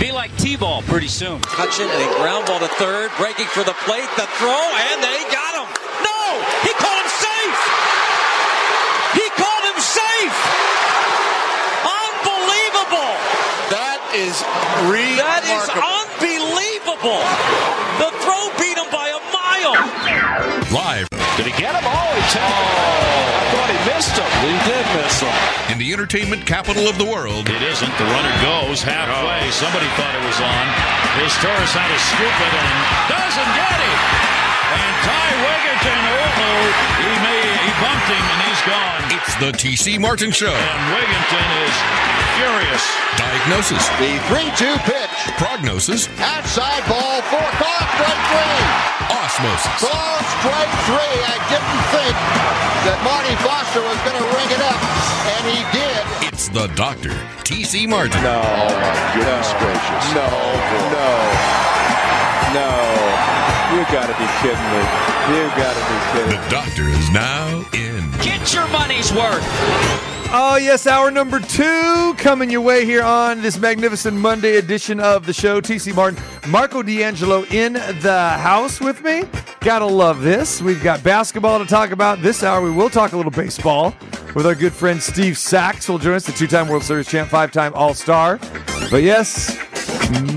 Be 0.00 0.12
like 0.12 0.34
T-ball 0.38 0.80
pretty 0.88 1.08
soon. 1.08 1.40
Hutchin 1.44 1.84
and 1.84 2.00
a 2.00 2.08
ground 2.16 2.46
ball 2.46 2.58
to 2.58 2.72
third, 2.80 3.10
breaking 3.20 3.44
for 3.52 3.60
the 3.62 3.76
plate, 3.84 4.08
the 4.16 4.24
throw, 4.40 4.64
and 4.88 4.96
they 5.04 5.20
got 5.28 5.52
him. 5.60 5.68
No! 6.00 6.40
He 6.64 6.72
called 6.72 7.04
him 7.04 7.12
safe! 7.20 7.60
He 9.12 9.28
called 9.36 9.64
him 9.68 9.76
safe! 9.76 10.36
Unbelievable! 11.84 13.12
That 13.68 14.00
is 14.16 14.40
remarkable. 14.88 15.20
That 15.20 15.44
is 15.44 15.68
unbelievable! 15.68 17.20
The 18.00 18.08
throw 18.24 18.48
beat 18.56 18.80
him 18.80 18.88
by 18.88 19.12
a 19.12 19.20
mile! 19.36 19.76
Live 20.72 21.19
Did 21.40 21.56
he 21.56 21.58
get 21.58 21.72
him? 21.72 21.80
Oh, 21.88 22.12
he 22.12 22.20
took 22.36 22.44
I 22.44 23.48
thought 23.48 23.72
he 23.72 23.80
missed 23.88 24.12
him. 24.12 24.28
He 24.44 24.52
did 24.68 24.84
miss 24.92 25.24
him. 25.24 25.72
in 25.72 25.78
the 25.80 25.88
entertainment 25.88 26.44
capital 26.44 26.84
of 26.84 26.98
the 26.98 27.04
world. 27.06 27.48
It 27.48 27.62
isn't. 27.62 27.92
The 27.96 28.04
runner 28.12 28.34
goes 28.44 28.84
halfway. 28.84 29.48
Somebody 29.48 29.88
thought 29.96 30.12
it 30.12 30.20
was 30.20 30.36
on. 30.36 30.64
His 31.16 31.32
Torres 31.40 31.72
had 31.72 31.88
to 31.88 31.96
scoop 32.12 32.36
it 32.44 32.52
and 32.60 32.76
doesn't 33.08 33.50
get 33.56 33.80
it. 33.80 34.39
And 34.70 34.94
Ty 35.02 35.26
Wigginton, 35.44 36.02
oh, 36.14 36.62
he 37.02 37.12
may 37.26 37.42
he 37.64 37.70
bumped 37.82 38.08
him 38.10 38.22
and 38.22 38.40
he's 38.46 38.62
gone. 38.68 39.02
It's 39.16 39.34
the 39.42 39.50
TC 39.56 39.98
Martin 39.98 40.30
Show. 40.30 40.52
And 40.54 40.82
Wigginton 40.94 41.48
is 41.66 41.74
furious. 42.38 42.84
Diagnosis, 43.18 43.84
The 44.00 44.16
3-2 44.30 44.78
pitch. 44.86 45.14
prognosis, 45.36 46.08
Outside 46.20 46.82
ball 46.88 47.20
for 47.28 47.44
call 47.60 47.80
strike 47.94 48.22
three. 48.30 48.62
osmosis. 49.12 49.76
Call 49.82 50.16
strike 50.40 50.72
three. 50.88 51.16
I 51.26 51.36
didn't 51.50 51.82
think 51.92 52.16
that 52.88 52.98
Marty 53.04 53.34
Foster 53.44 53.82
was 53.84 53.98
going 54.06 54.16
to 54.16 54.26
ring 54.38 54.50
it 54.56 54.62
up, 54.64 54.80
and 55.36 55.44
he 55.52 55.60
did. 55.74 56.00
It's 56.32 56.48
the 56.48 56.68
doctor, 56.74 57.12
TC 57.44 57.86
Martin. 57.88 58.22
No. 58.22 58.40
Oh 58.40 58.72
my 58.72 58.94
goodness 59.12 59.52
no. 59.52 59.58
gracious. 59.60 60.04
No. 60.16 60.28
No. 60.96 61.10
No. 62.56 63.49
You 63.72 63.84
gotta 63.84 64.12
be 64.18 64.26
kidding 64.42 64.70
me. 64.72 64.82
You 65.30 65.46
gotta 65.56 65.78
be 65.78 65.96
kidding 66.12 66.40
me. 66.40 66.44
The 66.44 66.50
doctor 66.50 66.88
is 66.88 67.08
now 67.10 67.64
in. 67.72 68.10
Get 68.20 68.52
your 68.52 68.66
money's 68.68 69.12
worth. 69.12 69.46
Oh, 70.32 70.58
yes, 70.60 70.88
hour 70.88 71.12
number 71.12 71.38
two 71.38 72.14
coming 72.18 72.50
your 72.50 72.62
way 72.62 72.84
here 72.84 73.04
on 73.04 73.42
this 73.42 73.58
magnificent 73.58 74.16
Monday 74.16 74.56
edition 74.56 74.98
of 74.98 75.24
the 75.24 75.32
show. 75.32 75.60
TC 75.60 75.94
Martin, 75.94 76.20
Marco 76.48 76.82
D'Angelo 76.82 77.44
in 77.44 77.74
the 77.74 78.36
house 78.40 78.80
with 78.80 79.04
me. 79.04 79.22
Gotta 79.60 79.86
love 79.86 80.20
this. 80.20 80.60
We've 80.60 80.82
got 80.82 81.04
basketball 81.04 81.60
to 81.60 81.64
talk 81.64 81.92
about 81.92 82.22
this 82.22 82.42
hour. 82.42 82.60
We 82.62 82.72
will 82.72 82.90
talk 82.90 83.12
a 83.12 83.16
little 83.16 83.30
baseball 83.30 83.94
with 84.34 84.46
our 84.46 84.56
good 84.56 84.72
friend 84.72 85.00
Steve 85.00 85.38
Sax, 85.38 85.88
will 85.88 85.98
join 85.98 86.14
us, 86.14 86.26
the 86.26 86.32
two 86.32 86.48
time 86.48 86.66
World 86.66 86.82
Series 86.82 87.06
champ, 87.06 87.28
five 87.28 87.52
time 87.52 87.72
All 87.74 87.94
Star. 87.94 88.40
But 88.90 89.04
yes, 89.04 89.56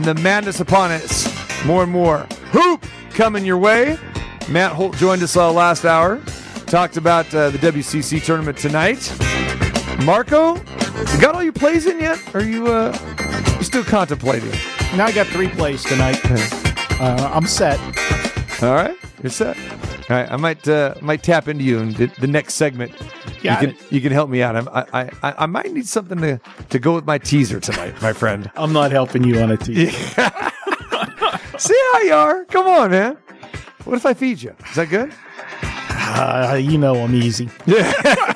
the 0.03 0.13
madness 0.21 0.59
upon 0.59 0.91
us. 0.91 1.33
More 1.65 1.81
and 1.81 1.91
more. 1.91 2.27
Hoop 2.51 2.85
coming 3.13 3.45
your 3.45 3.57
way. 3.57 3.97
Matt 4.49 4.73
Holt 4.73 4.95
joined 4.97 5.23
us 5.23 5.37
uh, 5.37 5.51
last 5.51 5.85
hour. 5.85 6.21
Talked 6.65 6.97
about 6.97 7.33
uh, 7.33 7.49
the 7.51 7.57
WCC 7.59 8.23
tournament 8.23 8.57
tonight. 8.57 9.13
Marco, 10.03 10.55
you 10.55 11.21
got 11.21 11.35
all 11.35 11.43
your 11.43 11.53
plays 11.53 11.85
in 11.85 11.99
yet? 11.99 12.19
Are 12.35 12.43
you 12.43 12.67
uh, 12.67 12.97
you 13.57 13.63
still 13.63 13.83
contemplating? 13.83 14.51
Now 14.97 15.05
I 15.05 15.11
got 15.11 15.27
three 15.27 15.49
plays 15.49 15.83
tonight. 15.83 16.19
Uh, 16.99 17.31
I'm 17.33 17.45
set. 17.45 17.79
All 18.63 18.73
right, 18.73 18.95
you're 19.21 19.29
set. 19.29 19.57
All 20.09 20.17
right, 20.17 20.31
I 20.31 20.35
might 20.35 20.67
uh, 20.67 20.95
might 21.01 21.23
tap 21.23 21.47
into 21.47 21.63
you 21.63 21.79
in 21.79 21.93
the, 21.93 22.07
the 22.19 22.27
next 22.27 22.55
segment. 22.55 22.91
Got 23.43 23.61
you 23.61 23.69
it. 23.69 23.77
can 23.77 23.87
you 23.95 24.01
can 24.01 24.11
help 24.11 24.29
me 24.29 24.41
out. 24.41 24.55
I'm, 24.55 24.67
I, 24.69 25.09
I 25.21 25.33
I 25.39 25.45
might 25.45 25.71
need 25.71 25.87
something 25.87 26.19
to 26.19 26.41
to 26.69 26.79
go 26.79 26.95
with 26.95 27.05
my 27.05 27.17
teaser 27.19 27.59
tonight, 27.59 28.01
my 28.01 28.13
friend. 28.13 28.51
I'm 28.55 28.73
not 28.73 28.91
helping 28.91 29.23
you 29.23 29.39
on 29.39 29.51
a 29.51 29.57
team. 29.57 29.91
See 31.63 31.79
how 31.93 31.99
you 32.01 32.13
are. 32.13 32.43
Come 32.43 32.67
on, 32.67 32.91
man. 32.91 33.17
What 33.85 33.95
if 33.95 34.05
I 34.05 34.13
feed 34.13 34.41
you? 34.41 34.53
Is 34.69 34.75
that 34.75 34.89
good? 34.89 35.13
Uh, 35.61 36.59
you 36.61 36.77
know 36.77 36.95
I'm 36.95 37.15
easy. 37.15 37.49
Yeah. 37.65 37.93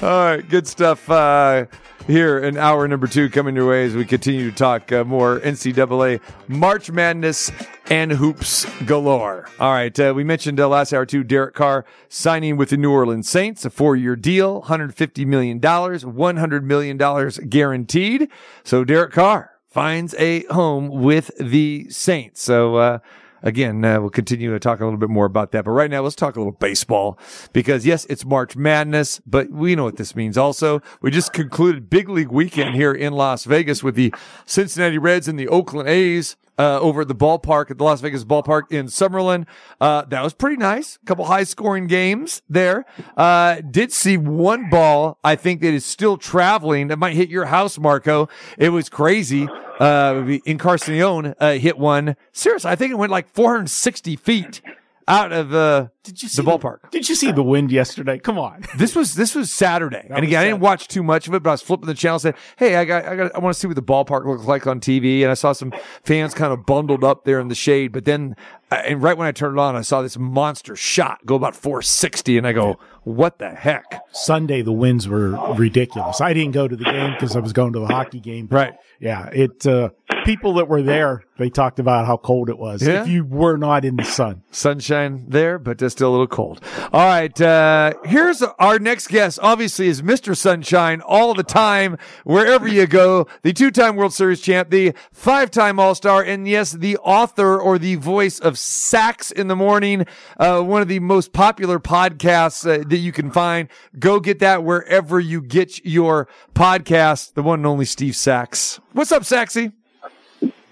All 0.00 0.08
right, 0.08 0.48
good 0.48 0.66
stuff. 0.66 1.10
Uh, 1.10 1.66
here 2.06 2.38
in 2.38 2.56
hour 2.56 2.88
number 2.88 3.06
two 3.06 3.28
coming 3.28 3.54
your 3.54 3.68
way 3.68 3.84
as 3.84 3.94
we 3.94 4.06
continue 4.06 4.50
to 4.50 4.56
talk 4.56 4.90
uh, 4.92 5.04
more 5.04 5.40
NCAA 5.40 6.22
March 6.48 6.90
Madness 6.90 7.52
and 7.90 8.12
hoops 8.12 8.64
galore. 8.86 9.46
All 9.60 9.72
right, 9.72 10.00
uh, 10.00 10.14
we 10.16 10.24
mentioned 10.24 10.58
uh, 10.58 10.68
last 10.68 10.94
hour 10.94 11.04
too 11.04 11.22
Derek 11.22 11.54
Carr 11.54 11.84
signing 12.08 12.56
with 12.56 12.70
the 12.70 12.78
New 12.78 12.90
Orleans 12.90 13.28
Saints, 13.28 13.66
a 13.66 13.70
four-year 13.70 14.16
deal, 14.16 14.62
$150 14.62 15.26
million, 15.26 15.60
$100 15.60 16.62
million 16.62 17.50
guaranteed. 17.50 18.30
So 18.64 18.84
Derek 18.84 19.12
Carr 19.12 19.55
finds 19.76 20.14
a 20.14 20.42
home 20.44 20.88
with 20.88 21.30
the 21.38 21.86
Saints. 21.90 22.42
So, 22.42 22.76
uh, 22.76 22.98
Again, 23.42 23.84
uh, 23.84 24.00
we'll 24.00 24.10
continue 24.10 24.50
to 24.50 24.58
talk 24.58 24.80
a 24.80 24.84
little 24.84 24.98
bit 24.98 25.10
more 25.10 25.26
about 25.26 25.52
that. 25.52 25.66
But 25.66 25.70
right 25.72 25.90
now, 25.90 26.00
let's 26.00 26.16
talk 26.16 26.34
a 26.34 26.40
little 26.40 26.54
baseball 26.54 27.16
because 27.52 27.86
yes, 27.86 28.04
it's 28.06 28.24
March 28.24 28.56
Madness, 28.56 29.20
but 29.24 29.50
we 29.50 29.76
know 29.76 29.84
what 29.84 29.98
this 29.98 30.16
means 30.16 30.36
also. 30.36 30.80
We 31.00 31.12
just 31.12 31.32
concluded 31.32 31.88
big 31.88 32.08
league 32.08 32.32
weekend 32.32 32.74
here 32.74 32.92
in 32.92 33.12
Las 33.12 33.44
Vegas 33.44 33.84
with 33.84 33.94
the 33.94 34.12
Cincinnati 34.46 34.98
Reds 34.98 35.28
and 35.28 35.38
the 35.38 35.46
Oakland 35.46 35.88
A's. 35.88 36.34
Uh, 36.58 36.80
over 36.80 37.02
at 37.02 37.08
the 37.08 37.14
ballpark 37.14 37.70
at 37.70 37.76
the 37.76 37.84
Las 37.84 38.00
Vegas 38.00 38.24
ballpark 38.24 38.72
in 38.72 38.86
Summerlin. 38.86 39.46
Uh, 39.78 40.06
that 40.06 40.22
was 40.22 40.32
pretty 40.32 40.56
nice. 40.56 40.96
A 41.02 41.04
couple 41.04 41.26
high 41.26 41.44
scoring 41.44 41.86
games 41.86 42.40
there. 42.48 42.86
Uh, 43.14 43.56
did 43.70 43.92
see 43.92 44.16
one 44.16 44.70
ball, 44.70 45.18
I 45.22 45.36
think 45.36 45.60
that 45.60 45.74
is 45.74 45.84
still 45.84 46.16
traveling 46.16 46.88
that 46.88 46.98
might 46.98 47.14
hit 47.14 47.28
your 47.28 47.44
house, 47.44 47.78
Marco. 47.78 48.28
It 48.56 48.70
was 48.70 48.88
crazy. 48.88 49.46
Uh, 49.78 50.38
Encarnacion, 50.46 51.34
uh, 51.38 51.52
hit 51.58 51.76
one. 51.76 52.16
Seriously, 52.32 52.70
I 52.70 52.74
think 52.76 52.90
it 52.92 52.96
went 52.96 53.12
like 53.12 53.28
460 53.34 54.16
feet 54.16 54.62
out 55.06 55.32
of, 55.32 55.54
uh, 55.54 55.88
Did 56.06 56.22
you 56.22 56.28
see 56.28 56.42
the 56.42 56.48
ballpark. 56.48 56.90
Did 56.90 57.08
you 57.08 57.14
see 57.14 57.32
the 57.32 57.42
wind 57.42 57.72
yesterday? 57.72 58.18
Come 58.18 58.38
on. 58.38 58.64
This 58.76 58.94
was 58.94 59.14
this 59.14 59.34
was 59.34 59.52
Saturday, 59.52 60.06
and 60.08 60.24
again, 60.24 60.40
I 60.40 60.44
didn't 60.44 60.60
watch 60.60 60.86
too 60.88 61.02
much 61.02 61.28
of 61.28 61.34
it, 61.34 61.42
but 61.42 61.50
I 61.50 61.52
was 61.54 61.62
flipping 61.62 61.86
the 61.86 61.94
channel. 61.94 62.14
And 62.16 62.22
said, 62.22 62.34
"Hey, 62.56 62.76
I 62.76 62.84
got, 62.84 63.04
I 63.04 63.16
got, 63.16 63.34
I 63.34 63.38
want 63.38 63.54
to 63.54 63.60
see 63.60 63.66
what 63.66 63.76
the 63.76 63.82
ballpark 63.82 64.26
looks 64.26 64.44
like 64.44 64.66
on 64.66 64.80
TV." 64.80 65.22
And 65.22 65.30
I 65.30 65.34
saw 65.34 65.52
some 65.52 65.72
fans 66.04 66.34
kind 66.34 66.52
of 66.52 66.64
bundled 66.66 67.04
up 67.04 67.24
there 67.24 67.40
in 67.40 67.48
the 67.48 67.54
shade. 67.54 67.92
But 67.92 68.04
then, 68.04 68.36
uh, 68.70 68.82
and 68.86 69.02
right 69.02 69.16
when 69.16 69.26
I 69.26 69.32
turned 69.32 69.56
it 69.56 69.60
on, 69.60 69.76
I 69.76 69.80
saw 69.80 70.02
this 70.02 70.18
monster 70.18 70.76
shot 70.76 71.24
go 71.26 71.34
about 71.34 71.56
460, 71.56 72.38
and 72.38 72.46
I 72.46 72.52
go, 72.52 72.78
"What 73.02 73.38
the 73.38 73.50
heck?" 73.50 74.00
Sunday 74.12 74.62
the 74.62 74.72
winds 74.72 75.08
were 75.08 75.30
ridiculous. 75.54 76.20
I 76.20 76.32
didn't 76.32 76.52
go 76.52 76.68
to 76.68 76.76
the 76.76 76.84
game 76.84 77.12
because 77.12 77.34
I 77.34 77.40
was 77.40 77.52
going 77.52 77.72
to 77.72 77.80
the 77.80 77.86
hockey 77.86 78.20
game. 78.20 78.48
Right. 78.50 78.74
Yeah. 79.00 79.28
It. 79.32 79.66
Uh, 79.66 79.90
people 80.26 80.54
that 80.54 80.68
were 80.68 80.82
there, 80.82 81.22
they 81.38 81.48
talked 81.48 81.78
about 81.78 82.06
how 82.06 82.16
cold 82.16 82.50
it 82.50 82.58
was. 82.58 82.82
Yeah? 82.82 83.02
If 83.02 83.08
you 83.08 83.24
were 83.24 83.56
not 83.56 83.84
in 83.84 83.96
the 83.96 84.04
sun. 84.04 84.42
sunshine 84.50 85.26
there, 85.28 85.58
but 85.58 85.80
it's 85.80 85.94
still 85.96 86.10
a 86.10 86.12
little 86.12 86.26
cold. 86.26 86.60
All 86.92 87.06
right, 87.06 87.40
uh, 87.40 87.94
here's 88.04 88.42
our 88.42 88.78
next 88.78 89.08
guest. 89.08 89.38
Obviously, 89.42 89.88
is 89.88 90.02
Mr. 90.02 90.36
Sunshine 90.36 91.00
all 91.00 91.32
the 91.32 91.42
time, 91.42 91.96
wherever 92.24 92.68
you 92.68 92.86
go. 92.86 93.26
The 93.40 93.54
two-time 93.54 93.96
World 93.96 94.12
Series 94.12 94.42
champ, 94.42 94.68
the 94.68 94.92
five-time 95.10 95.80
All-Star, 95.80 96.22
and 96.22 96.46
yes, 96.46 96.72
the 96.72 96.98
author 96.98 97.58
or 97.58 97.78
the 97.78 97.94
voice 97.94 98.38
of 98.38 98.58
Sax 98.58 99.30
in 99.30 99.48
the 99.48 99.56
Morning, 99.56 100.04
uh, 100.38 100.60
one 100.60 100.82
of 100.82 100.88
the 100.88 101.00
most 101.00 101.32
popular 101.32 101.80
podcasts 101.80 102.68
uh, 102.68 102.84
that 102.86 102.98
you 102.98 103.10
can 103.10 103.30
find. 103.30 103.68
Go 103.98 104.20
get 104.20 104.38
that 104.40 104.64
wherever 104.64 105.18
you 105.18 105.40
get 105.40 105.82
your 105.86 106.28
podcast. 106.54 107.32
The 107.32 107.42
one 107.42 107.60
and 107.60 107.66
only 107.66 107.86
Steve 107.86 108.16
Sax. 108.16 108.80
What's 108.92 109.12
up, 109.12 109.22
Saxy? 109.22 109.72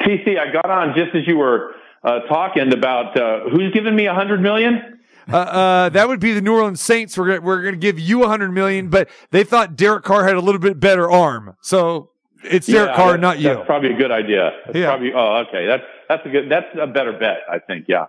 TC, 0.00 0.38
I 0.38 0.52
got 0.52 0.68
on 0.68 0.94
just 0.94 1.14
as 1.14 1.26
you 1.26 1.38
were 1.38 1.74
uh, 2.02 2.20
talking 2.28 2.74
about 2.74 3.18
uh, 3.18 3.48
who's 3.48 3.72
giving 3.72 3.96
me 3.96 4.06
a 4.06 4.14
hundred 4.14 4.42
million. 4.42 4.93
Uh, 5.32 5.36
uh, 5.36 5.88
that 5.90 6.08
would 6.08 6.20
be 6.20 6.32
the 6.32 6.40
New 6.40 6.54
Orleans 6.54 6.80
Saints. 6.80 7.16
We're 7.16 7.26
gonna, 7.28 7.40
we're 7.40 7.62
going 7.62 7.74
to 7.74 7.80
give 7.80 7.98
you 7.98 8.24
a 8.24 8.28
hundred 8.28 8.52
million, 8.52 8.88
but 8.88 9.08
they 9.30 9.44
thought 9.44 9.76
Derek 9.76 10.04
Carr 10.04 10.26
had 10.26 10.36
a 10.36 10.40
little 10.40 10.60
bit 10.60 10.78
better 10.80 11.10
arm, 11.10 11.56
so 11.60 12.10
it's 12.42 12.66
Derek 12.66 12.90
Yeah, 12.90 12.96
Carr, 12.96 13.16
not 13.18 13.38
you. 13.38 13.48
That's 13.54 13.66
probably 13.66 13.94
a 13.94 13.96
good 13.96 14.10
idea. 14.12 14.50
That's 14.66 14.76
Yeah. 14.78 14.86
Probably. 14.88 15.12
Oh, 15.14 15.44
okay. 15.48 15.66
That's 15.66 15.82
that's 16.08 16.26
a 16.26 16.28
good. 16.28 16.50
That's 16.50 16.66
a 16.78 16.86
better 16.86 17.12
bet, 17.14 17.38
I 17.50 17.58
think. 17.58 17.86
Yeah. 17.88 18.06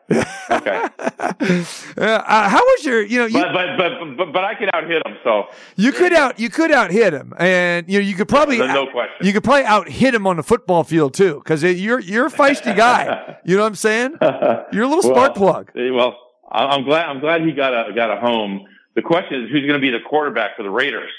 Okay. 0.49 0.81
Uh, 1.97 2.49
how 2.49 2.59
was 2.59 2.85
your? 2.85 3.01
You 3.03 3.19
know, 3.19 3.25
you, 3.25 3.41
but, 3.41 3.53
but 3.53 3.77
but 3.77 4.17
but 4.17 4.33
but 4.33 4.43
I 4.43 4.55
could 4.55 4.69
out 4.73 4.85
hit 4.87 5.05
him. 5.05 5.15
So 5.23 5.45
you 5.75 5.91
could 5.91 6.11
out 6.13 6.39
you 6.39 6.49
could 6.49 6.71
out 6.71 6.91
hit 6.91 7.13
him, 7.13 7.33
and 7.37 7.87
you 7.89 7.99
know 7.99 8.05
you 8.05 8.15
could 8.15 8.27
probably 8.27 8.57
no 8.57 8.87
question. 8.87 9.25
you 9.25 9.31
could 9.31 9.43
probably 9.43 9.63
out 9.65 9.87
hit 9.89 10.13
him 10.13 10.27
on 10.27 10.35
the 10.37 10.43
football 10.43 10.83
field 10.83 11.13
too, 11.13 11.35
because 11.43 11.63
you're 11.63 11.99
you're 11.99 12.27
a 12.27 12.31
feisty 12.31 12.75
guy. 12.75 13.37
you 13.45 13.55
know 13.55 13.61
what 13.63 13.67
I'm 13.69 13.75
saying? 13.75 14.17
You're 14.73 14.83
a 14.83 14.87
little 14.87 15.03
spark 15.03 15.35
well, 15.37 15.63
plug. 15.63 15.71
eh, 15.75 15.89
Well, 15.91 16.17
I'm 16.51 16.83
glad. 16.83 17.07
I'm 17.07 17.19
glad 17.19 17.41
he 17.41 17.51
got 17.51 17.89
a 17.89 17.93
got 17.93 18.15
a 18.15 18.19
home. 18.19 18.67
The 18.95 19.01
question 19.01 19.43
is, 19.43 19.51
who's 19.51 19.61
going 19.61 19.79
to 19.79 19.79
be 19.79 19.91
the 19.91 20.03
quarterback 20.07 20.55
for 20.55 20.63
the 20.63 20.69
Raiders? 20.69 21.11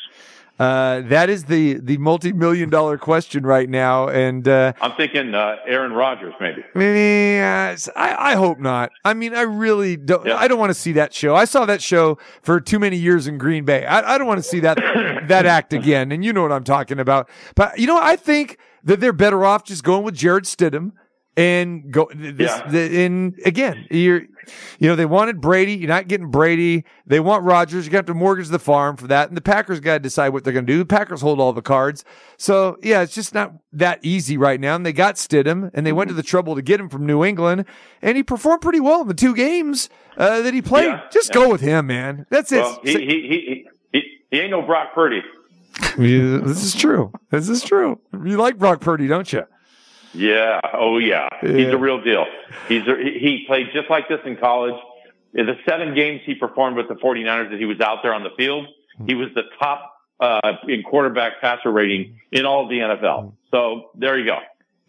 Uh, 0.59 1.03
that 1.03 1.29
is 1.29 1.45
the 1.45 1.75
the 1.75 1.99
multi 1.99 2.33
million 2.33 2.71
dollar 2.71 2.97
question 2.97 3.45
right 3.45 3.69
now, 3.69 4.09
and 4.09 4.49
uh, 4.49 4.73
I'm 4.81 4.93
thinking 4.93 5.35
uh, 5.35 5.57
Aaron 5.67 5.93
Rodgers, 5.93 6.33
maybe. 6.41 6.65
Yes, 6.75 7.91
I, 7.95 8.33
I 8.33 8.35
hope 8.37 8.59
not. 8.59 8.91
I 9.05 9.13
mean, 9.13 9.35
I 9.35 9.43
really 9.43 9.99
don't. 9.99 10.25
Yeah. 10.25 10.37
I 10.37 10.49
don't 10.49 10.59
want 10.59 10.71
to 10.71 10.75
see 10.75 10.93
that 10.93 11.13
show. 11.13 11.35
I 11.35 11.45
saw 11.45 11.67
that 11.67 11.83
show 11.83 12.17
for 12.41 12.59
too 12.59 12.79
many 12.79 12.97
years 12.97 13.27
in 13.27 13.37
Green 13.37 13.67
Bay. 13.67 13.85
I, 13.85 14.15
I 14.15 14.19
don't 14.19 14.27
want 14.27 14.39
to 14.39 14.49
see 14.49 14.61
that 14.61 14.77
that 15.29 15.45
act 15.45 15.75
again. 15.75 16.11
And 16.11 16.25
you 16.25 16.33
know 16.33 16.41
what 16.41 16.53
I'm 16.53 16.65
talking 16.65 17.01
about. 17.01 17.29
But 17.55 17.79
you 17.79 17.87
know, 17.87 17.99
I 18.01 18.17
think 18.17 18.57
that 18.83 19.01
they're 19.01 19.13
better 19.13 19.45
off 19.45 19.65
just 19.65 19.85
going 19.85 20.05
with 20.05 20.15
Jarrett 20.15 20.45
Stidham 20.45 20.93
and 21.37 21.91
go 21.93 22.09
this 22.15 22.51
Yeah. 22.51 22.67
the, 22.69 23.05
and 23.05 23.35
again 23.45 23.87
you're 23.91 24.23
you 24.79 24.89
know 24.89 24.97
they 24.97 25.07
wanted 25.07 25.41
Brady. 25.41 25.75
You're 25.75 25.89
not 25.89 26.09
getting 26.09 26.31
Brady. 26.31 26.85
They 27.05 27.21
want 27.21 27.45
Rodgers 27.45 27.85
you're 27.85 27.91
gonna 27.91 27.99
have 27.99 28.07
to 28.07 28.15
mortgage 28.15 28.49
the 28.49 28.59
farm 28.61 28.97
for 28.97 29.09
that. 29.09 29.29
And 29.29 29.37
the 29.37 29.41
Packers 29.43 29.81
got 29.81 29.95
to 29.95 29.99
decide 29.99 30.31
what 30.31 30.45
they're 30.45 30.53
gonna 30.53 30.67
do. 30.67 30.79
The 30.79 30.87
Packers 30.87 31.21
hold 31.21 31.41
all 31.41 31.53
the 31.53 31.63
cards. 31.63 32.05
So 32.37 32.79
yeah 32.83 33.03
it's 33.03 33.15
just 33.15 33.35
not 33.35 33.55
that 33.73 33.99
easy 34.03 34.37
right 34.39 34.61
now. 34.61 34.77
And 34.77 34.87
they 34.87 34.93
got 34.93 35.17
Stidham 35.17 35.71
and 35.75 35.85
they 35.87 35.93
went 35.93 36.09
to 36.09 36.15
the 36.15 36.23
trouble 36.23 36.55
to 36.55 36.63
get 36.63 36.81
him 36.81 36.89
from 36.89 37.05
New 37.07 37.25
England. 37.25 37.65
And 38.01 38.17
he 38.17 38.23
performed 38.23 38.63
pretty 38.63 38.81
well 38.81 39.03
in 39.03 39.09
the 39.09 39.15
two 39.15 39.35
games 39.35 39.91
uh, 40.17 40.41
that 40.43 40.55
he 40.55 40.63
played. 40.63 40.87
Yeah, 40.87 41.03
just 41.11 41.31
yeah. 41.31 41.35
go 41.43 41.51
with 41.51 41.61
him 41.61 41.89
man. 41.89 42.27
That's 42.31 42.53
it. 42.53 42.63
Well, 42.63 42.81
he, 42.83 42.93
he, 42.93 42.99
he, 43.05 43.67
he, 43.93 44.03
he 44.31 44.41
ain't 44.41 44.51
no 44.51 44.63
Brock 44.63 44.95
Purdy. 44.95 45.23
This 45.99 46.65
is 46.65 46.75
true. 46.75 47.13
This 47.31 47.49
is 47.51 47.63
true. 47.63 48.01
You 48.13 48.39
like 48.39 48.59
Brock 48.59 48.81
Purdy 48.81 49.07
don't 49.09 49.31
you 49.31 49.45
Yeah. 50.17 50.61
Oh, 50.73 50.99
yeah. 50.99 51.29
He's 51.41 51.69
a 51.69 51.79
real 51.79 52.03
deal. 52.03 52.27
He's 52.69 52.87
a, 52.87 52.97
he 52.97 53.45
played 53.47 53.69
just 53.73 53.91
like 53.91 54.09
this 54.09 54.21
in 54.25 54.37
college. 54.37 54.75
In 55.35 55.47
the 55.47 55.55
seven 55.69 55.95
games 55.95 56.23
he 56.25 56.35
performed 56.35 56.77
with 56.77 56.89
the 56.89 56.95
49ers 56.95 57.51
that 57.51 57.59
he 57.59 57.67
was 57.67 57.81
out 57.81 57.99
there 58.03 58.15
on 58.15 58.23
the 58.23 58.31
field, 58.37 58.67
he 59.07 59.15
was 59.15 59.29
the 59.35 59.43
top 59.59 59.93
uh, 60.21 60.53
in 60.67 60.83
quarterback 60.83 61.41
passer 61.41 61.71
rating 61.71 62.19
in 62.33 62.47
all 62.47 62.65
of 62.65 62.71
the 62.71 62.79
NFL. 62.79 63.35
So 63.51 63.91
there 63.95 64.19
you 64.19 64.25
go. 64.25 64.39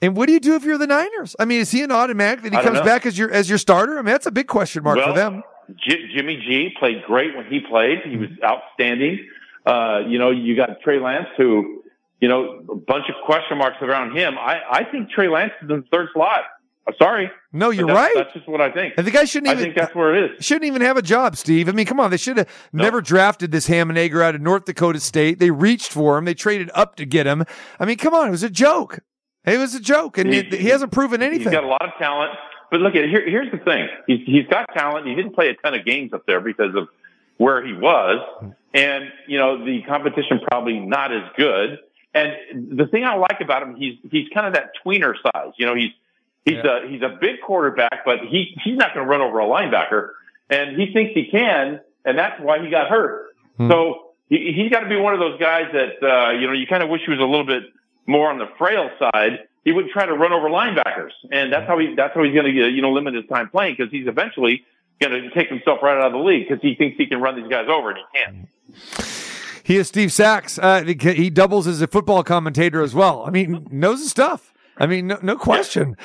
And 0.01 0.15
what 0.15 0.27
do 0.27 0.33
you 0.33 0.39
do 0.39 0.55
if 0.55 0.63
you're 0.63 0.77
the 0.77 0.87
Niners? 0.87 1.35
I 1.39 1.45
mean, 1.45 1.59
is 1.59 1.71
he 1.71 1.81
an 1.81 1.91
automatic 1.91 2.43
that 2.43 2.53
he 2.53 2.61
comes 2.61 2.79
know. 2.79 2.85
back 2.85 3.05
as 3.05 3.17
your 3.17 3.31
as 3.31 3.49
your 3.49 3.57
starter? 3.57 3.93
I 3.93 4.03
mean, 4.03 4.11
that's 4.11 4.27
a 4.27 4.31
big 4.31 4.47
question 4.47 4.83
mark 4.83 4.97
well, 4.97 5.07
for 5.07 5.13
them. 5.13 5.43
J- 5.75 6.07
Jimmy 6.15 6.37
G 6.37 6.69
played 6.79 7.03
great 7.03 7.35
when 7.35 7.45
he 7.47 7.59
played. 7.59 7.99
He 8.05 8.15
was 8.15 8.29
outstanding. 8.43 9.27
Uh, 9.65 10.01
you 10.07 10.19
know, 10.19 10.29
you 10.29 10.55
got 10.55 10.69
Trey 10.81 10.99
Lance, 10.99 11.27
who, 11.35 11.83
you 12.19 12.27
know, 12.27 12.63
a 12.69 12.75
bunch 12.75 13.05
of 13.09 13.15
question 13.25 13.57
marks 13.57 13.77
around 13.81 14.15
him. 14.15 14.37
I, 14.37 14.61
I 14.69 14.83
think 14.83 15.09
Trey 15.09 15.27
Lance 15.27 15.53
is 15.61 15.69
in 15.69 15.81
the 15.81 15.87
third 15.91 16.09
slot. 16.13 16.41
I'm 16.87 16.93
sorry. 16.97 17.29
No, 17.51 17.69
you're 17.69 17.85
that's, 17.85 17.97
right. 17.97 18.13
That's 18.15 18.33
just 18.33 18.47
what 18.47 18.61
I 18.61 18.71
think. 18.71 18.93
And 18.97 19.05
the 19.05 19.11
guy 19.11 19.25
shouldn't 19.25 19.51
even. 19.51 19.59
I 19.59 19.61
think 19.61 19.75
that's 19.75 19.93
where 19.93 20.15
it 20.15 20.31
is. 20.31 20.45
shouldn't 20.45 20.65
even 20.65 20.81
have 20.81 20.95
a 20.95 21.01
job, 21.01 21.35
Steve. 21.35 21.67
I 21.67 21.73
mean, 21.73 21.85
come 21.85 21.99
on, 21.99 22.11
they 22.11 22.17
should 22.17 22.37
have 22.37 22.49
never 22.71 23.01
drafted 23.01 23.51
this 23.51 23.67
ham 23.67 23.89
and 23.89 23.99
egger 23.99 24.23
out 24.23 24.35
of 24.35 24.41
North 24.41 24.65
Dakota 24.65 25.01
State. 25.01 25.39
They 25.39 25.51
reached 25.51 25.91
for 25.91 26.17
him. 26.17 26.23
They 26.23 26.33
traded 26.33 26.71
up 26.73 26.95
to 26.95 27.05
get 27.05 27.27
him. 27.27 27.43
I 27.77 27.85
mean, 27.85 27.97
come 27.97 28.13
on, 28.13 28.29
it 28.29 28.31
was 28.31 28.43
a 28.43 28.49
joke. 28.49 28.99
It 29.45 29.57
was 29.57 29.75
a 29.75 29.81
joke, 29.81 30.17
and 30.17 30.33
he, 30.33 30.43
he 30.43 30.67
hasn't 30.69 30.91
proven 30.91 31.21
anything. 31.21 31.47
He's 31.47 31.51
got 31.51 31.63
a 31.63 31.67
lot 31.67 31.85
of 31.85 31.91
talent. 31.99 32.31
But 32.71 32.81
look 32.81 32.95
at 32.95 33.05
here. 33.09 33.27
Here's 33.27 33.51
the 33.51 33.59
thing. 33.59 33.87
He's 34.07 34.25
he's 34.25 34.47
got 34.47 34.67
talent. 34.73 35.07
He 35.07 35.15
didn't 35.15 35.33
play 35.33 35.49
a 35.49 35.55
ton 35.55 35.73
of 35.73 35.85
games 35.85 36.13
up 36.13 36.25
there 36.25 36.41
because 36.41 36.75
of 36.75 36.89
where 37.37 37.65
he 37.65 37.73
was, 37.73 38.53
and 38.73 39.05
you 39.27 39.37
know 39.37 39.63
the 39.63 39.81
competition 39.87 40.39
probably 40.49 40.79
not 40.79 41.13
as 41.13 41.23
good. 41.37 41.79
And 42.17 42.77
the 42.77 42.87
thing 42.87 43.03
I 43.03 43.15
like 43.15 43.41
about 43.41 43.63
him, 43.63 43.75
he's 43.75 43.97
he's 44.09 44.27
kind 44.33 44.47
of 44.47 44.53
that 44.53 44.71
tweener 44.83 45.13
size. 45.21 45.53
You 45.57 45.65
know, 45.65 45.75
he's 45.75 45.91
he's 46.45 46.57
a 46.63 46.87
he's 46.89 47.01
a 47.01 47.17
big 47.19 47.41
quarterback, 47.45 48.05
but 48.05 48.19
he 48.21 48.57
he's 48.63 48.77
not 48.77 48.93
going 48.93 49.05
to 49.05 49.09
run 49.09 49.21
over 49.21 49.39
a 49.39 49.45
linebacker, 49.45 50.11
and 50.49 50.79
he 50.79 50.91
thinks 50.93 51.13
he 51.13 51.29
can, 51.29 51.79
and 52.05 52.17
that's 52.17 52.39
why 52.41 52.63
he 52.63 52.69
got 52.69 52.89
hurt. 52.89 53.27
So 53.69 54.11
he, 54.29 54.53
he's 54.55 54.71
got 54.71 54.81
to 54.81 54.89
be 54.89 54.95
one 54.95 55.13
of 55.13 55.19
those 55.19 55.39
guys 55.39 55.65
that 55.73 56.03
uh, 56.03 56.31
you 56.31 56.47
know 56.47 56.53
you 56.53 56.67
kind 56.67 56.83
of 56.83 56.89
wish 56.89 57.01
he 57.05 57.11
was 57.11 57.19
a 57.19 57.23
little 57.23 57.45
bit 57.45 57.63
more 58.05 58.29
on 58.29 58.39
the 58.39 58.47
frail 58.57 58.89
side. 58.99 59.47
He 59.63 59.71
would 59.73 59.89
try 59.89 60.05
to 60.05 60.13
run 60.13 60.31
over 60.31 60.47
linebackers, 60.49 61.11
and 61.31 61.51
that's 61.51 61.67
how 61.67 61.77
he 61.77 61.93
that's 61.95 62.13
how 62.15 62.23
he's 62.23 62.33
going 62.33 62.45
to 62.45 62.69
you 62.69 62.81
know 62.81 62.91
limit 62.91 63.13
his 63.13 63.25
time 63.27 63.49
playing 63.49 63.75
because 63.77 63.91
he's 63.91 64.07
eventually 64.07 64.63
going 64.99 65.13
to 65.13 65.29
take 65.31 65.49
himself 65.49 65.79
right 65.83 65.97
out 65.97 66.07
of 66.07 66.13
the 66.13 66.19
league 66.19 66.47
because 66.47 66.61
he 66.61 66.75
thinks 66.75 66.97
he 66.97 67.05
can 67.05 67.21
run 67.21 67.35
these 67.35 67.49
guys 67.49 67.67
over 67.69 67.91
and 67.91 67.99
he 67.99 68.19
can't. 68.19 69.06
He 69.67 69.75
is 69.75 69.89
Steve 69.89 70.13
Sax. 70.13 70.57
Uh, 70.57 70.85
he 70.85 71.29
doubles 71.29 71.67
as 71.67 71.81
a 71.81 71.87
football 71.87 72.23
commentator 72.23 72.81
as 72.81 72.95
well. 72.95 73.25
I 73.27 73.31
mean, 73.31 73.67
knows 73.69 73.99
his 73.99 74.09
stuff. 74.09 74.53
I 74.79 74.85
mean, 74.85 75.07
no, 75.07 75.17
no 75.21 75.35
question. 75.37 75.95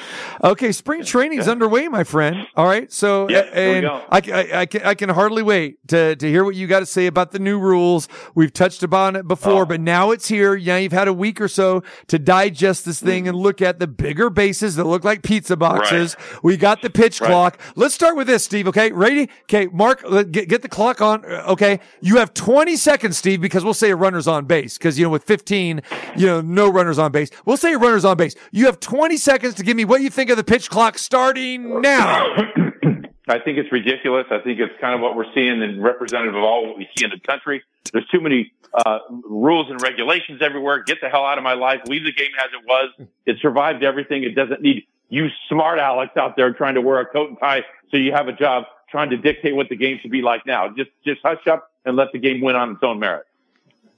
Okay, 0.43 0.73
spring 0.73 1.05
training's 1.05 1.49
underway, 1.49 1.89
my 1.89 2.05
friend. 2.05 2.37
All 2.57 2.67
right, 2.67 2.91
so 2.93 3.29
Yeah, 3.29 3.41
and. 3.53 3.87
I, 3.87 4.03
I, 4.13 4.61
I, 4.61 4.67
can, 4.67 4.83
I 4.83 4.95
can 4.95 5.09
hardly 5.11 5.43
wait 5.43 5.77
to, 5.89 6.17
to 6.17 6.29
hear 6.29 6.45
what 6.45 6.55
you 6.55 6.67
got 6.67 6.81
to 6.81 6.87
say 6.87 7.07
about 7.07 7.33
the 7.33 7.39
new 7.39 7.59
rules. 7.59 8.09
We've 8.35 8.53
touched 8.53 8.83
upon 8.83 9.17
it 9.17 9.27
before, 9.29 9.63
Oh. 9.63 9.67
but 9.67 9.81
now 9.81 10.11
it's 10.11 10.29
here. 10.29 10.55
Yeah, 10.55 10.79
you've 10.79 10.93
had 10.93 11.09
a 11.09 11.13
week 11.13 11.41
or 11.41 11.49
so 11.49 11.83
to 12.09 12.19
digest 12.19 12.85
this 12.85 13.01
thing 13.01 13.29
and 13.29 13.37
look 13.37 13.61
at 13.63 13.79
the 13.79 13.87
bigger 13.87 14.31
bases 14.31 14.77
that 14.77 14.85
look 14.85 15.05
like 15.05 15.23
pizza 15.23 15.57
boxes. 15.57 16.17
We 16.43 16.57
got 16.57 16.83
the 16.83 16.91
pitch 16.91 17.21
Right. 17.21 17.29
clock. 17.29 17.61
Let's 17.77 17.95
start 17.95 18.17
with 18.17 18.27
this, 18.27 18.45
Steve. 18.45 18.67
Okay, 18.69 18.91
ready? 18.93 19.29
Okay, 19.45 19.67
Mark, 19.73 20.03
get, 20.31 20.49
get 20.49 20.63
the 20.63 20.69
clock 20.69 21.01
on. 21.01 21.25
Uh, 21.25 21.41
Okay, 21.53 21.81
you 22.01 22.17
have 22.17 22.33
20 22.35 22.77
seconds, 22.77 23.19
Steve, 23.19 23.41
because 23.41 23.65
we'll 23.65 23.75
say 23.75 23.91
a 23.91 23.97
runner's 23.97 24.27
on 24.27 24.47
base. 24.47 24.79
Because 24.79 24.99
you 24.99 25.05
know, 25.05 25.11
with 25.11 25.25
15, 25.25 25.83
you 26.17 26.27
know, 26.27 26.41
no 26.41 26.71
runners 26.71 26.99
on 26.99 27.13
base. 27.13 27.31
We'll 27.45 27.57
say 27.59 27.75
a 27.75 27.79
runner's 27.79 28.05
on 28.05 28.17
base. 28.17 28.35
You 28.53 28.62
have 28.67 28.81
20 28.81 29.17
seconds 29.17 29.55
to 29.55 29.62
give 29.62 29.76
me 29.76 29.85
what 29.85 30.00
you 30.00 30.11
think 30.11 30.31
of 30.31 30.37
the 30.37 30.44
pitch 30.44 30.70
clock 30.70 30.99
starting 30.99 31.81
now. 31.81 32.26
I 33.29 33.38
think 33.38 33.59
it's 33.59 33.70
ridiculous. 33.70 34.26
I 34.31 34.38
think 34.38 34.59
it's 34.59 34.73
kind 34.81 34.94
of 34.94 35.00
what 35.00 35.17
we're 35.17 35.32
seeing 35.35 35.62
and 35.62 35.82
representative 35.82 36.35
of 36.35 36.43
all 36.43 36.67
what 36.67 36.76
we 36.76 36.88
see 36.97 37.05
in 37.05 37.11
the 37.11 37.20
country. 37.20 37.62
There's 37.93 38.06
too 38.09 38.20
many 38.20 38.53
uh, 38.75 38.99
rules 39.25 39.70
and 39.70 39.81
regulations 39.81 40.43
everywhere. 40.43 40.82
Get 40.82 40.99
the 41.00 41.09
hell 41.09 41.25
out 41.25 41.38
of 41.38 41.44
my 41.44 41.55
life. 41.55 41.81
Leave 41.87 42.05
the 42.05 42.12
game 42.12 42.31
as 42.38 42.50
it 42.53 42.67
was. 42.67 43.09
It 43.26 43.37
survived 43.41 43.85
everything. 43.85 44.25
It 44.25 44.35
doesn't 44.35 44.61
need 44.61 44.87
you 45.08 45.29
smart 45.49 45.79
Alex 45.79 46.17
out 46.17 46.37
there 46.37 46.53
trying 46.55 46.75
to 46.75 46.81
wear 46.81 47.00
a 47.00 47.06
coat 47.06 47.29
and 47.29 47.38
tie 47.38 47.62
so 47.91 47.99
you 47.99 48.12
have 48.12 48.29
a 48.29 48.32
job 48.32 48.65
trying 48.91 49.11
to 49.11 49.19
dictate 49.19 49.55
what 49.55 49.69
the 49.69 49.76
game 49.76 49.99
should 50.00 50.11
be 50.11 50.23
like 50.23 50.47
now. 50.47 50.69
Just 50.70 50.91
just 51.05 51.20
hush 51.23 51.47
up 51.47 51.70
and 51.85 51.97
let 51.97 52.08
the 52.12 52.19
game 52.19 52.41
win 52.41 52.56
on 52.56 52.73
its 52.73 52.81
own 52.82 52.99
merit. 52.99 53.26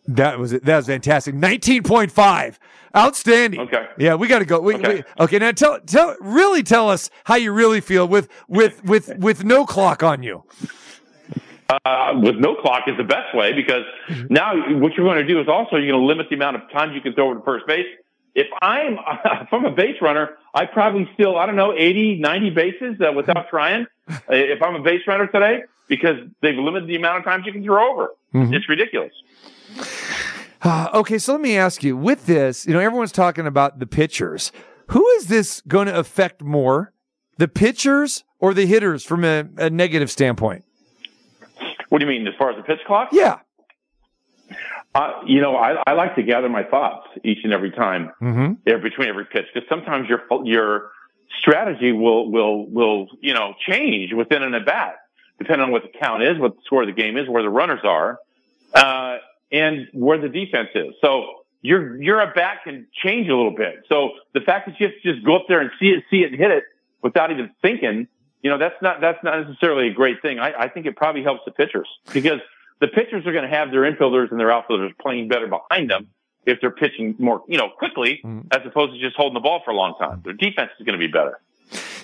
That 0.06 0.38
was 0.38 0.52
it. 0.52 0.64
that 0.64 0.76
was 0.76 0.86
fantastic. 0.86 1.34
19.5. 1.34 2.58
Outstanding. 2.96 3.60
Okay. 3.60 3.86
Yeah, 3.98 4.14
we 4.14 4.28
got 4.28 4.38
to 4.40 4.44
go. 4.44 4.60
We, 4.60 4.74
Okay. 4.76 4.96
we- 4.96 5.24
okay, 5.24 5.38
now 5.38 5.50
tell 5.52 5.80
tell 5.80 6.14
really 6.20 6.62
tell 6.62 6.88
us 6.90 7.10
how 7.24 7.34
you 7.36 7.52
really 7.52 7.80
feel 7.80 8.06
with 8.06 8.28
with 8.48 8.84
with 8.84 9.16
with 9.18 9.44
no 9.44 9.64
clock 9.66 10.02
on 10.02 10.22
you. 10.22 10.44
uh, 11.84 12.12
with 12.22 12.36
no 12.36 12.54
clock 12.56 12.82
is 12.86 12.96
the 12.96 13.04
best 13.04 13.34
way 13.34 13.52
because 13.52 13.84
now 14.28 14.54
what 14.78 14.92
you're 14.94 15.06
going 15.06 15.16
to 15.18 15.26
do 15.26 15.40
is 15.40 15.48
also 15.48 15.76
you're 15.76 15.88
going 15.90 16.00
to 16.00 16.06
limit 16.06 16.28
the 16.28 16.36
amount 16.36 16.56
of 16.56 16.70
times 16.70 16.94
you 16.94 17.00
can 17.00 17.14
throw 17.14 17.26
over 17.30 17.38
to 17.38 17.44
first 17.44 17.66
base. 17.66 17.86
If 18.34 18.46
I'm 18.62 18.94
if 19.42 19.52
I'm 19.52 19.64
a 19.64 19.72
base 19.72 19.96
runner, 20.00 20.36
I 20.54 20.66
probably 20.66 21.08
still 21.14 21.36
I 21.36 21.46
don't 21.46 21.56
know 21.56 21.72
80, 21.76 22.16
90 22.20 22.50
bases 22.50 23.00
uh, 23.00 23.12
without 23.12 23.48
trying. 23.48 23.86
Uh, 24.06 24.16
if 24.34 24.60
I'm 24.62 24.74
a 24.74 24.82
base 24.82 25.00
runner 25.06 25.26
today, 25.26 25.62
because 25.88 26.16
they've 26.42 26.56
limited 26.58 26.86
the 26.90 26.94
amount 26.96 27.16
of 27.20 27.24
times 27.24 27.46
you 27.46 27.52
can 27.52 27.64
throw 27.64 27.90
over. 27.90 28.10
It's 28.34 28.68
ridiculous. 28.68 29.12
Uh, 30.62 30.88
okay, 30.94 31.18
so 31.18 31.32
let 31.32 31.40
me 31.40 31.56
ask 31.56 31.82
you 31.84 31.96
with 31.96 32.26
this, 32.26 32.66
you 32.66 32.72
know, 32.72 32.80
everyone's 32.80 33.12
talking 33.12 33.46
about 33.46 33.78
the 33.78 33.86
pitchers. 33.86 34.50
Who 34.88 35.06
is 35.10 35.26
this 35.26 35.60
going 35.68 35.86
to 35.88 35.98
affect 35.98 36.42
more? 36.42 36.92
The 37.36 37.48
pitchers 37.48 38.24
or 38.38 38.54
the 38.54 38.64
hitters 38.66 39.04
from 39.04 39.24
a, 39.24 39.44
a 39.58 39.68
negative 39.68 40.10
standpoint? 40.10 40.64
What 41.88 41.98
do 41.98 42.06
you 42.06 42.10
mean 42.10 42.26
as 42.26 42.34
far 42.38 42.50
as 42.50 42.56
the 42.56 42.62
pitch 42.62 42.80
clock? 42.86 43.08
Yeah. 43.12 43.40
Uh, 44.94 45.10
you 45.26 45.40
know, 45.40 45.56
I, 45.56 45.82
I 45.86 45.92
like 45.94 46.14
to 46.14 46.22
gather 46.22 46.48
my 46.48 46.62
thoughts 46.62 47.08
each 47.24 47.38
and 47.44 47.52
every 47.52 47.72
time 47.72 48.12
Mm-hmm. 48.22 48.52
there 48.64 48.78
between 48.78 49.08
every 49.08 49.24
pitch 49.24 49.46
because 49.52 49.68
sometimes 49.68 50.08
your 50.08 50.20
your 50.44 50.90
strategy 51.40 51.90
will 51.90 52.30
will 52.30 52.66
will 52.70 53.08
you 53.20 53.34
know 53.34 53.54
change 53.68 54.12
within 54.12 54.42
an 54.44 54.54
at 54.54 54.64
bat 54.64 54.96
depending 55.38 55.64
on 55.66 55.72
what 55.72 55.82
the 55.82 55.98
count 55.98 56.22
is, 56.22 56.38
what 56.38 56.54
the 56.54 56.62
score 56.64 56.82
of 56.82 56.86
the 56.86 56.92
game 56.94 57.16
is, 57.16 57.28
where 57.28 57.42
the 57.42 57.50
runners 57.50 57.80
are, 57.82 58.18
uh, 58.72 59.16
and 59.54 59.88
where 59.92 60.18
the 60.18 60.28
defense 60.28 60.70
is. 60.74 60.94
So 61.00 61.44
your 61.62 62.02
your 62.02 62.20
at 62.20 62.34
bat 62.34 62.58
can 62.64 62.86
change 62.92 63.28
a 63.28 63.34
little 63.34 63.54
bit. 63.56 63.84
So 63.88 64.10
the 64.34 64.40
fact 64.40 64.66
that 64.66 64.78
you 64.78 64.86
have 64.86 64.94
to 65.02 65.12
just 65.14 65.24
go 65.24 65.36
up 65.36 65.44
there 65.48 65.60
and 65.60 65.70
see 65.80 65.86
it, 65.86 66.04
see 66.10 66.18
it, 66.18 66.32
and 66.32 66.38
hit 66.38 66.50
it 66.50 66.64
without 67.02 67.30
even 67.30 67.50
thinking, 67.62 68.08
you 68.42 68.50
know, 68.50 68.58
that's 68.58 68.74
not 68.82 69.00
that's 69.00 69.22
not 69.22 69.46
necessarily 69.46 69.88
a 69.88 69.94
great 69.94 70.20
thing. 70.20 70.40
I, 70.40 70.64
I 70.64 70.68
think 70.68 70.86
it 70.86 70.96
probably 70.96 71.22
helps 71.22 71.42
the 71.46 71.52
pitchers 71.52 71.88
because 72.12 72.40
the 72.80 72.88
pitchers 72.88 73.26
are 73.26 73.32
going 73.32 73.48
to 73.48 73.56
have 73.56 73.70
their 73.70 73.90
infielders 73.90 74.30
and 74.30 74.40
their 74.40 74.50
outfielders 74.50 74.92
playing 75.00 75.28
better 75.28 75.46
behind 75.46 75.88
them 75.90 76.08
if 76.44 76.60
they're 76.60 76.70
pitching 76.70 77.14
more, 77.18 77.42
you 77.48 77.56
know, 77.56 77.70
quickly 77.78 78.20
mm. 78.22 78.44
as 78.52 78.60
opposed 78.66 78.92
to 78.92 79.00
just 79.00 79.16
holding 79.16 79.34
the 79.34 79.40
ball 79.40 79.62
for 79.64 79.70
a 79.70 79.74
long 79.74 79.94
time. 79.98 80.20
Their 80.24 80.34
defense 80.34 80.70
is 80.78 80.84
going 80.84 80.98
to 80.98 81.06
be 81.06 81.10
better. 81.10 81.40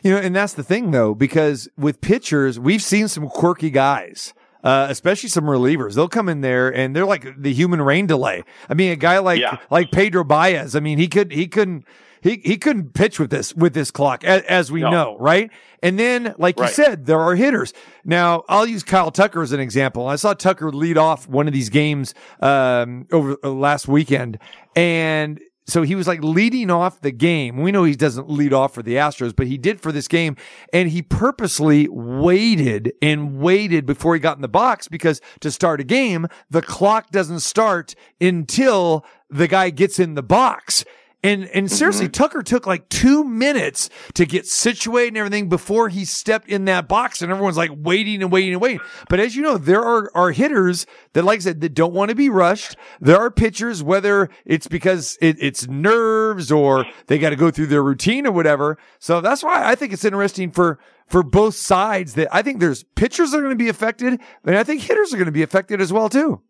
You 0.02 0.12
know, 0.12 0.19
and 0.19 0.35
that's 0.35 0.54
the 0.54 0.62
thing 0.62 0.92
though, 0.92 1.14
because 1.14 1.69
with 1.76 2.00
pitchers, 2.00 2.59
we've 2.59 2.83
seen 2.83 3.09
some 3.09 3.28
quirky 3.28 3.69
guys. 3.69 4.33
Uh, 4.62 4.87
especially 4.90 5.29
some 5.31 5.45
relievers. 5.45 5.95
They'll 5.95 6.09
come 6.09 6.29
in 6.29 6.43
there 6.43 6.69
and 6.69 6.95
they're 6.95 7.07
like 7.07 7.26
the 7.40 7.52
human 7.52 7.81
rain 7.81 8.07
delay. 8.07 8.45
I 8.69 8.75
mean, 8.75 8.93
a 8.93 8.97
guy 8.97 9.19
like, 9.19 9.40
Yeah. 9.40 9.57
like 9.71 9.90
Pedro 9.90 10.23
Baez. 10.23 10.76
I 10.76 10.81
mean, 10.81 10.99
he 10.99 11.09
could, 11.09 11.33
he 11.33 11.47
couldn't, 11.49 11.87
he, 12.23 12.43
he 12.45 12.59
couldn't 12.59 12.93
pitch 12.93 13.19
with 13.19 13.31
this, 13.31 13.55
with 13.55 13.73
this 13.73 13.90
clock 13.90 14.23
as, 14.23 14.43
as 14.43 14.71
we 14.71 14.83
No. 14.83 14.90
know, 14.90 15.17
right? 15.19 15.50
And 15.83 15.99
then, 15.99 16.35
like 16.37 16.59
you 16.61 16.69
said, 16.69 17.07
there 17.07 17.19
are 17.21 17.35
hitters. 17.37 17.73
Now, 18.05 18.45
I'll 18.50 18.67
use 18.67 18.83
Kyle 18.83 19.11
Tucker 19.11 19.40
as 19.40 19.52
an 19.52 19.61
example. 19.61 20.07
I 20.07 20.17
saw 20.17 20.35
Tucker 20.35 20.71
lead 20.71 20.99
off 20.99 21.26
one 21.26 21.47
of 21.47 21.55
these 21.55 21.71
games, 21.71 22.12
um, 22.40 23.07
over 23.11 23.38
uh, 23.43 23.49
last 23.49 23.88
weekend 23.88 24.38
and 24.76 25.40
so 25.67 25.83
he 25.83 25.95
was 25.95 26.09
like 26.09 26.23
leading 26.23 26.71
off 26.71 27.00
the 27.00 27.12
game. 27.12 27.59
We 27.59 27.71
know 27.71 27.85
he 27.85 27.95
doesn't 27.95 28.29
lead 28.29 28.52
off 28.52 28.75
for 28.75 28.83
the 28.83 28.95
Astros, 28.95 29.35
but 29.35 29.47
he 29.47 29.57
did 29.57 29.81
for 29.81 29.93
this 29.93 30.09
game. 30.09 30.37
And 30.73 30.88
he 30.88 31.02
purposely 31.02 31.87
waited 31.88 32.93
and 33.00 33.38
waited 33.38 33.87
before 33.87 34.14
he 34.14 34.21
got 34.21 34.37
in 34.37 34.43
the 34.43 34.49
box 34.49 34.88
because 34.88 35.21
to 35.40 35.50
start 35.50 35.81
a 35.81 35.85
game, 35.85 36.26
the 36.50 36.62
clock 36.62 37.11
doesn't 37.11 37.40
start 37.40 37.95
until 38.21 39.05
the 39.29 39.47
guy 39.47 39.71
gets 39.71 39.99
in 39.99 40.14
the 40.14 40.23
box. 40.23 40.85
And 41.22 41.44
and 41.44 41.66
mm-hmm. 41.66 41.74
seriously, 41.74 42.08
Tucker 42.08 42.42
took 42.42 42.66
like 42.66 42.88
two 42.88 43.24
minutes 43.24 43.90
to 44.14 44.24
get 44.24 44.46
situated 44.46 45.08
and 45.08 45.16
everything 45.18 45.50
before 45.50 45.90
he 45.90 46.06
stepped 46.06 46.48
in 46.48 46.64
that 46.64 46.88
box, 46.88 47.20
and 47.20 47.30
everyone's 47.30 47.58
like 47.58 47.70
waiting 47.74 48.22
and 48.22 48.32
waiting 48.32 48.52
and 48.52 48.62
waiting. 48.62 48.80
But 49.10 49.20
as 49.20 49.36
you 49.36 49.42
know, 49.42 49.58
there 49.58 49.82
are 49.82 50.10
are 50.14 50.30
hitters 50.30 50.86
that, 51.12 51.24
like 51.24 51.40
I 51.40 51.40
said, 51.40 51.60
that 51.60 51.74
don't 51.74 51.92
want 51.92 52.08
to 52.08 52.14
be 52.14 52.30
rushed. 52.30 52.74
There 53.00 53.18
are 53.18 53.30
pitchers, 53.30 53.82
whether 53.82 54.30
it's 54.46 54.66
because 54.66 55.18
it, 55.20 55.36
it's 55.40 55.68
nerves 55.68 56.50
or 56.50 56.86
they 57.08 57.18
got 57.18 57.30
to 57.30 57.36
go 57.36 57.50
through 57.50 57.66
their 57.66 57.82
routine 57.82 58.26
or 58.26 58.32
whatever. 58.32 58.78
So 58.98 59.20
that's 59.20 59.42
why 59.42 59.68
I 59.68 59.74
think 59.74 59.92
it's 59.92 60.04
interesting 60.04 60.50
for 60.50 60.78
for 61.06 61.22
both 61.22 61.54
sides. 61.54 62.14
That 62.14 62.28
I 62.34 62.40
think 62.40 62.60
there's 62.60 62.82
pitchers 62.82 63.32
that 63.32 63.38
are 63.38 63.42
going 63.42 63.58
to 63.58 63.62
be 63.62 63.68
affected, 63.68 64.18
and 64.44 64.56
I 64.56 64.64
think 64.64 64.80
hitters 64.80 65.12
are 65.12 65.18
going 65.18 65.26
to 65.26 65.32
be 65.32 65.42
affected 65.42 65.82
as 65.82 65.92
well 65.92 66.08
too. 66.08 66.40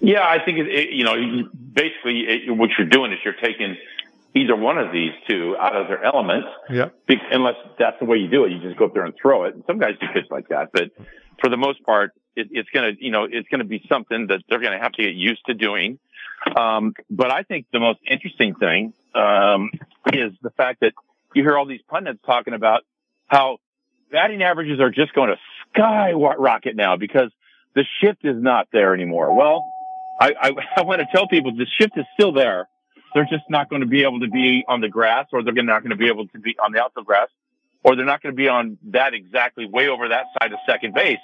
Yeah, 0.00 0.26
I 0.26 0.44
think 0.44 0.58
it, 0.58 0.68
it, 0.68 0.90
you 0.90 1.04
know 1.04 1.14
basically 1.72 2.20
it, 2.20 2.56
what 2.56 2.70
you're 2.78 2.88
doing 2.88 3.12
is 3.12 3.18
you're 3.24 3.34
taking 3.34 3.76
either 4.34 4.56
one 4.56 4.78
of 4.78 4.92
these 4.92 5.12
two 5.28 5.56
out 5.58 5.74
of 5.74 5.88
their 5.88 6.02
elements. 6.04 6.48
Yeah. 6.68 6.90
Unless 7.32 7.56
that's 7.78 7.98
the 7.98 8.04
way 8.04 8.18
you 8.18 8.28
do 8.28 8.44
it, 8.44 8.52
you 8.52 8.60
just 8.60 8.76
go 8.76 8.86
up 8.86 8.94
there 8.94 9.04
and 9.04 9.14
throw 9.20 9.44
it. 9.44 9.54
And 9.54 9.64
some 9.66 9.78
guys 9.78 9.94
do 10.00 10.06
pitch 10.12 10.26
like 10.30 10.48
that, 10.48 10.70
but 10.72 10.90
for 11.40 11.48
the 11.48 11.56
most 11.56 11.82
part, 11.84 12.12
it, 12.36 12.48
it's 12.50 12.68
gonna 12.70 12.92
you 12.98 13.10
know 13.10 13.26
it's 13.30 13.48
gonna 13.48 13.64
be 13.64 13.84
something 13.88 14.28
that 14.28 14.42
they're 14.48 14.60
gonna 14.60 14.80
have 14.80 14.92
to 14.92 15.02
get 15.02 15.14
used 15.14 15.44
to 15.46 15.54
doing. 15.54 15.98
Um, 16.56 16.94
but 17.10 17.30
I 17.30 17.42
think 17.42 17.66
the 17.72 17.80
most 17.80 17.98
interesting 18.08 18.54
thing 18.54 18.94
um, 19.14 19.70
is 20.12 20.32
the 20.42 20.50
fact 20.50 20.80
that 20.80 20.92
you 21.34 21.42
hear 21.42 21.56
all 21.56 21.66
these 21.66 21.82
pundits 21.88 22.20
talking 22.24 22.54
about 22.54 22.82
how 23.26 23.58
batting 24.10 24.42
averages 24.42 24.80
are 24.80 24.90
just 24.90 25.12
going 25.12 25.30
to 25.30 25.36
skyrocket 25.70 26.74
now 26.76 26.96
because 26.96 27.30
the 27.74 27.84
shift 28.00 28.24
is 28.24 28.40
not 28.40 28.68
there 28.72 28.94
anymore. 28.94 29.34
Well, 29.34 29.64
I, 30.20 30.34
I, 30.40 30.52
I 30.76 30.82
want 30.82 31.00
to 31.00 31.06
tell 31.12 31.28
people 31.28 31.52
the 31.52 31.66
shift 31.78 31.96
is 31.96 32.04
still 32.14 32.32
there. 32.32 32.68
They're 33.14 33.24
just 33.24 33.44
not 33.48 33.68
going 33.68 33.80
to 33.80 33.88
be 33.88 34.02
able 34.02 34.20
to 34.20 34.28
be 34.28 34.64
on 34.68 34.80
the 34.80 34.88
grass 34.88 35.26
or 35.32 35.42
they're 35.42 35.52
not 35.54 35.82
going 35.82 35.90
to 35.90 35.96
be 35.96 36.08
able 36.08 36.28
to 36.28 36.38
be 36.38 36.56
on 36.62 36.72
the 36.72 36.80
outfield 36.80 37.06
grass 37.06 37.28
or 37.82 37.96
they're 37.96 38.04
not 38.04 38.22
going 38.22 38.32
to 38.32 38.36
be 38.36 38.48
on 38.48 38.78
that 38.90 39.14
exactly 39.14 39.66
way 39.66 39.88
over 39.88 40.08
that 40.08 40.26
side 40.38 40.52
of 40.52 40.58
second 40.66 40.94
base, 40.94 41.18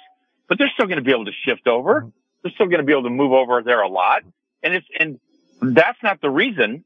but 0.49 0.57
they're 0.57 0.71
still 0.73 0.87
going 0.87 0.97
to 0.97 1.03
be 1.03 1.11
able 1.11 1.25
to 1.25 1.31
shift 1.45 1.67
over. 1.67 2.11
They're 2.43 2.51
still 2.53 2.65
going 2.65 2.79
to 2.79 2.85
be 2.85 2.91
able 2.91 3.03
to 3.03 3.09
move 3.09 3.31
over 3.31 3.61
there 3.63 3.81
a 3.81 3.87
lot. 3.87 4.23
And 4.63 4.73
it's, 4.73 4.87
and 4.99 5.19
that's 5.61 6.01
not 6.03 6.19
the 6.19 6.29
reason, 6.29 6.83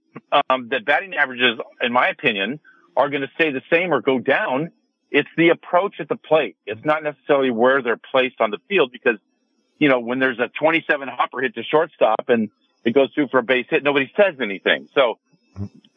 um, 0.49 0.69
that 0.69 0.85
batting 0.85 1.15
averages, 1.15 1.59
in 1.81 1.91
my 1.91 2.09
opinion, 2.09 2.59
are 2.95 3.09
going 3.09 3.21
to 3.21 3.31
stay 3.35 3.51
the 3.51 3.61
same 3.71 3.93
or 3.93 4.01
go 4.01 4.19
down. 4.19 4.71
It's 5.09 5.29
the 5.35 5.49
approach 5.49 5.95
at 5.99 6.09
the 6.09 6.15
plate. 6.15 6.57
It's 6.65 6.85
not 6.85 7.03
necessarily 7.03 7.51
where 7.51 7.81
they're 7.81 7.99
placed 8.11 8.39
on 8.39 8.51
the 8.51 8.59
field 8.69 8.91
because 8.91 9.17
you 9.81 9.89
know, 9.89 9.99
when 9.99 10.19
there's 10.19 10.37
a 10.37 10.47
27 10.59 11.07
hopper 11.07 11.41
hit 11.41 11.55
to 11.55 11.63
shortstop 11.63 12.25
and 12.29 12.51
it 12.85 12.93
goes 12.93 13.11
through 13.15 13.29
for 13.29 13.39
a 13.39 13.43
base 13.43 13.65
hit, 13.67 13.83
nobody 13.83 14.11
says 14.15 14.35
anything. 14.39 14.87
So 14.93 15.17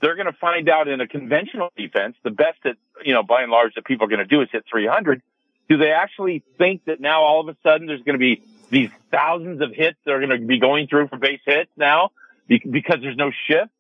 they're 0.00 0.17
going 0.17 0.26
to 0.26 0.33
find 0.33 0.71
out 0.71 0.88
in 0.88 1.03
a 1.03 1.07
conventional 1.07 1.69
defense, 1.76 2.17
the 2.23 2.31
best 2.31 2.57
that, 2.64 2.76
you 3.05 3.12
know, 3.12 3.23
by 3.23 3.43
and 3.43 3.53
large 3.53 3.75
that 3.75 3.85
people 3.85 4.07
are 4.07 4.09
going 4.09 4.21
to 4.21 4.25
do 4.25 4.41
is 4.41 4.49
hit 4.50 4.64
300. 4.73 5.21
Do 5.69 5.76
they 5.76 5.91
actually 5.91 6.43
think 6.57 6.87
that 6.87 6.99
now 6.99 7.25
all 7.25 7.43
of 7.43 7.49
a 7.55 7.57
sudden 7.62 7.87
there's 7.87 8.03
going 8.03 8.14
to 8.14 8.19
be 8.19 8.43
these 8.71 8.88
thousands 9.11 9.61
of 9.61 9.71
hits 9.73 9.99
that 10.07 10.12
are 10.12 10.26
going 10.26 10.41
to 10.41 10.47
be 10.47 10.59
going 10.59 10.87
through 10.87 11.09
for 11.09 11.19
base 11.19 11.41
hits 11.45 11.71
now 11.76 12.11
because 12.49 13.00
there's 13.03 13.19
no 13.19 13.33
shift? 13.47 13.71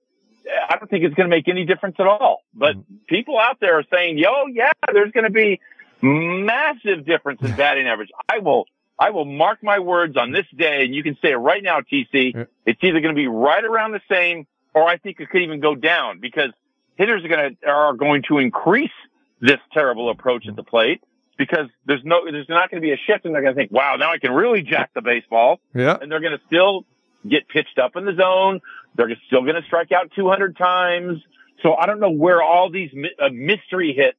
I 0.68 0.76
don't 0.76 0.90
think 0.90 1.04
it's 1.04 1.14
going 1.14 1.30
to 1.30 1.34
make 1.34 1.48
any 1.48 1.64
difference 1.64 1.96
at 1.98 2.06
all. 2.06 2.42
But 2.52 2.76
mm-hmm. 2.76 2.96
people 3.08 3.38
out 3.38 3.56
there 3.58 3.78
are 3.78 3.84
saying, 3.90 4.18
yo, 4.18 4.48
yeah, 4.52 4.72
there's 4.92 5.12
going 5.12 5.24
to 5.24 5.30
be 5.30 5.60
massive 6.02 7.06
difference 7.06 7.40
in 7.40 7.56
batting 7.56 7.86
average. 7.86 8.10
I 8.28 8.40
will, 8.40 8.66
I 8.98 9.10
will 9.10 9.24
mark 9.24 9.62
my 9.62 9.78
words 9.80 10.16
on 10.16 10.30
this 10.30 10.46
day, 10.56 10.84
and 10.84 10.94
you 10.94 11.02
can 11.02 11.16
say 11.20 11.32
it 11.32 11.36
right 11.36 11.62
now, 11.62 11.80
TC. 11.80 12.46
It's 12.64 12.78
either 12.82 13.00
going 13.00 13.14
to 13.14 13.18
be 13.20 13.26
right 13.26 13.64
around 13.64 13.92
the 13.92 14.00
same, 14.10 14.46
or 14.74 14.84
I 14.84 14.98
think 14.98 15.18
it 15.20 15.30
could 15.30 15.42
even 15.42 15.60
go 15.60 15.74
down 15.74 16.20
because 16.20 16.50
hitters 16.96 17.24
are 17.24 17.28
going 17.28 17.56
to 17.62 17.68
are 17.68 17.92
going 17.94 18.22
to 18.28 18.38
increase 18.38 18.92
this 19.40 19.58
terrible 19.72 20.10
approach 20.10 20.46
at 20.48 20.54
the 20.56 20.62
plate 20.62 21.02
because 21.36 21.66
there's 21.86 22.02
no 22.04 22.24
there's 22.30 22.48
not 22.48 22.70
going 22.70 22.80
to 22.80 22.86
be 22.86 22.92
a 22.92 22.96
shift, 22.96 23.24
and 23.24 23.34
they're 23.34 23.42
going 23.42 23.54
to 23.54 23.60
think, 23.60 23.72
wow, 23.72 23.96
now 23.96 24.12
I 24.12 24.18
can 24.18 24.32
really 24.32 24.62
jack 24.62 24.90
the 24.94 25.02
baseball, 25.02 25.58
Yeah. 25.74 25.96
and 26.00 26.10
they're 26.10 26.20
going 26.20 26.38
to 26.38 26.44
still 26.46 26.84
get 27.28 27.48
pitched 27.48 27.78
up 27.78 27.96
in 27.96 28.04
the 28.04 28.14
zone. 28.14 28.60
They're 28.94 29.10
still 29.26 29.42
going 29.42 29.56
to 29.56 29.62
strike 29.66 29.90
out 29.90 30.12
200 30.14 30.56
times. 30.56 31.20
So 31.62 31.74
I 31.74 31.86
don't 31.86 31.98
know 31.98 32.10
where 32.10 32.42
all 32.42 32.70
these 32.70 32.90
uh, 33.20 33.30
mystery 33.32 33.92
hits 33.96 34.18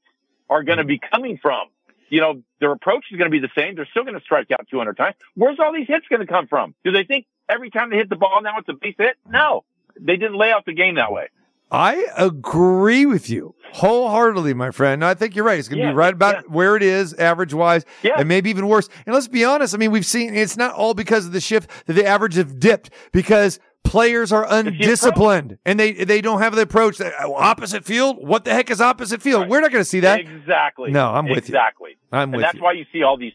are 0.49 0.63
going 0.63 0.79
to 0.79 0.83
be 0.83 0.99
coming 0.99 1.37
from. 1.41 1.67
You 2.09 2.21
know, 2.21 2.41
their 2.59 2.71
approach 2.71 3.05
is 3.11 3.17
going 3.17 3.29
to 3.31 3.31
be 3.31 3.39
the 3.39 3.51
same. 3.57 3.75
They're 3.75 3.87
still 3.89 4.03
going 4.03 4.15
to 4.15 4.21
strike 4.23 4.51
out 4.51 4.67
200 4.69 4.95
times. 4.97 5.15
Where's 5.35 5.57
all 5.59 5.73
these 5.73 5.87
hits 5.87 6.05
going 6.09 6.21
to 6.21 6.27
come 6.27 6.47
from? 6.47 6.75
Do 6.83 6.91
they 6.91 7.03
think 7.03 7.25
every 7.49 7.69
time 7.71 7.89
they 7.89 7.97
hit 7.97 8.09
the 8.09 8.15
ball 8.15 8.41
now 8.41 8.57
it's 8.59 8.69
a 8.69 8.73
base 8.73 8.95
hit? 8.97 9.15
No, 9.27 9.63
they 9.99 10.15
didn't 10.17 10.37
lay 10.37 10.51
out 10.51 10.65
the 10.65 10.73
game 10.73 10.95
that 10.95 11.11
way. 11.11 11.29
I 11.71 12.05
agree 12.15 13.05
with 13.07 13.29
you 13.29 13.55
wholeheartedly, 13.73 14.53
my 14.53 14.71
friend. 14.71 15.03
I 15.03 15.15
think 15.15 15.35
you're 15.35 15.43
right. 15.43 15.59
It's 15.59 15.67
going 15.67 15.79
to 15.79 15.85
Yeah, 15.85 15.91
be 15.91 15.95
right 15.95 16.13
about 16.13 16.49
where 16.49 16.75
it 16.77 16.83
is, 16.83 17.13
average 17.15 17.53
wise, 17.53 17.83
Yeah. 18.03 18.13
and 18.17 18.29
maybe 18.29 18.49
even 18.49 18.67
worse. 18.67 18.87
And 19.05 19.13
let's 19.13 19.27
be 19.27 19.43
honest. 19.43 19.73
I 19.73 19.77
mean, 19.77 19.91
we've 19.91 20.05
seen 20.05 20.33
it's 20.35 20.55
not 20.55 20.73
all 20.73 20.93
because 20.93 21.25
of 21.25 21.33
the 21.33 21.41
shift 21.41 21.69
that 21.87 21.93
the 21.93 22.05
average 22.05 22.35
have 22.35 22.59
dipped 22.59 22.91
because 23.11 23.59
players 23.85 24.31
are 24.31 24.45
undisciplined 24.47 25.57
and 25.65 25.79
they 25.79 25.93
they 25.93 26.21
don't 26.21 26.39
have 26.41 26.55
the 26.55 26.61
approach. 26.61 26.97
That, 26.97 27.13
oh, 27.21 27.35
opposite 27.35 27.85
field. 27.85 28.17
What 28.25 28.45
the 28.45 28.53
heck 28.53 28.69
is 28.69 28.81
opposite 28.81 29.21
field? 29.21 29.47
We're 29.47 29.61
not 29.61 29.71
going 29.71 29.83
to 29.83 29.89
see 29.89 30.01
that. 30.01 30.19
Exactly. 30.19 30.91
No, 30.91 31.09
I'm 31.09 31.25
with 31.25 31.49
you. 31.49 31.55
exactly. 31.55 31.97
I'm 32.11 32.23
and 32.23 32.33
with 32.33 32.41
that's 32.41 32.55
you. 32.55 32.63
why 32.63 32.73
you 32.73 32.85
see 32.91 33.03
all 33.03 33.17
these 33.17 33.33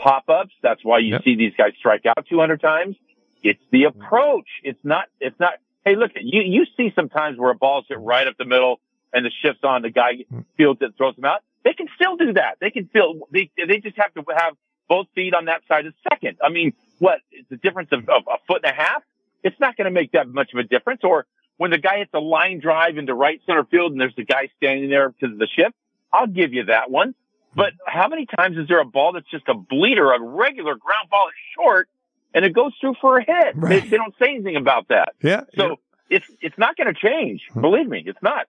pop 0.00 0.28
ups. 0.28 0.52
That's 0.62 0.84
why 0.84 0.98
you 0.98 1.12
Yep. 1.12 1.24
see 1.24 1.36
these 1.36 1.52
guys 1.56 1.72
strike 1.78 2.06
out 2.06 2.26
200 2.28 2.60
times. 2.60 2.96
It's 3.42 3.60
the 3.70 3.84
mm-hmm. 3.84 4.00
approach. 4.00 4.48
It's 4.64 4.78
not, 4.84 5.06
it's 5.20 5.38
not, 5.38 5.54
hey, 5.84 5.96
look, 5.96 6.12
you, 6.16 6.42
you 6.42 6.66
see 6.76 6.92
sometimes 6.94 7.38
where 7.38 7.50
a 7.50 7.54
ball's 7.54 7.86
hit 7.88 7.98
right 7.98 8.26
up 8.26 8.36
the 8.38 8.44
middle 8.44 8.80
and 9.12 9.24
the 9.24 9.30
shift's 9.42 9.64
on 9.64 9.82
the 9.82 9.90
guy 9.90 10.24
mm. 10.32 10.44
fields 10.56 10.80
it, 10.82 10.94
throws 10.96 11.16
them 11.16 11.24
out. 11.24 11.42
They 11.64 11.72
can 11.72 11.88
still 11.94 12.16
do 12.16 12.34
that. 12.34 12.56
They 12.60 12.70
can 12.70 12.88
still, 12.88 13.28
they, 13.30 13.50
they 13.56 13.78
just 13.78 13.96
have 13.96 14.12
to 14.14 14.24
have 14.34 14.54
both 14.88 15.06
feet 15.14 15.34
on 15.34 15.46
that 15.46 15.62
side 15.68 15.86
of 15.86 15.94
second. 16.08 16.38
I 16.42 16.50
mean, 16.50 16.72
what? 16.98 17.18
the 17.48 17.56
difference 17.56 17.90
of, 17.92 18.08
of 18.08 18.22
a 18.28 18.38
foot 18.46 18.62
and 18.64 18.72
a 18.72 18.74
half. 18.74 19.02
It's 19.42 19.58
not 19.58 19.76
going 19.76 19.86
to 19.86 19.90
make 19.90 20.12
that 20.12 20.28
much 20.28 20.52
of 20.52 20.58
a 20.58 20.64
difference. 20.64 21.00
Or 21.02 21.26
when 21.56 21.70
the 21.70 21.78
guy 21.78 21.98
hits 21.98 22.10
a 22.14 22.20
line 22.20 22.60
drive 22.60 22.98
into 22.98 23.14
right 23.14 23.40
center 23.46 23.64
field 23.64 23.92
and 23.92 24.00
there's 24.00 24.14
the 24.16 24.24
guy 24.24 24.50
standing 24.56 24.90
there 24.90 25.14
to 25.20 25.28
the 25.28 25.46
shift, 25.46 25.74
I'll 26.12 26.26
give 26.26 26.52
you 26.52 26.64
that 26.64 26.90
one. 26.90 27.14
But 27.54 27.72
how 27.84 28.08
many 28.08 28.26
times 28.26 28.56
is 28.56 28.68
there 28.68 28.80
a 28.80 28.84
ball 28.84 29.12
that's 29.12 29.28
just 29.30 29.48
a 29.48 29.54
bleeder, 29.54 30.12
a 30.12 30.20
regular 30.20 30.76
ground 30.76 31.08
ball 31.10 31.28
is 31.28 31.34
short, 31.56 31.88
and 32.32 32.44
it 32.44 32.54
goes 32.54 32.72
through 32.80 32.94
for 33.00 33.18
a 33.18 33.24
hit? 33.24 33.60
They, 33.60 33.80
they 33.80 33.96
don't 33.96 34.14
say 34.20 34.34
anything 34.34 34.56
about 34.56 34.88
that. 34.88 35.14
Yeah. 35.20 35.42
So 35.56 35.80
it's 36.10 36.26
it's 36.40 36.58
not 36.58 36.76
going 36.76 36.92
to 36.92 37.00
change. 37.00 37.42
Hmm. 37.52 37.60
Believe 37.60 37.88
me, 37.88 38.02
it's 38.04 38.22
not. 38.22 38.46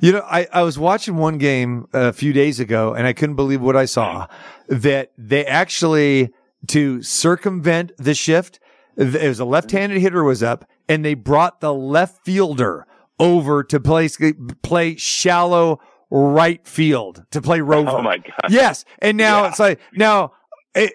You 0.00 0.12
know, 0.12 0.22
I, 0.24 0.46
I 0.52 0.62
was 0.62 0.78
watching 0.78 1.16
one 1.16 1.38
game 1.38 1.88
a 1.92 2.12
few 2.12 2.32
days 2.32 2.60
ago 2.60 2.94
and 2.94 3.06
I 3.06 3.12
couldn't 3.12 3.36
believe 3.36 3.60
what 3.60 3.76
I 3.76 3.86
saw 3.86 4.26
that 4.68 5.12
they 5.18 5.44
actually, 5.44 6.32
to 6.68 7.02
circumvent 7.02 7.92
the 7.96 8.14
shift, 8.14 8.60
it 8.98 9.28
was 9.28 9.40
a 9.40 9.44
left-handed 9.44 10.00
hitter 10.00 10.24
was 10.24 10.42
up 10.42 10.64
and 10.88 11.04
they 11.04 11.14
brought 11.14 11.60
the 11.60 11.72
left 11.72 12.24
fielder 12.24 12.86
over 13.20 13.62
to 13.64 13.80
play, 13.80 14.08
play 14.62 14.96
shallow 14.96 15.80
right 16.10 16.66
field 16.66 17.24
to 17.30 17.40
play 17.42 17.60
rover. 17.72 17.90
Oh 17.90 18.02
my 18.02 18.16
god. 18.18 18.50
Yes. 18.50 18.84
And 19.00 19.16
now 19.16 19.44
it's 19.46 19.58
like, 19.58 19.80
now, 19.92 20.32
eh, 20.74 20.88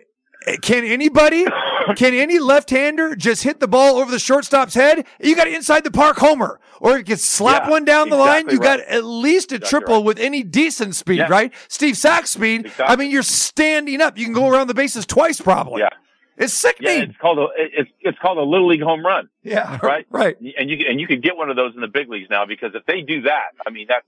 eh, 0.48 0.58
can 0.62 0.84
anybody, 0.84 1.46
can 1.96 2.14
any 2.14 2.40
left-hander 2.40 3.16
just 3.16 3.44
hit 3.44 3.60
the 3.60 3.68
ball 3.68 3.98
over 3.98 4.10
the 4.12 4.20
shortstop's 4.20 4.74
head? 4.74 5.06
You 5.22 5.36
got 5.36 5.48
inside 5.48 5.84
the 5.84 5.92
park 5.92 6.18
homer, 6.18 6.60
or 6.82 6.98
you 6.98 7.04
can 7.04 7.18
slap 7.18 7.66
Yeah, 7.66 7.70
one 7.72 7.86
down 7.86 8.10
the 8.10 8.16
line. 8.16 8.46
exactly 8.50 8.54
You 8.56 8.60
got 8.60 8.80
at 8.82 9.04
least 9.06 9.52
a 9.52 9.60
triple 9.60 10.04
with 10.04 10.18
any 10.20 10.44
decent 10.44 10.96
speed, 10.96 11.20
Yeah. 11.20 11.28
right? 11.30 11.54
Steve 11.68 11.96
Sax's 11.98 12.32
speed. 12.32 12.72
I 12.80 12.96
mean, 12.96 13.12
you're 13.12 13.22
standing 13.24 14.02
up. 14.02 14.18
You 14.18 14.26
can 14.26 14.34
go 14.34 14.50
around 14.50 14.68
the 14.68 14.74
bases 14.74 15.06
twice, 15.06 15.40
probably. 15.40 15.82
Yeah. 15.82 15.90
It's 16.38 16.54
sickening. 16.54 16.98
Yeah, 16.98 17.04
it's 17.04 17.18
called 17.18 17.38
a 17.38 17.48
it's 17.58 17.90
it's 18.02 18.18
called 18.20 18.38
a 18.38 18.44
little 18.44 18.68
league 18.68 18.82
home 18.82 19.06
run. 19.06 19.30
Yeah, 19.44 19.80
right, 19.84 20.06
right. 20.10 20.36
And 20.40 20.70
you 20.70 20.86
and 20.90 21.00
you 21.00 21.08
can 21.08 21.22
get 21.22 21.38
one 21.38 21.50
of 21.50 21.56
those 21.56 21.76
in 21.76 21.82
the 21.82 21.88
big 21.88 22.10
leagues 22.10 22.30
now 22.30 22.46
because 22.46 22.74
if 22.76 22.86
they 22.86 23.02
do 23.02 23.24
that, 23.24 23.50
I 23.66 23.70
mean 23.70 23.88
that 23.90 24.04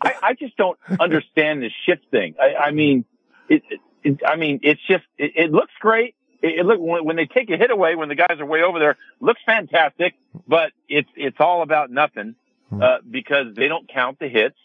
I, 0.00 0.14
I 0.22 0.34
just 0.34 0.56
don't 0.56 0.78
understand 1.00 1.62
this 1.62 1.72
shift 1.86 2.04
thing. 2.10 2.34
I, 2.40 2.66
I 2.66 2.70
mean, 2.70 3.04
it, 3.48 3.62
it, 3.68 3.80
it 4.02 4.20
I 4.26 4.36
mean 4.36 4.60
it's 4.62 4.80
just 4.86 5.04
it, 5.18 5.32
it 5.36 5.50
looks 5.50 5.72
great. 5.80 6.14
It, 6.42 6.60
it 6.60 6.66
look 6.66 6.78
when, 6.80 7.04
when 7.04 7.16
they 7.16 7.26
take 7.26 7.50
a 7.50 7.56
hit 7.56 7.70
away 7.70 7.96
when 7.96 8.08
the 8.08 8.14
guys 8.14 8.38
are 8.38 8.46
way 8.46 8.62
over 8.62 8.78
there, 8.78 8.96
looks 9.20 9.40
fantastic. 9.44 10.14
But 10.46 10.72
it's 10.88 11.10
it's 11.16 11.40
all 11.40 11.62
about 11.62 11.90
nothing 11.90 12.36
uh, 12.72 12.98
because 13.08 13.54
they 13.54 13.68
don't 13.68 13.88
count 13.88 14.18
the 14.18 14.28
hits 14.28 14.56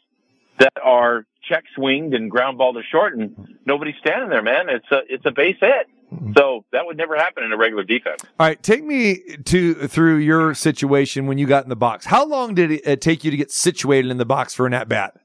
that 0.59 0.73
are 0.83 1.25
check 1.41 1.63
swinged 1.75 2.13
and 2.13 2.29
ground 2.29 2.57
ball 2.57 2.73
to 2.73 2.81
short, 2.83 3.17
and 3.17 3.57
nobody's 3.65 3.95
standing 3.99 4.29
there, 4.29 4.43
man. 4.43 4.69
It's 4.69 4.91
a 4.91 5.01
it's 5.07 5.25
a 5.25 5.31
base 5.31 5.57
hit. 5.59 5.87
So 6.35 6.65
that 6.71 6.85
would 6.85 6.97
never 6.97 7.15
happen 7.15 7.43
in 7.43 7.51
a 7.51 7.57
regular 7.57 7.83
defense. 7.83 8.21
All 8.39 8.47
right, 8.47 8.61
take 8.63 8.83
me 8.83 9.19
to 9.45 9.75
through 9.87 10.17
your 10.17 10.53
situation 10.55 11.27
when 11.27 11.37
you 11.37 11.45
got 11.45 11.63
in 11.63 11.69
the 11.69 11.75
box. 11.75 12.05
How 12.05 12.25
long 12.25 12.55
did 12.55 12.71
it 12.71 12.87
uh, 12.87 12.95
take 12.95 13.23
you 13.23 13.29
to 13.31 13.37
get 13.37 13.51
situated 13.51 14.09
in 14.09 14.17
the 14.17 14.25
box 14.25 14.53
for 14.55 14.65
an 14.65 14.73
at 14.73 14.89
bat? 14.89 15.15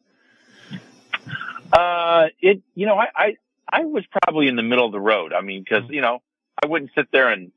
Uh, 1.72 2.26
it, 2.40 2.62
you 2.74 2.86
know, 2.86 2.96
I, 2.96 3.06
I, 3.16 3.36
I 3.72 3.84
was 3.84 4.04
probably 4.22 4.46
in 4.46 4.56
the 4.56 4.62
middle 4.62 4.86
of 4.86 4.92
the 4.92 5.00
road. 5.00 5.32
I 5.32 5.40
mean, 5.40 5.64
cause, 5.64 5.82
you 5.88 6.00
know, 6.00 6.22
I 6.62 6.66
wouldn't 6.66 6.90
sit 6.94 7.08
there 7.12 7.30
and 7.30 7.50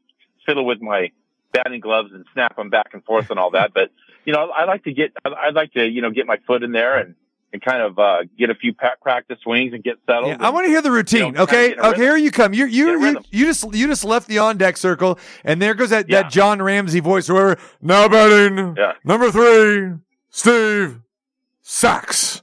fiddle 0.46 0.66
with 0.66 0.82
my 0.82 1.12
batting 1.52 1.82
gloves 1.82 2.12
and 2.14 2.26
snap 2.34 2.56
them 2.56 2.70
back 2.70 2.92
and 2.94 3.04
forth 3.04 3.30
and 3.30 3.38
all 3.40 3.52
that. 3.52 3.74
But 3.74 3.92
you 4.26 4.34
know, 4.34 4.50
I 4.50 4.66
like 4.66 4.84
to 4.86 4.94
get, 4.94 5.12
I- 5.24 5.48
I'd 5.48 5.54
like 5.54 5.74
to, 5.74 5.86
you 5.88 6.02
know, 6.02 6.12
get 6.12 6.26
my 6.26 6.38
foot 6.48 6.64
in 6.64 6.72
there 6.72 6.98
and, 6.98 7.16
and 7.54 7.62
kind 7.62 7.82
of 7.82 7.98
uh, 7.98 8.24
get 8.38 8.50
a 8.50 8.56
few 8.56 8.74
practice 8.74 9.40
swings 9.42 9.74
and 9.74 9.84
get 9.84 9.96
settled. 10.06 10.28
Yeah, 10.30 10.38
I 10.40 10.50
want 10.50 10.66
to 10.66 10.70
hear 10.70 10.82
the 10.82 10.92
routine. 10.92 11.34
know, 11.34 11.44
okay, 11.44 11.70
kinda 11.70 11.76
get 11.76 11.86
a 11.86 11.90
okay, 11.90 12.02
here 12.02 12.18
you 12.18 12.32
come. 12.32 12.54
You 12.54 12.66
you 12.66 13.00
you, 13.00 13.20
you 13.32 13.46
just 13.46 13.74
you 13.74 13.88
just 13.88 14.04
left 14.04 14.28
the 14.28 14.40
on 14.40 14.58
deck 14.58 14.78
circle, 14.78 15.18
and 15.44 15.62
there 15.62 15.74
goes 15.74 15.90
that, 15.92 16.10
Yeah. 16.10 16.24
that 16.24 16.32
John 16.32 16.62
Ramsey 16.62 17.00
voice. 17.00 17.30
Where 17.30 17.58
now 17.82 18.08
batting 18.10 18.76
Yeah. 18.78 18.94
number 19.04 19.32
three, 19.32 19.94
Steve 20.30 21.00
Sax. 21.62 22.42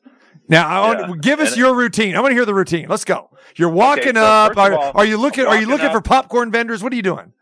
Now, 0.48 0.68
I 0.68 0.86
want, 0.86 1.00
Yeah. 1.00 1.14
give 1.22 1.40
us 1.40 1.50
And- 1.52 1.58
your 1.58 1.74
routine. 1.74 2.16
I 2.16 2.20
want 2.20 2.32
to 2.32 2.34
hear 2.34 2.44
the 2.44 2.52
routine. 2.54 2.86
Let's 2.88 3.04
go. 3.04 3.30
You're 3.56 3.70
walking 3.70 4.14
so 4.16 4.22
up. 4.24 4.56
Are, 4.58 4.74
all, 4.74 4.92
are 4.94 5.04
you 5.04 5.16
looking? 5.16 5.46
Are 5.46 5.58
you 5.58 5.66
looking 5.66 5.90
for 5.90 6.00
popcorn 6.02 6.50
vendors? 6.50 6.82
What 6.82 6.92
are 6.92 6.96
you 6.96 7.02
doing? 7.02 7.32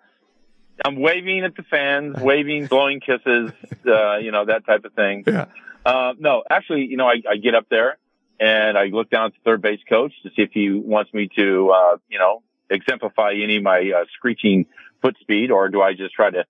I'm 0.85 0.97
waving 1.01 1.45
at 1.45 1.55
the 1.57 1.63
fans, 1.65 2.17
waving, 2.21 2.67
blowing 2.67 3.01
kisses, 3.01 3.51
uh, 3.87 4.17
you 4.17 4.31
know, 4.33 4.45
that 4.45 4.67
type 4.67 4.85
of 4.85 4.93
thing. 4.95 5.25
Yeah. 5.33 5.47
Uh, 5.85 6.15
no, 6.19 6.45
actually, 6.49 6.87
you 6.87 6.97
know, 6.97 7.07
I, 7.07 7.23
I 7.29 7.37
get 7.37 7.55
up 7.55 7.67
there 7.69 7.99
and 8.39 8.79
I 8.79 8.87
look 8.87 9.11
down 9.11 9.27
at 9.27 9.33
the 9.33 9.39
third 9.45 9.63
base 9.63 9.81
coach 9.89 10.13
to 10.23 10.31
see 10.31 10.43
if 10.43 10.51
he 10.53 10.71
wants 10.71 11.13
me 11.13 11.29
to, 11.37 11.71
uh, 11.71 11.97
you 12.09 12.19
know, 12.19 12.43
exemplify 12.71 13.33
any 13.33 13.57
of 13.57 13.63
my 13.63 13.93
uh, 13.95 14.05
screeching 14.17 14.67
foot 15.01 15.17
speed, 15.21 15.51
or 15.51 15.69
do 15.69 15.83
I 15.83 15.95
just 15.95 16.15
try 16.15 16.31
to 16.31 16.45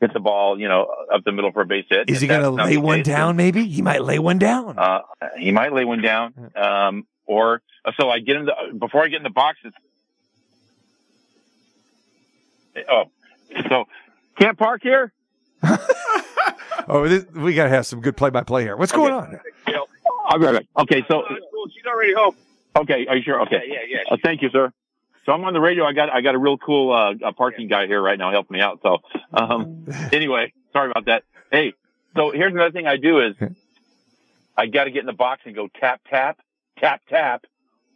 hit 0.00 0.12
the 0.12 0.20
ball, 0.20 0.58
you 0.58 0.68
know, 0.68 0.86
up 1.12 1.24
the 1.24 1.32
middle 1.32 1.52
for 1.52 1.62
a 1.62 1.66
base 1.66 1.86
hit? 1.88 2.08
Is 2.08 2.20
he 2.20 2.26
going 2.26 2.42
to 2.42 2.50
lay 2.50 2.76
one 2.76 2.98
case, 2.98 3.06
down? 3.06 3.36
Maybe 3.36 3.66
he 3.66 3.82
might 3.82 4.02
lay 4.02 4.18
one 4.18 4.38
down. 4.38 4.78
Uh, 4.78 5.00
he 5.38 5.52
might 5.52 5.72
lay 5.72 5.84
one 5.84 6.02
down. 6.02 6.50
Um, 6.56 7.06
or 7.26 7.62
so 8.00 8.08
I 8.08 8.20
get 8.20 8.36
in 8.36 8.46
the 8.46 8.54
before 8.78 9.04
I 9.04 9.08
get 9.08 9.18
in 9.18 9.22
the 9.22 9.30
box. 9.30 9.58
It's, 9.64 9.76
oh, 12.90 13.04
so 13.68 13.84
can't 14.38 14.58
park 14.58 14.82
here. 14.82 15.12
oh, 16.88 17.08
this, 17.08 17.26
we 17.34 17.54
got 17.54 17.64
to 17.64 17.70
have 17.70 17.86
some 17.86 18.00
good 18.00 18.16
play-by-play 18.16 18.62
here. 18.62 18.76
What's 18.76 18.92
going 18.92 19.12
on? 19.12 19.40
I'll 20.30 20.38
be 20.38 20.44
right 20.44 20.54
back. 20.54 20.66
Okay, 20.78 21.04
so 21.08 21.24
She's 21.72 21.84
already 21.86 22.12
home. 22.14 22.34
okay, 22.76 23.06
are 23.06 23.16
you 23.16 23.22
sure? 23.22 23.40
Okay, 23.42 23.62
Yeah, 23.66 23.78
yeah, 23.88 23.98
Uh, 24.10 24.16
thank 24.22 24.42
you, 24.42 24.50
sir. 24.50 24.72
So 25.24 25.32
I'm 25.32 25.44
on 25.44 25.52
the 25.52 25.60
radio. 25.60 25.84
I 25.84 25.92
got 25.92 26.08
I 26.10 26.22
got 26.22 26.34
a 26.34 26.38
real 26.38 26.56
cool 26.56 26.92
uh, 26.92 27.12
a 27.22 27.32
parking 27.34 27.68
guy 27.68 27.86
here 27.86 28.00
right 28.00 28.18
now 28.18 28.30
helping 28.30 28.56
me 28.56 28.62
out. 28.62 28.80
So 28.82 28.98
um, 29.32 29.86
anyway, 30.12 30.52
sorry 30.72 30.90
about 30.90 31.04
that. 31.06 31.24
Hey, 31.50 31.74
so 32.16 32.30
here's 32.30 32.52
another 32.52 32.70
thing 32.72 32.86
I 32.86 32.96
do 32.96 33.20
is 33.20 33.36
I 34.56 34.66
got 34.66 34.84
to 34.84 34.90
get 34.90 35.00
in 35.00 35.06
the 35.06 35.12
box 35.12 35.42
and 35.44 35.54
go 35.54 35.68
tap 35.80 36.00
tap 36.08 36.38
tap 36.78 37.02
tap 37.10 37.44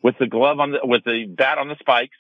with 0.03 0.19
the 0.19 0.27
glove 0.27 0.61
on 0.61 0.73
the 0.73 0.81
with 0.85 1.05
the 1.05 1.25
bat 1.27 1.57
on 1.59 1.69
the 1.69 1.77
spikes. 1.81 2.17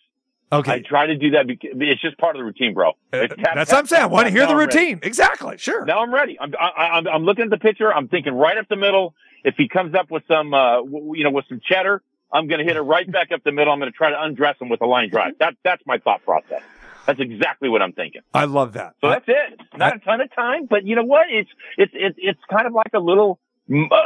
I 0.52 0.58
Okay, 0.58 0.82
try 0.82 1.06
to 1.06 1.16
do 1.16 1.30
that 1.30 1.46
because 1.46 1.70
it's 1.76 2.02
just 2.02 2.18
part 2.18 2.36
of 2.36 2.40
the 2.40 2.44
routine, 2.44 2.74
bro. 2.74 2.90
Uh, 3.12 3.26
tap, 3.26 3.28
that's 3.28 3.38
tap, 3.38 3.56
what 3.56 3.78
I'm 3.78 3.86
saying. 3.86 4.02
I 4.02 4.06
want 4.06 4.26
to 4.26 4.32
hear 4.32 4.46
the 4.46 4.54
routine. 4.54 5.00
Exactly. 5.02 5.56
Sure. 5.56 5.84
Now 5.86 6.00
I'm 6.00 6.12
ready. 6.12 6.38
I'm, 6.38 6.52
I, 6.60 6.82
I'm, 6.98 7.08
I'm 7.08 7.22
looking 7.24 7.44
at 7.44 7.50
the 7.50 7.56
pitcher. 7.58 7.92
I'm 7.92 8.08
thinking 8.08 8.34
right 8.34 8.58
up 8.58 8.68
the 8.68 8.76
middle. 8.76 9.14
If 9.44 9.54
he 9.56 9.68
comes 9.68 9.94
up 9.94 10.10
with 10.10 10.22
some, 10.28 10.52
uh, 10.54 10.76
w- 10.82 11.14
you 11.16 11.24
know, 11.24 11.30
with 11.30 11.46
some 11.48 11.60
cheddar, 11.66 12.02
I'm 12.32 12.48
going 12.48 12.58
to 12.58 12.64
hit 12.64 12.76
it 12.76 12.82
right 12.82 13.10
back 13.10 13.32
up 13.32 13.42
the 13.44 13.50
middle. 13.52 13.72
I'm 13.72 13.78
going 13.80 13.90
to 13.90 13.96
try 13.96 14.10
to 14.10 14.22
undress 14.22 14.56
him 14.60 14.68
with 14.68 14.82
a 14.82 14.86
line 14.86 15.10
drive. 15.10 15.38
That, 15.38 15.54
that's 15.64 15.82
my 15.86 15.98
thought 15.98 16.22
process. 16.24 16.62
That's 17.06 17.18
exactly 17.18 17.68
what 17.68 17.82
I'm 17.82 17.92
thinking. 17.92 18.20
I 18.32 18.44
love 18.44 18.74
that. 18.74 18.94
So 19.00 19.08
that's 19.08 19.24
it. 19.26 19.60
Not 19.76 19.96
a 19.96 19.98
ton 19.98 20.20
of 20.20 20.32
time, 20.34 20.66
but 20.70 20.84
you 20.86 20.94
know 20.96 21.02
what? 21.02 21.26
It's, 21.30 21.50
it's, 21.76 21.92
it's, 21.94 22.16
it's 22.18 22.40
kind 22.48 22.66
of 22.66 22.72
like 22.74 22.92
a 22.94 23.00
little, 23.00 23.40
uh, 23.68 23.96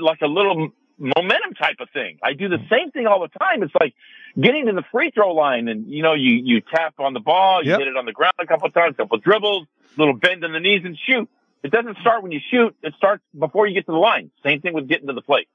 like 0.00 0.20
a 0.22 0.26
little 0.26 0.70
momentum 0.98 1.52
type 1.58 1.76
of 1.80 1.90
thing. 1.92 2.18
I 2.22 2.32
do 2.32 2.48
the 2.48 2.58
same 2.70 2.90
thing 2.92 3.06
all 3.06 3.20
the 3.20 3.38
time. 3.38 3.62
It's 3.62 3.74
like 3.78 3.94
getting 4.40 4.66
to 4.66 4.72
the 4.72 4.82
free 4.92 5.10
throw 5.10 5.32
line 5.32 5.68
and, 5.68 5.86
you 5.90 6.02
know, 6.02 6.14
you, 6.14 6.32
you 6.44 6.60
tap 6.60 6.94
on 6.98 7.14
the 7.14 7.20
ball, 7.20 7.62
you 7.64 7.70
Yep. 7.70 7.78
hit 7.80 7.88
it 7.88 7.96
on 7.96 8.04
the 8.04 8.12
ground 8.12 8.34
a 8.38 8.46
couple 8.46 8.66
of 8.68 8.74
times, 8.74 8.96
couple 8.96 9.16
of 9.18 9.22
dribbles, 9.24 9.66
little 9.96 10.14
bend 10.14 10.44
in 10.44 10.52
the 10.52 10.60
knees 10.60 10.82
and 10.84 10.96
shoot. 11.06 11.28
It 11.62 11.70
doesn't 11.70 11.96
start 11.98 12.22
when 12.22 12.32
you 12.32 12.40
shoot. 12.50 12.76
It 12.82 12.94
starts 12.96 13.22
before 13.36 13.66
you 13.66 13.74
get 13.74 13.86
to 13.86 13.92
the 13.92 13.98
line. 13.98 14.30
Same 14.44 14.60
thing 14.60 14.74
with 14.74 14.88
getting 14.88 15.06
to 15.08 15.12
the 15.14 15.22
plate. 15.22 15.48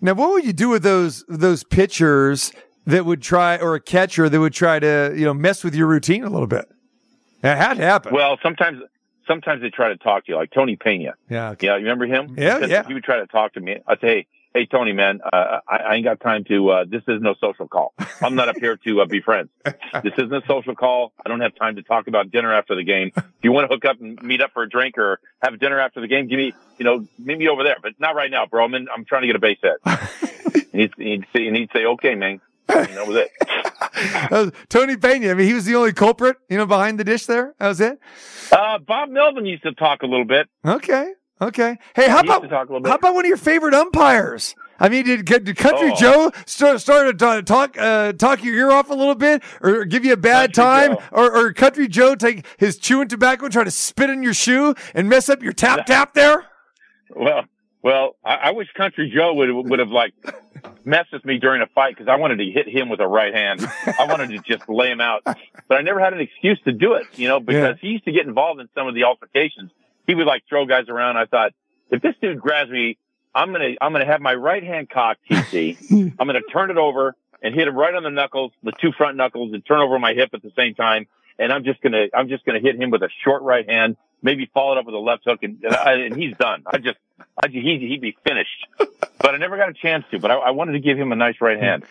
Now, 0.00 0.14
what 0.14 0.30
would 0.32 0.44
you 0.44 0.52
do 0.52 0.68
with 0.68 0.82
those 0.82 1.24
those 1.28 1.64
pitchers 1.64 2.52
that 2.86 3.06
would 3.06 3.22
try, 3.22 3.56
or 3.56 3.74
a 3.76 3.80
catcher 3.80 4.28
that 4.28 4.38
would 4.40 4.52
try 4.52 4.78
to, 4.80 5.14
you 5.16 5.24
know, 5.24 5.32
mess 5.32 5.62
with 5.64 5.74
your 5.74 5.86
routine 5.86 6.24
a 6.24 6.28
little 6.28 6.48
bit? 6.48 6.68
That 7.40 7.56
had 7.56 7.74
to 7.78 7.82
happen. 7.84 8.12
Well, 8.12 8.38
sometimes, 8.42 8.82
sometimes 9.26 9.62
they 9.62 9.70
try 9.70 9.88
to 9.88 9.96
talk 9.96 10.26
to 10.26 10.32
you, 10.32 10.36
like 10.36 10.50
Tony 10.50 10.76
Pena. 10.76 11.14
yeah. 11.30 11.50
Okay. 11.50 11.68
Yeah, 11.68 11.76
you 11.76 11.84
remember 11.84 12.06
him? 12.06 12.34
Yeah, 12.36 12.60
He 12.60 12.66
yeah. 12.70 12.86
He 12.86 12.92
would 12.94 13.04
try 13.04 13.18
to 13.20 13.26
talk 13.26 13.54
to 13.54 13.60
me. 13.60 13.78
I'd 13.86 14.00
say, 14.00 14.06
hey, 14.08 14.26
hey, 14.54 14.66
Tony, 14.66 14.92
man, 14.92 15.20
uh, 15.24 15.60
I, 15.68 15.76
I 15.76 15.94
ain't 15.94 16.04
got 16.04 16.20
time 16.20 16.44
to, 16.44 16.70
uh, 16.70 16.84
this 16.88 17.02
is 17.08 17.20
no 17.20 17.34
social 17.40 17.68
call. 17.68 17.94
I'm 18.20 18.34
not 18.34 18.48
up 18.48 18.56
here 18.56 18.76
to 18.76 19.00
uh, 19.00 19.06
be 19.06 19.20
friends. 19.20 19.50
This 19.64 20.12
isn't 20.18 20.32
a 20.32 20.42
social 20.46 20.74
call. 20.74 21.12
I 21.24 21.28
don't 21.28 21.40
have 21.40 21.54
time 21.54 21.76
to 21.76 21.82
talk 21.82 22.06
about 22.06 22.30
dinner 22.30 22.52
after 22.52 22.74
the 22.74 22.84
game. 22.84 23.12
If 23.16 23.24
you 23.42 23.52
want 23.52 23.68
to 23.70 23.74
hook 23.74 23.84
up 23.84 24.00
and 24.00 24.22
meet 24.22 24.40
up 24.40 24.52
for 24.52 24.62
a 24.62 24.68
drink 24.68 24.98
or 24.98 25.20
have 25.42 25.58
dinner 25.58 25.80
after 25.80 26.00
the 26.00 26.08
game, 26.08 26.28
give 26.28 26.38
me, 26.38 26.52
you 26.78 26.84
know, 26.84 27.06
meet 27.18 27.38
me 27.38 27.48
over 27.48 27.62
there, 27.64 27.76
but 27.82 27.92
not 27.98 28.14
right 28.14 28.30
now, 28.30 28.46
bro. 28.46 28.64
I'm 28.64 28.74
in, 28.74 28.88
I'm 28.94 29.04
trying 29.04 29.22
to 29.22 29.26
get 29.26 29.36
a 29.36 29.40
base 29.40 29.58
hit. 29.62 29.78
and 30.72 30.80
he'd, 30.80 30.92
he'd 30.96 31.26
say, 31.34 31.46
and 31.46 31.56
he'd 31.56 31.70
say, 31.72 31.84
okay, 31.84 32.14
man. 32.14 32.40
And 32.68 32.86
that 32.88 33.06
was 33.06 33.16
it. 33.16 33.30
That 34.30 34.30
was 34.30 34.52
Tony 34.68 34.96
Pena. 34.96 35.30
I 35.30 35.34
mean, 35.34 35.46
he 35.46 35.54
was 35.54 35.64
the 35.64 35.74
only 35.74 35.92
culprit, 35.92 36.36
you 36.48 36.56
know, 36.56 36.66
behind 36.66 36.98
the 36.98 37.04
dish 37.04 37.26
there. 37.26 37.54
That 37.58 37.68
was 37.68 37.80
it. 37.80 37.98
Uh, 38.50 38.78
Bob 38.78 39.10
Melvin 39.10 39.44
used 39.44 39.64
to 39.64 39.74
talk 39.74 40.02
a 40.02 40.06
little 40.06 40.24
bit. 40.24 40.48
Okay. 40.64 41.12
Okay. 41.42 41.76
Hey, 41.96 42.08
how 42.08 42.20
about 42.20 42.48
talk 42.48 42.70
a 42.70 42.80
bit. 42.80 42.88
how 42.88 42.94
about 42.94 43.14
one 43.14 43.24
of 43.24 43.28
your 43.28 43.36
favorite 43.36 43.74
umpires? 43.74 44.54
I 44.78 44.88
mean, 44.88 45.04
did, 45.04 45.24
did 45.24 45.56
Country 45.56 45.90
Oh. 45.92 45.96
Joe 45.96 46.32
start 46.46 46.80
started 46.80 47.18
to 47.18 47.42
talk 47.42 47.76
uh, 47.76 48.12
talk 48.12 48.44
your 48.44 48.54
ear 48.54 48.70
off 48.70 48.90
a 48.90 48.94
little 48.94 49.16
bit, 49.16 49.42
or 49.60 49.84
give 49.84 50.04
you 50.04 50.12
a 50.12 50.16
bad 50.16 50.54
Country 50.54 50.94
time, 50.94 50.96
or, 51.10 51.36
or 51.36 51.52
Country 51.52 51.88
Joe 51.88 52.14
take 52.14 52.46
his 52.58 52.78
chewing 52.78 53.08
tobacco 53.08 53.46
and 53.46 53.52
try 53.52 53.64
to 53.64 53.72
spit 53.72 54.08
in 54.08 54.22
your 54.22 54.34
shoe 54.34 54.76
and 54.94 55.08
mess 55.08 55.28
up 55.28 55.42
your 55.42 55.52
tap 55.52 55.84
tap 55.86 56.14
there? 56.14 56.46
Well, 57.14 57.42
well, 57.82 58.14
I, 58.24 58.34
I 58.34 58.50
wish 58.52 58.68
Country 58.76 59.12
Joe 59.12 59.34
would 59.34 59.50
would 59.68 59.80
have 59.80 59.90
like 59.90 60.14
messed 60.84 61.12
with 61.12 61.24
me 61.24 61.38
during 61.38 61.60
a 61.60 61.66
fight 61.66 61.96
because 61.96 62.08
I 62.08 62.16
wanted 62.16 62.36
to 62.36 62.44
hit 62.44 62.68
him 62.68 62.88
with 62.88 63.00
a 63.00 63.08
right 63.08 63.34
hand. 63.34 63.66
I 63.98 64.06
wanted 64.06 64.30
to 64.30 64.38
just 64.38 64.68
lay 64.68 64.92
him 64.92 65.00
out, 65.00 65.22
but 65.24 65.78
I 65.78 65.82
never 65.82 65.98
had 65.98 66.12
an 66.12 66.20
excuse 66.20 66.60
to 66.66 66.72
do 66.72 66.94
it. 66.94 67.06
You 67.16 67.26
know, 67.26 67.40
because 67.40 67.78
he 67.80 67.88
used 67.88 68.04
to 68.04 68.12
get 68.12 68.26
involved 68.26 68.60
in 68.60 68.68
some 68.76 68.86
of 68.86 68.94
the 68.94 69.04
altercations. 69.04 69.72
He 70.06 70.14
would 70.14 70.26
like 70.26 70.42
throw 70.48 70.66
guys 70.66 70.88
around. 70.88 71.16
I 71.16 71.26
thought 71.26 71.52
if 71.90 72.02
this 72.02 72.14
dude 72.20 72.40
grabs 72.40 72.70
me, 72.70 72.98
I'm 73.34 73.52
gonna 73.52 73.74
I'm 73.80 73.92
gonna 73.92 74.06
have 74.06 74.20
my 74.20 74.34
right 74.34 74.62
hand 74.62 74.90
cocked. 74.90 75.20
TC. 75.30 76.14
I'm 76.18 76.26
gonna 76.26 76.40
turn 76.52 76.70
it 76.70 76.76
over 76.76 77.14
and 77.42 77.54
hit 77.54 77.68
him 77.68 77.76
right 77.76 77.94
on 77.94 78.02
the 78.02 78.10
knuckles, 78.10 78.52
the 78.62 78.72
two 78.80 78.92
front 78.92 79.16
knuckles, 79.16 79.52
and 79.52 79.64
turn 79.64 79.80
over 79.80 79.98
my 79.98 80.14
hip 80.14 80.30
at 80.32 80.42
the 80.42 80.52
same 80.56 80.74
time. 80.74 81.06
And 81.38 81.52
I'm 81.52 81.64
just 81.64 81.80
gonna 81.80 82.06
I'm 82.14 82.28
just 82.28 82.44
gonna 82.44 82.60
hit 82.60 82.76
him 82.76 82.90
with 82.90 83.02
a 83.02 83.08
short 83.24 83.42
right 83.42 83.68
hand, 83.68 83.96
maybe 84.22 84.50
follow 84.54 84.72
it 84.72 84.78
up 84.78 84.86
with 84.86 84.94
a 84.94 84.98
left 84.98 85.24
hook, 85.24 85.40
and, 85.42 85.58
and, 85.62 85.74
I, 85.74 85.92
and 85.94 86.16
he's 86.16 86.36
done. 86.36 86.62
I 86.66 86.78
just 86.78 86.98
I, 87.42 87.48
he'd, 87.48 87.80
he'd 87.80 88.00
be 88.00 88.16
finished. 88.26 88.66
But 89.20 89.34
I 89.34 89.38
never 89.38 89.56
got 89.56 89.68
a 89.68 89.72
chance 89.74 90.04
to. 90.10 90.18
But 90.18 90.30
I, 90.30 90.34
I 90.36 90.50
wanted 90.50 90.72
to 90.72 90.80
give 90.80 90.98
him 90.98 91.12
a 91.12 91.16
nice 91.16 91.36
right 91.40 91.58
hand. 91.60 91.84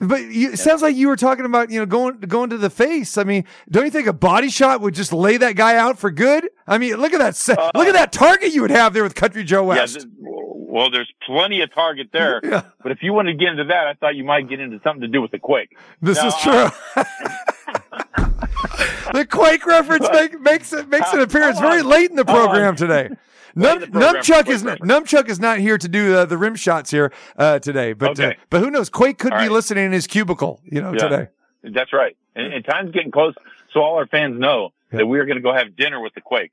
But 0.00 0.22
you, 0.22 0.52
it 0.52 0.58
sounds 0.58 0.82
like 0.82 0.96
you 0.96 1.08
were 1.08 1.16
talking 1.16 1.44
about 1.44 1.70
you 1.70 1.78
know 1.80 1.86
going 1.86 2.18
going 2.20 2.50
to 2.50 2.58
the 2.58 2.70
face. 2.70 3.16
I 3.18 3.24
mean, 3.24 3.44
don't 3.70 3.84
you 3.84 3.90
think 3.90 4.08
a 4.08 4.12
body 4.12 4.48
shot 4.50 4.80
would 4.80 4.94
just 4.94 5.12
lay 5.12 5.36
that 5.36 5.54
guy 5.56 5.76
out 5.76 5.98
for 5.98 6.10
good? 6.10 6.48
I 6.66 6.78
mean, 6.78 6.96
look 6.96 7.12
at 7.12 7.18
that 7.18 7.36
se- 7.36 7.56
look 7.74 7.86
at 7.86 7.94
that 7.94 8.12
target 8.12 8.52
you 8.52 8.62
would 8.62 8.70
have 8.70 8.92
there 8.94 9.02
with 9.04 9.14
Country 9.14 9.44
Joe 9.44 9.70
Uh, 9.70 9.74
Yeah. 9.76 9.86
Well, 10.24 10.90
there's 10.90 11.12
plenty 11.26 11.60
of 11.60 11.70
target 11.74 12.08
there. 12.14 12.40
Yeah. 12.42 12.62
But 12.82 12.92
if 12.92 13.02
you 13.02 13.12
want 13.12 13.28
to 13.28 13.34
get 13.34 13.48
into 13.48 13.64
that, 13.64 13.86
I 13.88 13.92
thought 13.92 14.16
you 14.16 14.24
might 14.24 14.48
get 14.48 14.58
into 14.58 14.80
something 14.82 15.02
to 15.02 15.08
do 15.08 15.20
with 15.20 15.30
the 15.30 15.38
quake. 15.38 15.76
This 16.00 16.16
No, 16.16 16.28
is 16.28 16.34
true. 16.36 16.68
the 19.12 19.26
Quake 19.26 19.66
reference 19.66 20.08
make, 20.12 20.40
makes 20.40 20.72
it 20.72 20.88
makes 20.88 21.12
an 21.12 21.20
appearance 21.26 21.58
very 21.60 21.82
late 21.82 22.10
in 22.10 22.16
the 22.16 22.24
program 22.24 22.76
today. 22.76 23.10
Num, 23.54 23.80
Numchuck 23.82 24.48
is 24.48 24.64
reference. 24.64 24.90
Numchuck 24.90 25.28
is 25.28 25.38
not 25.38 25.58
here 25.58 25.76
to 25.76 25.88
do 25.88 26.14
uh, 26.16 26.24
the 26.24 26.38
rim 26.38 26.54
shots 26.54 26.90
here 26.90 27.12
uh, 27.36 27.58
today, 27.58 27.92
but 27.92 28.18
uh, 28.18 28.32
but 28.50 28.60
who 28.60 28.70
knows? 28.70 28.88
Quake 28.88 29.18
could 29.18 29.32
All 29.32 29.38
be 29.38 29.44
right. 29.44 29.52
listening 29.52 29.84
in 29.86 29.92
his 29.92 30.06
cubicle, 30.06 30.60
you 30.64 30.80
know, 30.80 30.92
Yeah. 30.92 31.08
today. 31.08 31.28
That's 31.62 31.92
right. 31.92 32.16
And, 32.34 32.52
and 32.52 32.64
time's 32.64 32.92
getting 32.92 33.10
close, 33.10 33.34
so 33.72 33.80
all 33.80 33.96
our 33.96 34.06
fans 34.06 34.40
know 34.40 34.70
that 34.90 35.06
we're 35.06 35.24
going 35.26 35.36
to 35.36 35.42
go 35.42 35.54
have 35.54 35.76
dinner 35.76 36.00
with 36.00 36.14
the 36.14 36.20
quake. 36.20 36.52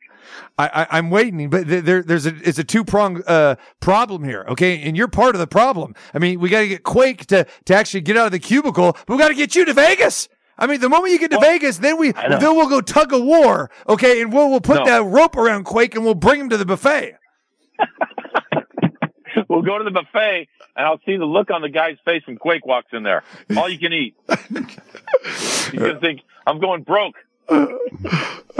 I, 0.57 0.67
I, 0.67 0.97
I'm 0.97 1.09
waiting, 1.09 1.49
but 1.49 1.67
there, 1.67 2.01
there's 2.03 2.25
a 2.25 2.35
it's 2.43 2.59
a 2.59 2.63
two 2.63 2.83
prong 2.83 3.23
uh, 3.27 3.55
problem 3.79 4.23
here. 4.23 4.45
Okay, 4.49 4.81
and 4.81 4.95
you're 4.97 5.07
part 5.07 5.35
of 5.35 5.39
the 5.39 5.47
problem. 5.47 5.95
I 6.13 6.19
mean, 6.19 6.39
we 6.39 6.49
got 6.49 6.61
to 6.61 6.67
get 6.67 6.83
Quake 6.83 7.25
to 7.27 7.45
to 7.65 7.73
actually 7.73 8.01
get 8.01 8.17
out 8.17 8.25
of 8.27 8.31
the 8.33 8.39
cubicle, 8.39 8.97
but 9.07 9.13
we 9.13 9.17
got 9.17 9.29
to 9.29 9.35
get 9.35 9.55
you 9.55 9.63
to 9.65 9.73
Vegas. 9.73 10.27
I 10.59 10.67
mean, 10.67 10.79
the 10.81 10.89
moment 10.89 11.13
you 11.13 11.19
get 11.19 11.31
to 11.31 11.39
Vegas, 11.39 11.77
then 11.79 11.97
we 11.97 12.11
then 12.11 12.55
we'll 12.55 12.69
go 12.69 12.81
tug 12.81 13.13
of 13.13 13.23
war. 13.23 13.71
Okay, 13.87 14.21
and 14.21 14.31
we'll 14.33 14.49
we'll 14.49 14.61
put 14.61 14.79
No. 14.79 14.85
that 14.85 15.03
rope 15.05 15.35
around 15.37 15.63
Quake 15.63 15.95
and 15.95 16.03
we'll 16.05 16.13
bring 16.15 16.39
him 16.41 16.49
to 16.49 16.57
the 16.57 16.65
buffet. 16.65 17.15
We'll 19.47 19.61
go 19.61 19.77
to 19.77 19.83
the 19.83 19.91
buffet, 19.91 20.47
and 20.75 20.85
I'll 20.85 20.99
see 21.05 21.15
the 21.17 21.25
look 21.25 21.49
on 21.49 21.61
the 21.61 21.69
guy's 21.69 21.97
face 22.05 22.21
when 22.27 22.37
Quake 22.37 22.65
walks 22.65 22.89
in 22.93 23.03
there. 23.03 23.23
All 23.57 23.69
you 23.69 23.79
can 23.79 23.93
eat. 23.93 24.15
He's 24.29 25.71
to 25.71 25.97
think, 25.99 26.21
I'm 26.45 26.59
going 26.59 26.83
broke. 26.83 27.15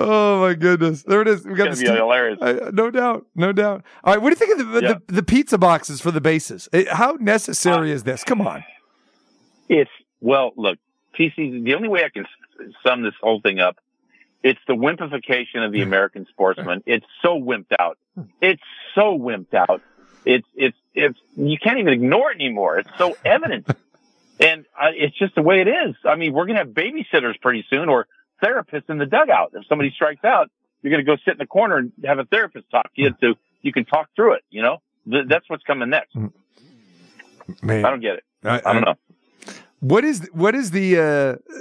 Oh 0.02 0.40
my 0.40 0.54
goodness, 0.54 1.04
there 1.04 1.22
it 1.22 1.28
is. 1.28 1.46
We 1.46 1.56
got 1.56 1.68
It's 1.70 1.80
to 1.82 1.86
be 1.92 1.92
hilarious. 1.92 2.40
I- 2.42 2.70
no 2.72 2.90
doubt, 2.90 3.26
no 3.36 3.52
doubt. 3.52 3.84
All 4.04 4.14
right, 4.14 4.22
what 4.22 4.30
do 4.30 4.32
you 4.34 4.36
think 4.48 4.60
of 4.62 4.72
the 4.72 4.82
Yeah. 4.82 4.94
the, 5.08 5.16
the 5.16 5.24
pizza 5.24 5.58
boxes 5.58 6.00
for 6.00 6.10
the 6.12 6.22
bases? 6.22 6.70
Eh, 6.72 6.86
How 6.90 7.18
necessary 7.20 7.92
is 7.92 8.04
this? 8.04 8.24
Come 8.24 8.40
on. 8.42 8.64
It's, 9.68 9.90
well, 10.22 10.54
look, 10.56 10.78
TC, 11.20 11.64
the 11.64 11.76
only 11.76 11.90
way 11.90 12.04
I 12.04 12.10
can 12.10 12.26
sum 12.86 13.04
this 13.04 13.14
whole 13.22 13.42
thing 13.42 13.60
up 13.60 13.78
It's 14.42 14.60
the 14.68 14.74
wimpification 14.74 15.66
of 15.66 15.72
the 15.74 15.82
American 15.82 16.26
sportsman. 16.30 16.82
It's 16.86 17.06
so 17.22 17.40
wimped 17.40 17.74
out. 17.78 17.98
It's 18.42 18.62
so 18.96 19.18
wimped 19.18 19.54
out. 19.54 19.82
It's, 20.26 20.48
it's, 20.56 20.78
it's, 20.94 21.18
you 21.36 21.58
can't 21.62 21.80
even 21.80 21.94
ignore 21.94 22.32
it 22.32 22.36
anymore. 22.36 22.80
It's 22.80 22.90
so 22.98 23.18
evident. 23.26 23.68
And 24.40 24.66
uh, 24.80 24.92
it's 24.96 25.18
just 25.18 25.36
the 25.36 25.42
way 25.42 25.60
it 25.62 25.68
is. 25.68 25.96
I 26.06 26.16
mean, 26.16 26.32
we're 26.34 26.46
going 26.46 26.58
to 26.58 26.64
have 26.64 26.70
babysitters 26.74 27.40
pretty 27.42 27.66
soon 27.70 27.90
or 27.90 28.08
therapists 28.42 28.90
in 28.90 28.98
the 28.98 29.06
dugout. 29.06 29.52
If 29.54 29.68
somebody 29.68 29.92
strikes 29.94 30.24
out, 30.24 30.50
you're 30.82 30.92
going 30.92 31.06
to 31.06 31.12
go 31.12 31.18
sit 31.26 31.34
in 31.34 31.38
the 31.40 31.46
corner 31.46 31.78
and 31.78 31.92
have 32.06 32.20
a 32.20 32.24
therapist 32.26 32.70
talk 32.72 32.86
to 32.96 33.02
you 33.02 33.14
so 33.20 33.34
you 33.62 33.74
can 33.74 33.84
talk 33.84 34.08
through 34.16 34.36
it. 34.36 34.44
You 34.50 34.62
know, 34.62 34.78
Th- 35.10 35.26
that's 35.28 35.50
what's 35.50 35.64
coming 35.64 35.90
next. 35.90 36.16
Man, 36.16 37.84
I 37.84 37.90
don't 37.90 38.00
get 38.00 38.16
it. 38.16 38.24
I, 38.44 38.62
I 38.64 38.74
don't 38.74 38.86
know. 38.86 38.96
What 39.80 40.04
is 40.04 40.28
what 40.34 40.56
is 40.56 40.72
the 40.72 40.98
uh 40.98 41.54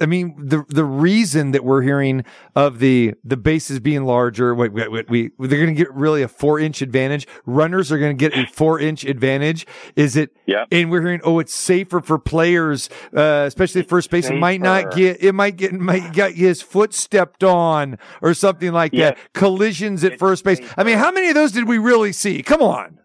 I 0.00 0.06
mean 0.06 0.34
the 0.38 0.64
the 0.68 0.84
reason 0.84 1.50
that 1.50 1.64
we're 1.64 1.82
hearing 1.82 2.24
of 2.54 2.78
the 2.78 3.14
the 3.24 3.36
bases 3.36 3.80
being 3.80 4.04
larger 4.04 4.54
wait, 4.54 4.72
wait, 4.72 4.90
wait, 4.92 5.10
we 5.10 5.30
they're 5.40 5.58
going 5.58 5.74
to 5.74 5.84
get 5.84 5.92
really 5.92 6.22
a 6.22 6.28
4 6.28 6.60
inch 6.60 6.82
advantage. 6.82 7.26
Runners 7.46 7.90
are 7.90 7.98
going 7.98 8.16
to 8.16 8.28
get 8.28 8.38
a 8.38 8.46
4 8.46 8.78
inch 8.78 9.04
advantage. 9.04 9.66
Is 9.96 10.14
it 10.16 10.30
Yeah. 10.46 10.66
and 10.70 10.88
we're 10.90 11.02
hearing 11.02 11.20
oh 11.24 11.40
it's 11.40 11.52
safer 11.52 12.00
for 12.00 12.16
players 12.18 12.88
uh 13.14 13.44
especially 13.48 13.80
at 13.80 13.88
first 13.88 14.08
base 14.10 14.30
it 14.30 14.36
might 14.36 14.60
not 14.60 14.92
get 14.94 15.22
it 15.22 15.32
might 15.32 15.56
get 15.56 15.72
might 15.72 16.12
get 16.12 16.34
his 16.34 16.62
foot 16.62 16.94
stepped 16.94 17.42
on 17.42 17.98
or 18.22 18.34
something 18.34 18.72
like 18.72 18.92
that. 18.92 19.18
Collisions 19.34 20.04
at 20.04 20.12
It's 20.12 20.20
first 20.20 20.44
base. 20.44 20.60
I 20.76 20.84
mean 20.84 20.96
how 20.96 21.10
many 21.10 21.28
of 21.28 21.34
those 21.34 21.50
did 21.52 21.66
we 21.66 21.76
really 21.78 22.12
see? 22.12 22.42
Come 22.44 22.62
on. 22.62 22.98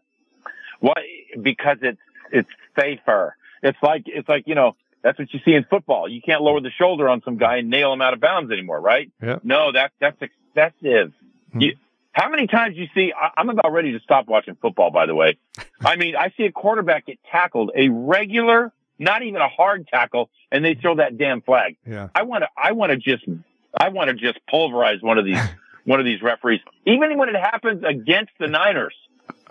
Why? 0.80 0.94
Because 1.42 1.78
it's 1.82 2.00
it's 2.32 2.50
safer. 2.80 3.36
It's 3.64 3.78
like 3.82 4.04
it's 4.06 4.30
like 4.30 4.44
you 4.48 4.54
know 4.56 4.76
that's 5.02 5.18
what 5.18 5.34
you 5.34 5.40
see 5.44 5.54
in 5.54 5.64
football. 5.70 6.08
You 6.08 6.22
can't 6.22 6.42
lower 6.42 6.62
the 6.62 6.70
shoulder 6.70 7.10
on 7.10 7.22
some 7.24 7.38
guy 7.38 7.58
and 7.58 7.70
nail 7.70 7.92
him 7.92 8.02
out 8.02 8.14
of 8.14 8.20
bounds 8.20 8.52
anymore, 8.52 8.80
right? 8.80 9.12
Yeah. 9.22 9.40
No, 9.44 9.72
that's 9.72 9.94
that's 10.00 10.18
excessive. 10.22 11.12
Hmm. 11.52 11.62
You, 11.62 11.76
how 12.12 12.30
many 12.30 12.46
times 12.46 12.76
you 12.78 12.88
see? 12.94 13.12
I, 13.20 13.32
I'm 13.38 13.50
about 13.50 13.72
ready 13.74 13.94
to 13.94 14.00
stop 14.02 14.28
watching 14.28 14.56
football. 14.62 14.92
By 14.92 15.06
the 15.08 15.16
way, 15.16 15.38
I 15.84 15.96
mean 15.96 16.16
I 16.16 16.32
see 16.38 16.44
a 16.44 16.52
quarterback 16.52 17.08
get 17.08 17.18
tackled, 17.32 17.72
a 17.76 17.90
regular, 17.90 18.72
not 19.00 19.24
even 19.24 19.42
a 19.42 19.50
hard 19.50 19.88
tackle, 19.88 20.30
and 20.52 20.64
they 20.64 20.76
throw 20.76 20.96
that 20.98 21.18
damn 21.18 21.42
flag. 21.42 21.78
yeah 21.88 22.10
I 22.14 22.24
want 22.24 22.44
to 22.44 22.50
I 22.56 22.74
want 22.74 22.92
to 22.92 22.98
just 22.98 23.24
I 23.76 23.90
want 23.90 24.10
to 24.10 24.14
just 24.16 24.40
pulverize 24.50 25.02
one 25.02 25.18
of 25.18 25.26
these 25.26 25.40
one 25.86 26.00
of 26.00 26.06
these 26.06 26.22
referees, 26.22 26.62
even 26.86 27.18
when 27.18 27.30
it 27.30 27.36
happens 27.36 27.84
against 27.84 28.32
the 28.40 28.48
Niners. 28.48 28.96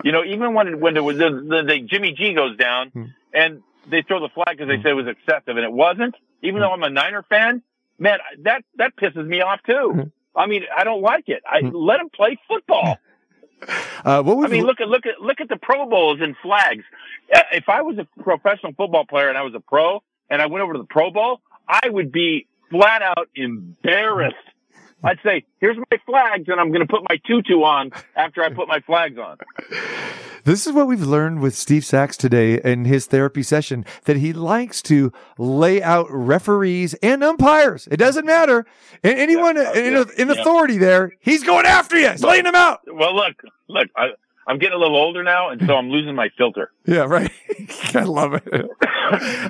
You 0.03 0.11
know, 0.11 0.23
even 0.23 0.53
when 0.53 0.67
it, 0.67 0.79
when 0.79 0.97
it 0.97 1.03
was 1.03 1.17
the, 1.17 1.29
the, 1.29 1.63
the 1.67 1.79
Jimmy 1.81 2.13
G 2.13 2.33
goes 2.33 2.57
down 2.57 2.89
Hmm. 2.89 3.03
and 3.33 3.61
they 3.89 4.01
throw 4.01 4.19
the 4.19 4.29
flag 4.29 4.57
because 4.57 4.67
they 4.67 4.81
say 4.81 4.89
it 4.91 4.93
was 4.93 5.07
excessive 5.07 5.55
and 5.57 5.59
it 5.59 5.71
wasn't. 5.71 6.15
Even 6.41 6.61
though 6.61 6.71
I'm 6.71 6.83
a 6.83 6.89
Niner 6.89 7.23
fan, 7.23 7.61
man, 7.99 8.19
that 8.43 8.63
that 8.77 8.95
pisses 8.95 9.25
me 9.25 9.41
off 9.41 9.59
too. 9.65 10.11
I 10.35 10.47
mean, 10.47 10.63
I 10.75 10.83
don't 10.83 11.01
like 11.01 11.29
it. 11.29 11.43
I 11.45 11.59
let 11.61 11.97
them 11.97 12.09
play 12.09 12.37
football. 12.47 12.97
uh 14.05 14.21
what 14.23 14.35
was 14.37 14.45
I 14.47 14.49
mean, 14.49 14.65
look 14.65 14.81
at 14.81 14.87
look 14.89 15.05
at 15.05 15.21
look 15.21 15.39
at 15.39 15.47
the 15.49 15.57
Pro 15.57 15.87
Bowls 15.89 16.19
and 16.21 16.35
flags. 16.41 16.83
Uh, 17.33 17.41
If 17.53 17.69
I 17.69 17.81
was 17.81 17.97
a 17.97 18.07
professional 18.21 18.73
football 18.73 19.05
player 19.05 19.29
and 19.29 19.37
I 19.37 19.43
was 19.43 19.53
a 19.55 19.59
pro 19.61 20.03
and 20.29 20.41
I 20.41 20.47
went 20.47 20.63
over 20.63 20.73
to 20.73 20.79
the 20.79 20.85
Pro 20.85 21.11
Bowl, 21.11 21.41
I 21.67 21.87
would 21.89 22.11
be 22.11 22.47
flat 22.69 23.01
out 23.01 23.29
embarrassed. 23.35 24.35
I'd 25.09 25.19
say, 25.23 25.43
"Here's 25.59 25.77
my 25.77 25.97
flags, 26.05 26.45
and 26.47 26.59
I'm 26.59 26.69
going 26.69 26.85
to 26.85 26.91
put 26.91 27.01
my 27.09 27.17
tutu 27.27 27.61
on 27.63 27.91
after 28.15 28.43
I 28.43 28.49
put 28.49 28.67
my 28.67 28.79
flags 28.81 29.17
on." 29.17 29.37
This 30.45 30.67
is 30.67 30.73
what 30.73 30.87
we've 30.87 31.01
learned 31.03 31.39
with 31.41 31.55
Steve 31.55 31.85
Sax 31.85 32.17
today 32.17 32.59
in 32.59 32.83
his 32.83 33.05
therapy 33.05 33.43
session 33.43 33.85
that 34.05 34.17
he 34.17 34.33
likes 34.33 34.81
to 34.83 35.11
lay 35.37 35.81
out 35.81 36.07
referees 36.09 36.93
and 36.95 37.23
umpires. 37.23 37.87
It 37.89 37.95
doesn't 37.97 38.25
matter. 38.25 38.65
And 39.03 39.17
anyone 39.17 39.55
Yeah, 39.55 39.71
in, 39.73 39.93
yeah, 39.93 40.03
in 40.17 40.27
yeah. 40.27 40.33
authority 40.41 40.77
there, 40.77 41.13
he's 41.21 41.43
going 41.43 41.65
after 41.65 41.97
you. 41.97 42.09
He's 42.09 42.23
laying 42.23 42.43
them 42.43 42.55
out. 42.55 42.81
Well, 42.87 43.15
look, 43.15 43.35
look, 43.69 43.87
I, 43.95 44.09
I'm 44.47 44.57
getting 44.57 44.75
a 44.75 44.79
little 44.79 44.97
older 44.97 45.23
now, 45.23 45.49
and 45.49 45.65
so 45.65 45.75
I'm 45.75 45.89
losing 45.89 46.15
my 46.15 46.29
filter. 46.37 46.71
Yeah, 46.85 47.05
right. 47.05 47.31
I 47.95 48.03
love 48.03 48.33
it. 48.33 48.43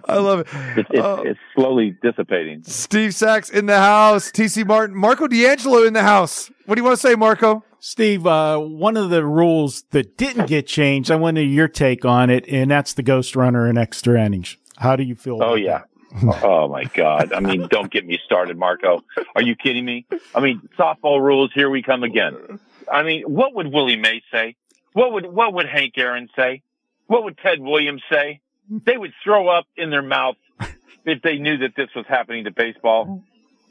I 0.07 0.17
love 0.17 0.41
it. 0.41 0.47
It's, 0.77 0.89
it's, 0.91 0.99
Oh, 1.01 1.23
it's 1.23 1.39
slowly 1.55 1.97
dissipating. 2.03 2.63
Steve 2.63 3.15
Sax 3.15 3.49
in 3.49 3.65
the 3.65 3.79
house. 3.79 4.31
TC 4.31 4.65
Martin. 4.67 4.95
Marco 4.95 5.27
D'Angelo 5.27 5.83
in 5.83 5.93
the 5.93 6.03
house. 6.03 6.51
What 6.65 6.75
do 6.75 6.81
you 6.81 6.85
want 6.85 6.99
to 6.99 7.07
say, 7.07 7.15
Marco? 7.15 7.63
Steve, 7.79 8.27
uh, 8.27 8.59
one 8.59 8.97
of 8.97 9.09
the 9.09 9.25
rules 9.25 9.83
that 9.91 10.15
didn't 10.15 10.45
get 10.47 10.67
changed, 10.67 11.09
I 11.09 11.15
wanted 11.15 11.49
your 11.49 11.67
take 11.67 12.05
on 12.05 12.29
it, 12.29 12.47
and 12.47 12.69
that's 12.69 12.93
the 12.93 13.03
ghost 13.03 13.35
runner 13.35 13.67
in 13.67 13.77
extra 13.79 14.23
innings. 14.23 14.57
How 14.77 14.95
do 14.95 15.03
you 15.03 15.15
feel? 15.15 15.35
Oh 15.35 15.55
about 15.55 15.61
yeah. 15.61 15.81
that? 16.21 16.43
oh 16.43 16.67
my 16.67 16.83
God. 16.85 17.33
I 17.33 17.39
mean, 17.39 17.67
don't 17.67 17.91
get 17.91 18.05
me 18.05 18.19
started, 18.23 18.57
Marco. 18.57 19.03
Are 19.35 19.41
you 19.41 19.55
kidding 19.55 19.83
me? 19.83 20.05
I 20.35 20.39
mean, 20.39 20.61
softball 20.77 21.19
rules. 21.19 21.51
Here 21.53 21.69
we 21.69 21.81
come 21.81 22.03
again. 22.03 22.59
I 22.91 23.03
mean, 23.03 23.23
what 23.23 23.55
would 23.55 23.73
Willie 23.73 23.95
May 23.95 24.21
say? 24.31 24.55
What 24.93 25.13
would 25.13 25.25
what 25.25 25.53
would 25.53 25.67
Hank 25.67 25.93
Aaron 25.97 26.29
say? 26.35 26.61
What 27.07 27.23
would 27.23 27.37
Ted 27.37 27.59
Williams 27.59 28.01
say? 28.09 28.41
They 28.69 28.97
would 28.97 29.13
throw 29.23 29.49
up 29.49 29.65
in 29.75 29.89
their 29.89 30.01
mouth 30.01 30.37
if 31.05 31.21
they 31.21 31.37
knew 31.37 31.57
that 31.57 31.75
this 31.75 31.89
was 31.95 32.05
happening 32.07 32.45
to 32.45 32.51
baseball. 32.51 33.23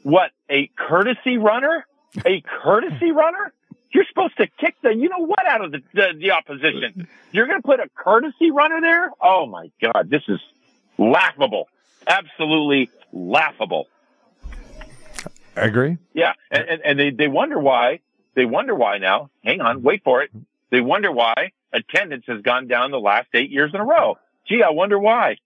What 0.03 0.31
a 0.49 0.69
courtesy 0.77 1.37
runner? 1.37 1.85
A 2.25 2.41
courtesy 2.41 3.11
runner? 3.11 3.53
You're 3.91 4.05
supposed 4.09 4.37
to 4.37 4.47
kick 4.47 4.75
the 4.81 4.93
you 4.93 5.09
know 5.09 5.25
what 5.25 5.45
out 5.47 5.63
of 5.63 5.71
the 5.71 5.81
the, 5.93 6.07
the 6.17 6.31
opposition. 6.31 7.07
You're 7.31 7.47
going 7.47 7.61
to 7.61 7.67
put 7.67 7.79
a 7.79 7.89
courtesy 7.95 8.51
runner 8.51 8.81
there? 8.81 9.11
Oh 9.21 9.45
my 9.45 9.71
God, 9.81 10.09
this 10.09 10.23
is 10.27 10.39
laughable. 10.97 11.67
Absolutely 12.05 12.89
laughable. 13.11 13.87
I 15.55 15.61
agree. 15.61 15.97
Yeah, 16.13 16.33
and, 16.51 16.67
and, 16.67 16.81
and 16.83 16.99
they, 16.99 17.09
they 17.11 17.27
wonder 17.27 17.59
why. 17.59 17.99
They 18.35 18.45
wonder 18.45 18.73
why 18.73 18.97
now. 18.97 19.29
Hang 19.43 19.61
on, 19.61 19.83
wait 19.83 20.03
for 20.03 20.23
it. 20.23 20.31
They 20.73 20.81
wonder 20.81 21.11
why 21.11 21.51
attendance 21.71 22.25
has 22.27 22.41
gone 22.41 22.67
down 22.67 22.89
the 22.89 22.99
last 22.99 23.27
eight 23.35 23.51
years 23.51 23.69
in 23.75 23.79
a 23.79 23.85
row. 23.85 24.17
Gee, 24.49 24.63
I 24.63 24.71
wonder 24.71 24.97
why. 24.97 25.37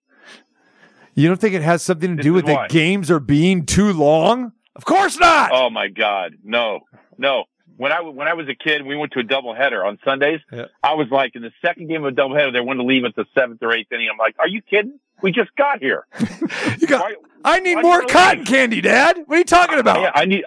You 1.15 1.27
don't 1.27 1.39
think 1.41 1.53
it 1.53 1.61
has 1.63 1.81
something 1.83 2.11
to 2.11 2.15
This 2.15 2.23
do 2.23 2.33
with 2.33 2.45
the 2.45 2.53
why. 2.53 2.67
games 2.69 3.11
are 3.11 3.19
being 3.19 3.65
too 3.65 3.91
long? 3.91 4.53
Of 4.75 4.85
course 4.85 5.19
not. 5.19 5.51
Oh 5.53 5.69
my 5.69 5.89
God, 5.89 6.35
no, 6.43 6.81
no. 7.17 7.43
When 7.75 7.91
I 7.91 8.01
when 8.01 8.27
I 8.27 8.35
was 8.35 8.47
a 8.47 8.55
kid, 8.55 8.85
we 8.85 8.95
went 8.95 9.11
to 9.13 9.19
a 9.19 9.23
doubleheader 9.23 9.85
on 9.85 9.99
Sundays. 10.05 10.39
Yeah. 10.51 10.65
I 10.81 10.93
was 10.93 11.07
like, 11.11 11.35
in 11.35 11.41
the 11.41 11.51
second 11.61 11.87
game 11.89 12.05
of 12.05 12.13
a 12.13 12.15
doubleheader, 12.15 12.53
they 12.53 12.61
wanted 12.61 12.83
to 12.83 12.87
leave 12.87 13.03
at 13.03 13.15
the 13.15 13.25
seventh 13.35 13.61
or 13.61 13.73
eighth 13.73 13.91
inning. 13.91 14.07
I'm 14.11 14.17
like, 14.17 14.35
are 14.39 14.47
you 14.47 14.61
kidding? 14.61 14.99
We 15.21 15.31
just 15.31 15.53
got 15.55 15.79
here. 15.81 16.07
You 16.79 16.85
got, 16.87 17.01
Why- 17.01 17.15
I 17.43 17.59
need 17.59 17.75
more 17.81 18.01
cotton 18.03 18.39
leave? 18.39 18.47
candy, 18.47 18.81
Dad. 18.81 19.17
What 19.25 19.35
are 19.35 19.39
you 19.39 19.43
talking 19.45 19.79
about? 19.79 20.01
Yeah, 20.01 20.11
I 20.13 20.25
need 20.25 20.43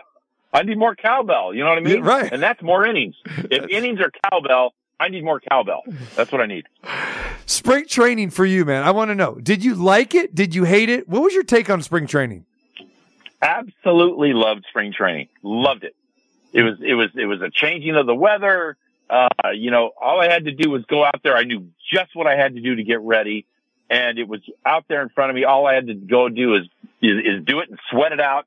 I 0.52 0.62
need 0.62 0.78
more 0.78 0.94
cowbell. 0.94 1.54
You 1.54 1.62
know 1.62 1.70
what 1.70 1.78
I 1.78 1.82
mean? 1.82 2.04
Yeah, 2.04 2.10
right. 2.10 2.32
And 2.32 2.42
that's 2.42 2.62
more 2.62 2.84
innings. 2.84 3.14
If 3.50 3.68
innings 3.70 4.00
are 4.00 4.10
cowbell, 4.30 4.74
I 4.98 5.08
need 5.08 5.24
more 5.24 5.40
cowbell. 5.40 5.82
That's 6.14 6.30
what 6.30 6.40
I 6.40 6.46
need. 6.46 6.66
Spring 7.46 7.86
training 7.86 8.30
for 8.30 8.44
you, 8.44 8.64
man. 8.64 8.82
I 8.82 8.90
want 8.90 9.10
to 9.10 9.14
know. 9.14 9.36
Did 9.36 9.64
you 9.64 9.74
like 9.74 10.14
it? 10.14 10.34
Did 10.34 10.54
you 10.54 10.64
hate 10.64 10.88
it? 10.88 11.08
What 11.08 11.22
was 11.22 11.34
your 11.34 11.42
take 11.42 11.70
on 11.70 11.82
spring 11.82 12.06
training? 12.06 12.44
absolutely 13.42 14.32
loved 14.32 14.64
spring 14.68 14.92
training. 14.92 15.28
Loved 15.42 15.84
it. 15.84 15.94
It 16.52 16.62
was 16.62 16.78
it 16.80 16.94
was 16.94 17.10
it 17.14 17.26
was 17.26 17.40
a 17.42 17.50
changing 17.50 17.96
of 17.96 18.06
the 18.06 18.14
weather. 18.14 18.76
Uh, 19.08 19.28
you 19.54 19.70
know, 19.70 19.90
all 20.00 20.20
I 20.20 20.28
had 20.28 20.44
to 20.44 20.52
do 20.52 20.70
was 20.70 20.84
go 20.84 21.04
out 21.04 21.20
there. 21.22 21.36
I 21.36 21.44
knew 21.44 21.68
just 21.92 22.14
what 22.14 22.26
I 22.26 22.36
had 22.36 22.54
to 22.54 22.60
do 22.60 22.76
to 22.76 22.82
get 22.82 23.00
ready, 23.00 23.46
and 23.88 24.18
it 24.18 24.28
was 24.28 24.40
out 24.64 24.84
there 24.88 25.02
in 25.02 25.08
front 25.08 25.30
of 25.30 25.36
me. 25.36 25.44
All 25.44 25.66
I 25.66 25.74
had 25.74 25.86
to 25.86 25.94
go 25.94 26.28
do 26.28 26.54
is 26.54 26.62
is, 27.00 27.18
is 27.24 27.44
do 27.44 27.60
it 27.60 27.70
and 27.70 27.78
sweat 27.90 28.12
it 28.12 28.20
out, 28.20 28.46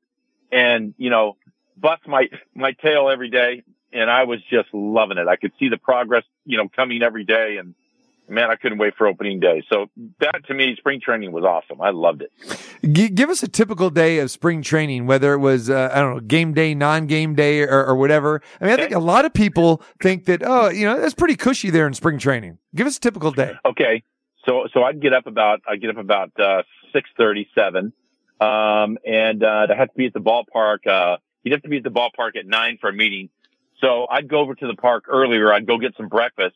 and 0.52 0.94
you 0.98 1.10
know, 1.10 1.38
bust 1.78 2.08
my 2.08 2.28
my 2.56 2.72
tail 2.74 3.10
every 3.10 3.30
day. 3.30 3.64
And 3.96 4.10
I 4.10 4.24
was 4.24 4.40
just 4.50 4.70
loving 4.74 5.20
it. 5.20 5.28
I 5.28 5.36
could 5.36 5.52
see 5.60 5.70
the 5.70 5.78
progress, 5.78 6.24
you 6.46 6.58
know, 6.58 6.68
coming 6.68 7.04
every 7.04 7.26
day, 7.26 7.58
and 7.60 7.76
man, 8.28 8.50
I 8.50 8.56
couldn't 8.56 8.78
wait 8.78 8.96
for 8.98 9.08
opening 9.08 9.40
day. 9.40 9.64
So 9.70 9.88
that 10.20 10.46
to 10.48 10.54
me, 10.54 10.76
spring 10.78 11.00
training 11.02 11.32
was 11.32 11.44
awesome. 11.44 11.82
I 11.82 11.92
loved 11.92 12.22
it. 12.22 12.32
G- 12.92 13.10
give 13.10 13.30
us 13.30 13.44
a 13.44 13.48
typical 13.48 13.90
day 13.90 14.20
of 14.20 14.32
spring 14.32 14.62
training, 14.62 15.06
whether 15.06 15.34
it 15.34 15.40
was, 15.40 15.70
uh, 15.70 15.90
I 15.94 16.00
don't 16.00 16.16
know, 16.16 16.20
game 16.22 16.54
day, 16.54 16.74
non 16.74 17.08
game 17.08 17.36
day, 17.36 17.62
or, 17.62 17.86
or 17.86 17.96
whatever. 17.96 18.42
I 18.60 18.66
mean, 18.66 18.74
I 18.74 18.78
think 18.78 18.92
a 18.94 19.00
lot 19.00 19.26
of 19.26 19.34
people 19.34 19.82
think 20.02 20.26
that, 20.26 20.42
oh, 20.44 20.70
you 20.70 20.86
know, 20.86 21.00
that's 21.00 21.14
pretty 21.14 21.36
cushy 21.36 21.70
there 21.70 21.88
in 21.88 21.94
spring 21.94 22.18
training. 22.18 22.58
Give 22.76 22.88
us 22.88 22.98
a 22.98 23.00
typical 23.00 23.32
day. 23.32 23.54
Okay. 23.66 24.04
So, 24.46 24.68
so 24.74 24.84
I'd 24.84 25.02
get 25.02 25.14
up 25.14 25.28
about, 25.28 25.62
I 25.68 25.78
get 25.78 25.90
up 25.90 25.98
about, 25.98 26.32
uh, 26.40 26.64
637. 26.92 27.94
Um, 28.42 28.98
and, 29.06 29.44
uh, 29.44 29.68
to 29.68 29.76
have 29.76 29.88
to 29.90 29.96
be 29.96 30.08
at 30.08 30.14
the 30.14 30.20
ballpark, 30.20 30.86
uh, 30.88 31.18
you'd 31.44 31.52
have 31.52 31.62
to 31.64 31.70
be 31.70 31.78
at 31.78 31.84
the 31.84 31.92
ballpark 31.92 32.36
at 32.38 32.46
nine 32.46 32.78
for 32.80 32.90
a 32.90 32.94
meeting. 32.94 33.30
So 33.80 34.08
I'd 34.10 34.28
go 34.28 34.40
over 34.40 34.56
to 34.56 34.68
the 34.68 34.76
park 34.76 35.06
earlier. 35.08 35.52
I'd 35.52 35.68
go 35.68 35.78
get 35.78 35.96
some 35.98 36.08
breakfast. 36.08 36.56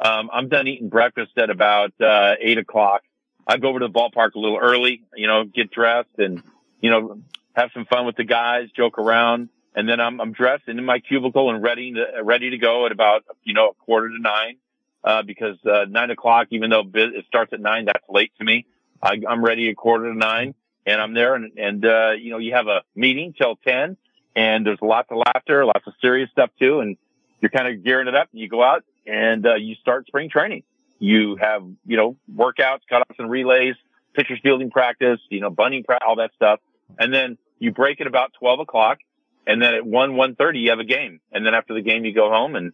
Um, 0.00 0.28
I'm 0.32 0.48
done 0.48 0.66
eating 0.66 0.88
breakfast 0.88 1.32
at 1.36 1.50
about, 1.50 1.92
uh, 2.00 2.34
eight 2.40 2.58
o'clock. 2.58 3.02
I'd 3.46 3.60
go 3.60 3.68
over 3.68 3.78
to 3.80 3.86
the 3.86 3.92
ballpark 3.92 4.34
a 4.34 4.38
little 4.38 4.58
early, 4.58 5.02
you 5.14 5.26
know, 5.26 5.44
get 5.44 5.70
dressed 5.70 6.18
and, 6.18 6.42
you 6.80 6.90
know, 6.90 7.18
have 7.54 7.70
some 7.72 7.84
fun 7.84 8.06
with 8.06 8.16
the 8.16 8.24
guys, 8.24 8.68
joke 8.76 8.98
around. 8.98 9.50
And 9.76 9.88
then 9.88 10.00
I'm, 10.00 10.20
I'm 10.20 10.32
dressed 10.32 10.64
and 10.66 10.78
in 10.78 10.84
my 10.84 11.00
cubicle 11.00 11.50
and 11.50 11.62
ready 11.62 11.92
to, 11.92 12.22
ready 12.22 12.50
to 12.50 12.58
go 12.58 12.86
at 12.86 12.92
about, 12.92 13.24
you 13.42 13.54
know, 13.54 13.68
a 13.68 13.74
quarter 13.74 14.08
to 14.08 14.20
nine 14.20 14.56
uh, 15.04 15.22
because 15.22 15.56
uh, 15.64 15.84
nine 15.88 16.10
o'clock, 16.10 16.48
even 16.50 16.70
though 16.70 16.84
it 16.94 17.24
starts 17.26 17.52
at 17.52 17.60
nine, 17.60 17.84
that's 17.84 18.04
late 18.08 18.32
to 18.38 18.44
me. 18.44 18.66
I, 19.02 19.20
I'm 19.28 19.44
ready 19.44 19.68
at 19.68 19.76
quarter 19.76 20.10
to 20.10 20.18
nine, 20.18 20.54
and 20.86 21.00
I'm 21.00 21.12
there, 21.12 21.34
and, 21.34 21.58
and 21.58 21.84
uh, 21.84 22.12
you 22.12 22.30
know, 22.30 22.38
you 22.38 22.54
have 22.54 22.68
a 22.68 22.82
meeting 22.94 23.34
till 23.36 23.56
ten, 23.56 23.96
and 24.36 24.66
there's 24.66 24.80
lots 24.82 25.10
of 25.10 25.18
laughter, 25.18 25.64
lots 25.64 25.86
of 25.86 25.94
serious 26.00 26.30
stuff 26.30 26.50
too. 26.58 26.80
And 26.80 26.96
you're 27.40 27.50
kind 27.50 27.68
of 27.68 27.84
gearing 27.84 28.08
it 28.08 28.14
up. 28.14 28.28
You 28.32 28.48
go 28.48 28.62
out 28.62 28.84
and 29.06 29.46
uh, 29.46 29.54
you 29.56 29.74
start 29.76 30.06
spring 30.06 30.30
training. 30.30 30.62
You 30.98 31.36
have, 31.36 31.62
you 31.86 31.96
know, 31.96 32.16
workouts, 32.34 32.80
cutoffs 32.90 33.18
and 33.18 33.30
relays, 33.30 33.74
pitchers 34.14 34.40
fielding 34.42 34.70
practice, 34.70 35.20
you 35.28 35.40
know, 35.40 35.50
bunting 35.50 35.84
all 36.06 36.16
that 36.16 36.30
stuff. 36.36 36.60
And 36.98 37.12
then 37.12 37.36
you 37.58 37.72
break 37.72 38.00
at 38.00 38.06
about 38.06 38.32
12 38.38 38.60
o'clock. 38.60 38.98
And 39.46 39.60
then 39.60 39.74
at 39.74 39.84
1, 39.84 40.12
1.30, 40.12 40.60
you 40.62 40.70
have 40.70 40.78
a 40.78 40.84
game. 40.84 41.20
And 41.30 41.44
then 41.44 41.54
after 41.54 41.74
the 41.74 41.82
game, 41.82 42.06
you 42.06 42.14
go 42.14 42.30
home 42.30 42.56
and 42.56 42.72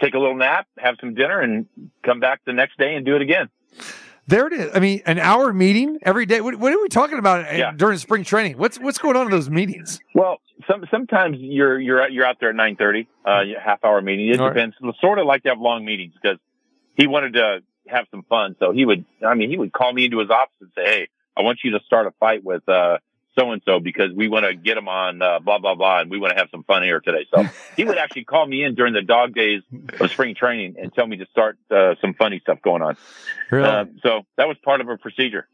take 0.00 0.14
a 0.14 0.18
little 0.18 0.36
nap, 0.36 0.68
have 0.78 0.96
some 1.00 1.14
dinner 1.14 1.40
and 1.40 1.66
come 2.04 2.20
back 2.20 2.42
the 2.44 2.52
next 2.52 2.78
day 2.78 2.94
and 2.94 3.04
do 3.04 3.16
it 3.16 3.22
again. 3.22 3.48
There 4.28 4.46
it 4.48 4.52
is. 4.52 4.70
I 4.74 4.80
mean, 4.80 5.02
an 5.06 5.18
hour 5.18 5.52
meeting 5.52 5.98
every 6.02 6.26
day. 6.26 6.40
What, 6.40 6.56
what 6.56 6.72
are 6.72 6.80
we 6.80 6.88
talking 6.88 7.18
about 7.18 7.46
uh, 7.46 7.56
Yeah. 7.56 7.72
during 7.76 7.98
spring 7.98 8.24
training? 8.24 8.58
What's 8.58 8.78
what's 8.78 8.98
going 8.98 9.16
on 9.16 9.26
in 9.26 9.30
those 9.30 9.48
meetings? 9.48 10.00
Well, 10.14 10.40
some, 10.68 10.84
sometimes 10.90 11.36
you're, 11.38 11.78
you're, 11.78 12.02
out- 12.02 12.12
you're 12.12 12.24
out 12.26 12.38
there 12.40 12.50
at 12.50 12.56
9.30, 12.56 13.06
uh, 13.24 13.42
half 13.64 13.84
hour 13.84 14.00
meeting. 14.02 14.28
It 14.28 14.40
All 14.40 14.48
right. 14.48 14.54
depends. 14.54 14.76
Sort 15.00 15.18
of 15.20 15.26
like 15.26 15.44
to 15.44 15.50
have 15.50 15.60
long 15.60 15.84
meetings 15.84 16.14
because 16.20 16.38
he 16.96 17.06
wanted 17.06 17.34
to 17.34 17.60
have 17.86 18.06
some 18.10 18.24
fun. 18.28 18.56
So 18.58 18.72
he 18.72 18.84
would, 18.84 19.04
I 19.24 19.34
mean, 19.34 19.48
he 19.50 19.56
would 19.58 19.72
call 19.72 19.92
me 19.92 20.06
into 20.06 20.18
his 20.18 20.30
office 20.30 20.54
and 20.60 20.70
say, 20.74 20.84
Hey, 20.84 21.08
I 21.36 21.42
want 21.42 21.60
you 21.62 21.72
to 21.72 21.80
start 21.86 22.06
a 22.08 22.10
fight 22.18 22.42
with, 22.42 22.68
uh, 22.68 22.98
so 23.38 23.50
and 23.52 23.62
so 23.64 23.80
because 23.80 24.12
we 24.14 24.28
want 24.28 24.44
to 24.46 24.54
get 24.54 24.76
him 24.76 24.88
on, 24.88 25.20
uh, 25.22 25.38
blah, 25.40 25.58
blah, 25.58 25.74
blah. 25.74 26.00
And 26.00 26.10
we 26.10 26.18
want 26.18 26.32
to 26.32 26.38
have 26.38 26.48
some 26.50 26.62
fun 26.64 26.82
here 26.82 27.00
today. 27.00 27.26
So 27.34 27.44
he 27.76 27.84
would 27.84 27.98
actually 27.98 28.24
call 28.24 28.46
me 28.46 28.62
in 28.64 28.74
during 28.74 28.92
the 28.94 29.02
dog 29.02 29.34
days 29.34 29.62
of 30.00 30.10
spring 30.10 30.34
training 30.34 30.76
and 30.80 30.92
tell 30.94 31.06
me 31.06 31.16
to 31.18 31.26
start, 31.26 31.58
uh, 31.70 31.94
some 32.00 32.14
funny 32.14 32.40
stuff 32.40 32.60
going 32.62 32.82
on. 32.82 32.96
Really? 33.50 33.68
Uh, 33.68 33.84
so 34.02 34.22
that 34.36 34.48
was 34.48 34.56
part 34.64 34.80
of 34.80 34.88
a 34.88 34.96
procedure. 34.96 35.46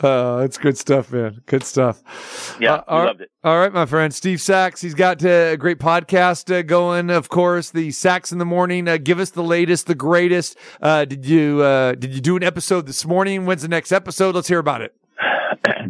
Uh, 0.00 0.42
it's 0.44 0.58
good 0.58 0.78
stuff, 0.78 1.10
man. 1.12 1.40
Good 1.46 1.64
stuff. 1.64 2.56
Yeah, 2.60 2.74
Uh, 2.74 2.82
all- 2.86 3.04
loved 3.06 3.20
it. 3.22 3.30
All 3.42 3.58
right, 3.58 3.72
my 3.72 3.84
friend 3.84 4.14
Steve 4.14 4.40
Sax. 4.40 4.80
He's 4.80 4.94
got 4.94 5.24
uh, 5.24 5.28
a 5.28 5.56
great 5.56 5.78
podcast 5.80 6.54
uh, 6.56 6.62
going. 6.62 7.10
Of 7.10 7.28
course, 7.28 7.70
the 7.70 7.90
Sax 7.90 8.30
in 8.30 8.38
the 8.38 8.44
Morning. 8.44 8.86
Uh, 8.86 8.96
give 8.98 9.18
us 9.18 9.30
the 9.30 9.42
latest, 9.42 9.86
the 9.88 9.96
greatest. 9.96 10.56
Uh, 10.80 11.04
did 11.04 11.26
you 11.26 11.62
uh, 11.62 11.94
did 11.96 12.12
you 12.14 12.20
do 12.20 12.36
an 12.36 12.44
episode 12.44 12.86
this 12.86 13.04
morning? 13.06 13.44
When's 13.44 13.62
the 13.62 13.68
next 13.68 13.90
episode? 13.90 14.36
Let's 14.36 14.46
hear 14.46 14.60
about 14.60 14.82
it. 14.82 14.94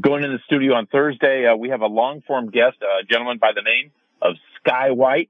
Going 0.00 0.24
in 0.24 0.32
the 0.32 0.38
studio 0.46 0.74
on 0.74 0.86
Thursday, 0.86 1.46
uh, 1.46 1.56
we 1.56 1.70
have 1.70 1.80
a 1.80 1.86
long 1.86 2.22
form 2.22 2.50
guest, 2.50 2.76
a 2.82 3.04
gentleman 3.04 3.38
by 3.38 3.52
the 3.54 3.62
name 3.62 3.90
of 4.22 4.34
Sky 4.60 4.90
White. 4.90 5.28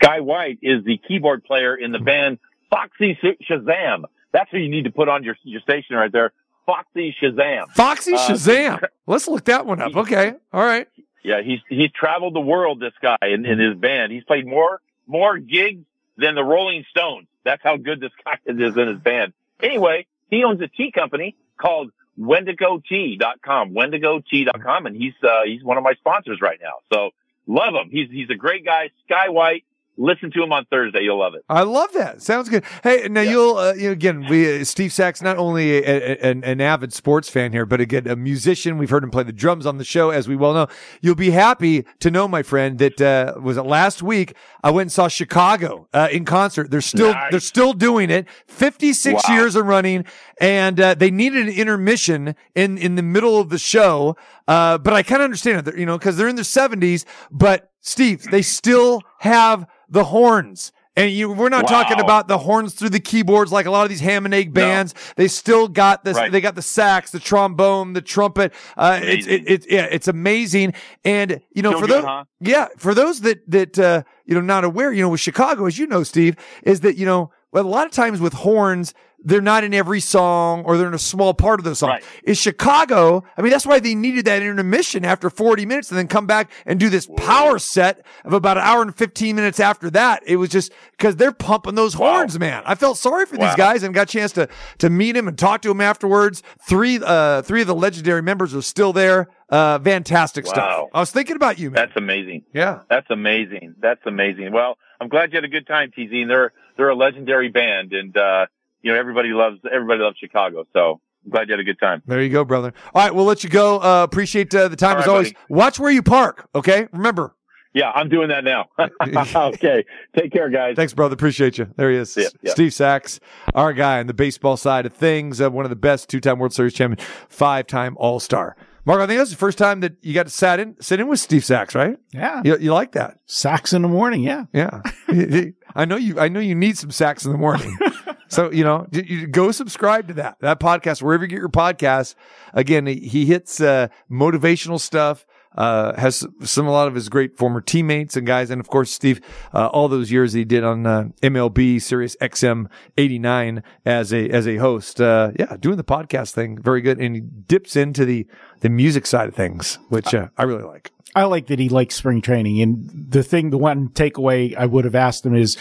Sky 0.00 0.20
White 0.20 0.58
is 0.62 0.84
the 0.84 0.98
keyboard 0.98 1.44
player 1.44 1.74
in 1.74 1.92
the 1.92 1.98
band 1.98 2.38
Foxy 2.70 3.18
Shazam. 3.48 4.04
That's 4.32 4.50
who 4.50 4.58
you 4.58 4.68
need 4.68 4.84
to 4.84 4.90
put 4.92 5.08
on 5.08 5.24
your, 5.24 5.36
your 5.42 5.60
station 5.60 5.96
right 5.96 6.12
there. 6.12 6.32
Foxy 6.66 7.14
Shazam. 7.20 7.68
Foxy 7.74 8.14
Uh, 8.14 8.18
Shazam. 8.18 8.84
Let's 9.06 9.26
look 9.26 9.44
that 9.46 9.66
one 9.66 9.80
up. 9.80 9.96
Okay. 9.96 10.34
All 10.52 10.64
right. 10.64 10.86
Yeah, 11.22 11.42
he's 11.42 11.58
he's 11.68 11.90
traveled 11.92 12.34
the 12.34 12.40
world. 12.40 12.80
This 12.80 12.94
guy 13.02 13.16
in, 13.22 13.44
in 13.44 13.58
his 13.58 13.76
band, 13.76 14.12
he's 14.12 14.24
played 14.24 14.46
more 14.46 14.80
more 15.06 15.36
gigs 15.38 15.84
than 16.16 16.34
the 16.34 16.44
Rolling 16.44 16.84
Stones. 16.90 17.26
That's 17.44 17.62
how 17.62 17.76
good 17.76 18.00
this 18.00 18.12
guy 18.24 18.38
is 18.46 18.76
in 18.76 18.88
his 18.88 18.98
band. 19.00 19.32
Anyway, 19.62 20.06
he 20.30 20.44
owns 20.44 20.60
a 20.62 20.68
tea 20.68 20.92
company 20.92 21.36
called 21.60 21.90
WendigoTea.com, 22.20 23.74
WendigoTea.com, 23.74 24.86
and 24.86 24.96
he's 24.96 25.14
uh, 25.22 25.44
he's 25.46 25.62
one 25.64 25.78
of 25.78 25.84
my 25.84 25.94
sponsors 25.94 26.40
right 26.40 26.58
now. 26.62 26.74
So 26.92 27.10
love 27.46 27.74
him. 27.74 27.90
He's 27.90 28.10
he's 28.10 28.30
a 28.30 28.36
great 28.36 28.64
guy. 28.64 28.90
Sky 29.06 29.30
White. 29.30 29.64
Listen 30.02 30.30
to 30.32 30.42
him 30.42 30.50
on 30.50 30.64
Thursday. 30.70 31.00
You'll 31.02 31.18
love 31.20 31.34
it. 31.34 31.44
I 31.48 31.62
love 31.62 31.92
that. 31.92 32.22
Sounds 32.22 32.48
good. 32.48 32.64
Hey, 32.82 33.06
now 33.10 33.20
you'll 33.20 33.56
uh, 33.58 33.74
you 33.74 33.90
again. 33.90 34.24
We 34.30 34.60
uh, 34.60 34.64
Steve 34.64 34.92
Sax, 34.94 35.20
not 35.20 35.36
only 35.36 35.76
a, 35.76 35.82
a- 35.84 36.30
an, 36.30 36.42
an 36.42 36.60
avid 36.62 36.94
sports 36.94 37.28
fan 37.28 37.52
here, 37.52 37.66
but 37.66 37.82
again 37.82 38.06
a 38.08 38.16
musician. 38.16 38.78
We've 38.78 38.88
heard 38.88 39.04
him 39.04 39.10
play 39.10 39.24
the 39.24 39.32
drums 39.32 39.66
on 39.66 39.76
the 39.76 39.84
show, 39.84 40.08
as 40.08 40.26
we 40.26 40.36
well 40.36 40.54
know. 40.54 40.68
You'll 41.02 41.14
be 41.16 41.30
happy 41.32 41.84
to 41.98 42.10
know, 42.10 42.26
my 42.26 42.42
friend, 42.42 42.78
that 42.78 42.98
uh, 43.00 43.34
was 43.40 43.58
it 43.58 43.62
last 43.66 44.02
week. 44.02 44.34
I 44.64 44.70
went 44.70 44.86
and 44.86 44.92
saw 44.92 45.08
Chicago 45.08 45.86
uh, 45.92 46.08
in 46.10 46.24
concert. 46.24 46.70
They're 46.70 46.80
still 46.80 47.12
Nice. 47.12 47.30
they're 47.30 47.40
still 47.40 47.74
doing 47.74 48.08
it. 48.10 48.26
Fifty 48.46 48.94
six 48.94 49.22
Wow. 49.28 49.34
years 49.36 49.54
of 49.54 49.66
running, 49.66 50.06
and 50.40 50.80
uh, 50.80 50.94
they 50.94 51.10
needed 51.10 51.46
an 51.46 51.54
intermission 51.54 52.34
in 52.54 52.78
in 52.78 52.94
the 52.94 53.02
middle 53.02 53.38
of 53.38 53.50
the 53.50 53.58
show. 53.58 54.16
Uh, 54.50 54.78
but 54.78 54.92
I 54.92 55.04
kind 55.04 55.22
of 55.22 55.26
understand 55.26 55.68
it, 55.68 55.78
you 55.78 55.86
know, 55.86 55.96
because 55.96 56.16
they're 56.16 56.26
in 56.26 56.34
their 56.34 56.42
seventies. 56.42 57.06
But 57.30 57.70
Steve, 57.80 58.24
they 58.32 58.42
still 58.42 59.00
have 59.20 59.64
the 59.88 60.02
horns. 60.02 60.72
And 60.96 61.12
you, 61.12 61.32
we're 61.32 61.50
not 61.50 61.68
talking 61.68 62.00
about 62.00 62.26
the 62.26 62.36
horns 62.36 62.74
through 62.74 62.88
the 62.88 62.98
keyboards 62.98 63.52
like 63.52 63.66
a 63.66 63.70
lot 63.70 63.84
of 63.84 63.90
these 63.90 64.00
ham 64.00 64.24
and 64.24 64.34
egg 64.34 64.52
bands. 64.52 64.92
They 65.14 65.28
still 65.28 65.68
got 65.68 66.04
this. 66.04 66.16
Right. 66.16 66.32
They 66.32 66.40
got 66.40 66.56
the 66.56 66.62
sax, 66.62 67.12
the 67.12 67.20
trombone, 67.20 67.92
the 67.92 68.02
trumpet. 68.02 68.52
Uh, 68.76 68.98
it's 69.00 69.26
it, 69.28 69.48
it, 69.48 69.66
yeah, 69.70 69.86
it's 69.88 70.08
amazing. 70.08 70.74
And 71.04 71.40
you 71.52 71.62
know, 71.62 71.70
Still 71.70 71.80
for 71.80 71.86
those, 71.86 72.04
huh? 72.04 72.24
yeah, 72.40 72.66
for 72.76 72.92
those 72.92 73.20
that 73.20 73.48
that 73.48 73.78
uh, 73.78 74.02
you 74.26 74.34
know 74.34 74.40
not 74.40 74.64
aware, 74.64 74.92
you 74.92 75.02
know, 75.02 75.10
with 75.10 75.20
Chicago, 75.20 75.66
as 75.66 75.78
you 75.78 75.86
know, 75.86 76.02
Steve, 76.02 76.36
is 76.64 76.80
that 76.80 76.96
you 76.96 77.06
know, 77.06 77.30
a 77.52 77.62
lot 77.62 77.86
of 77.86 77.92
times 77.92 78.20
with 78.20 78.32
horns. 78.32 78.94
They're 79.22 79.42
not 79.42 79.64
in 79.64 79.74
every 79.74 80.00
song 80.00 80.62
or 80.64 80.78
they're 80.78 80.88
in 80.88 80.94
a 80.94 80.98
small 80.98 81.34
part 81.34 81.60
of 81.60 81.64
the 81.64 81.74
song. 81.74 81.90
Right. 81.90 82.04
Is 82.22 82.38
Chicago, 82.38 83.22
I 83.36 83.42
mean, 83.42 83.50
that's 83.52 83.66
why 83.66 83.78
they 83.78 83.94
needed 83.94 84.24
that 84.24 84.40
intermission 84.40 85.04
after 85.04 85.28
40 85.28 85.66
minutes 85.66 85.90
and 85.90 85.98
then 85.98 86.08
come 86.08 86.26
back 86.26 86.50
and 86.64 86.80
do 86.80 86.88
this 86.88 87.06
power 87.18 87.58
set 87.58 88.00
of 88.24 88.32
about 88.32 88.56
an 88.56 88.62
hour 88.64 88.80
and 88.80 88.96
15 88.96 89.36
minutes 89.36 89.60
after 89.60 89.90
that. 89.90 90.22
It 90.26 90.36
was 90.36 90.48
just 90.48 90.72
because 90.92 91.16
they're 91.16 91.32
pumping 91.32 91.74
those 91.74 91.94
Wow. 91.98 92.12
horns, 92.14 92.38
man. 92.38 92.62
I 92.64 92.74
felt 92.76 92.96
sorry 92.96 93.26
for 93.26 93.36
these 93.36 93.54
guys 93.56 93.82
and 93.82 93.92
got 93.94 94.08
a 94.08 94.10
chance 94.10 94.32
to, 94.32 94.48
to 94.78 94.88
meet 94.88 95.16
him 95.16 95.28
and 95.28 95.36
talk 95.38 95.60
to 95.62 95.70
him 95.70 95.82
afterwards. 95.82 96.42
Three, 96.66 96.98
uh, 97.04 97.42
three 97.42 97.60
of 97.60 97.66
the 97.66 97.74
legendary 97.74 98.22
members 98.22 98.54
are 98.54 98.62
still 98.62 98.94
there. 98.94 99.28
Uh, 99.50 99.78
fantastic 99.80 100.46
stuff. 100.46 100.88
I 100.94 101.00
was 101.00 101.10
thinking 101.10 101.36
about 101.36 101.58
you, 101.58 101.70
man. 101.70 101.74
That's 101.84 101.96
amazing. 101.96 102.44
yeah. 102.54 102.80
That's 102.88 103.10
amazing. 103.10 103.74
That's 103.80 104.00
amazing. 104.06 104.52
Well, 104.52 104.78
I'm 104.98 105.08
glad 105.08 105.32
you 105.32 105.36
had 105.36 105.44
a 105.44 105.48
good 105.48 105.66
time, 105.66 105.90
TC. 105.90 106.22
And 106.22 106.30
they're 106.30 106.52
they're 106.80 106.88
a 106.88 106.96
legendary 106.96 107.50
band, 107.50 107.92
and 107.92 108.16
uh, 108.16 108.46
you 108.80 108.90
know 108.90 108.98
everybody 108.98 109.28
loves 109.28 109.58
everybody 109.70 110.00
loves 110.00 110.16
Chicago. 110.16 110.66
So 110.72 110.98
I'm 111.24 111.30
glad 111.30 111.48
you 111.48 111.52
had 111.52 111.60
a 111.60 111.64
good 111.64 111.78
time. 111.78 112.02
There 112.06 112.22
you 112.22 112.30
go, 112.30 112.42
brother. 112.42 112.72
All 112.94 113.02
right. 113.02 113.14
We'll 113.14 113.26
let 113.26 113.44
you 113.44 113.50
go. 113.50 113.78
Uh, 113.80 114.02
appreciate 114.02 114.54
uh, 114.54 114.68
the 114.68 114.76
time 114.76 114.96
All 114.96 115.02
as 115.02 115.06
right, 115.06 115.12
always. 115.12 115.32
buddy. 115.34 115.44
Watch 115.50 115.78
where 115.78 115.90
you 115.90 116.02
park. 116.02 116.48
Okay. 116.54 116.88
Remember. 116.92 117.34
Yeah, 117.72 117.90
I'm 117.90 118.08
doing 118.08 118.30
that 118.30 118.42
now. 118.42 118.68
okay, 119.54 119.84
take 120.16 120.32
care, 120.32 120.50
guys. 120.50 120.74
Thanks, 120.74 120.92
brother. 120.92 121.14
Appreciate 121.14 121.56
you. 121.56 121.68
There 121.76 121.88
he 121.88 121.98
is. 121.98 122.16
Yeah, 122.16 122.26
yeah. 122.42 122.50
Steve 122.50 122.74
Sax, 122.74 123.20
our 123.54 123.72
guy 123.72 124.00
on 124.00 124.08
the 124.08 124.14
baseball 124.14 124.56
side 124.56 124.86
of 124.86 124.92
things, 124.92 125.40
uh, 125.40 125.48
one 125.48 125.64
of 125.64 125.70
the 125.70 125.76
best 125.76 126.08
two 126.08 126.18
time 126.18 126.40
World 126.40 126.52
Series 126.52 126.74
champion, 126.74 127.06
five 127.28 127.68
time 127.68 127.96
All 128.00 128.18
Star. 128.18 128.56
Mark, 128.84 129.00
I 129.00 129.06
think 129.06 129.18
that's 129.18 129.30
the 129.30 129.36
first 129.36 129.58
time 129.58 129.80
that 129.80 129.96
you 130.02 130.14
got 130.14 130.26
to 130.26 130.32
sat 130.32 130.58
in, 130.58 130.76
sit 130.80 131.00
in 131.00 131.08
with 131.08 131.20
Steve 131.20 131.44
Sax, 131.44 131.74
right? 131.74 131.98
Yeah. 132.12 132.40
You, 132.44 132.58
you 132.58 132.72
like 132.72 132.92
that? 132.92 133.18
Sax 133.26 133.72
in 133.72 133.82
the 133.82 133.88
morning. 133.88 134.22
Yeah. 134.22 134.44
Yeah. 134.52 134.82
I 135.74 135.84
know 135.84 135.96
you, 135.96 136.18
I 136.18 136.28
know 136.28 136.40
you 136.40 136.54
need 136.54 136.78
some 136.78 136.90
Sax 136.90 137.24
in 137.24 137.32
the 137.32 137.38
morning. 137.38 137.76
So, 138.30 138.52
you 138.52 138.62
know, 138.62 138.86
you, 138.92 139.02
you 139.02 139.26
go 139.26 139.50
subscribe 139.50 140.06
to 140.06 140.14
that, 140.14 140.36
that 140.38 140.60
podcast, 140.60 141.02
wherever 141.02 141.24
you 141.24 141.28
get 141.28 141.40
your 141.40 141.48
podcasts. 141.48 142.14
Again, 142.54 142.86
he, 142.86 143.00
he 143.00 143.26
hits, 143.26 143.60
uh, 143.60 143.88
motivational 144.08 144.78
stuff, 144.78 145.26
uh, 145.56 145.98
has 145.98 146.26
some, 146.42 146.66
a 146.66 146.70
lot 146.70 146.88
of 146.88 146.94
his 146.94 147.08
great 147.08 147.36
former 147.36 147.60
teammates 147.60 148.16
and 148.16 148.26
guys. 148.26 148.50
And 148.50 148.60
of 148.60 148.68
course, 148.68 148.90
Steve, 148.90 149.20
uh, 149.52 149.66
all 149.68 149.88
those 149.88 150.10
years 150.10 150.32
he 150.32 150.44
did 150.44 150.64
on, 150.64 150.86
uh, 150.86 151.08
MLB 151.22 151.80
Sirius 151.82 152.16
XM 152.20 152.66
89 152.96 153.62
as 153.84 154.12
a, 154.12 154.28
as 154.30 154.46
a 154.46 154.56
host. 154.56 155.00
Uh, 155.00 155.32
yeah, 155.38 155.56
doing 155.58 155.76
the 155.76 155.84
podcast 155.84 156.32
thing. 156.32 156.60
Very 156.60 156.80
good. 156.80 157.00
And 157.00 157.14
he 157.14 157.20
dips 157.20 157.76
into 157.76 158.04
the, 158.04 158.26
the 158.60 158.68
music 158.68 159.06
side 159.06 159.28
of 159.28 159.34
things, 159.34 159.78
which, 159.88 160.14
uh, 160.14 160.28
I 160.38 160.44
really 160.44 160.64
like. 160.64 160.92
I 161.14 161.24
like 161.24 161.48
that 161.48 161.58
he 161.58 161.68
likes 161.68 161.96
spring 161.96 162.20
training. 162.20 162.60
And 162.62 162.88
the 163.10 163.24
thing, 163.24 163.50
the 163.50 163.58
one 163.58 163.88
takeaway 163.88 164.56
I 164.56 164.66
would 164.66 164.84
have 164.84 164.94
asked 164.94 165.26
him 165.26 165.34
is 165.34 165.56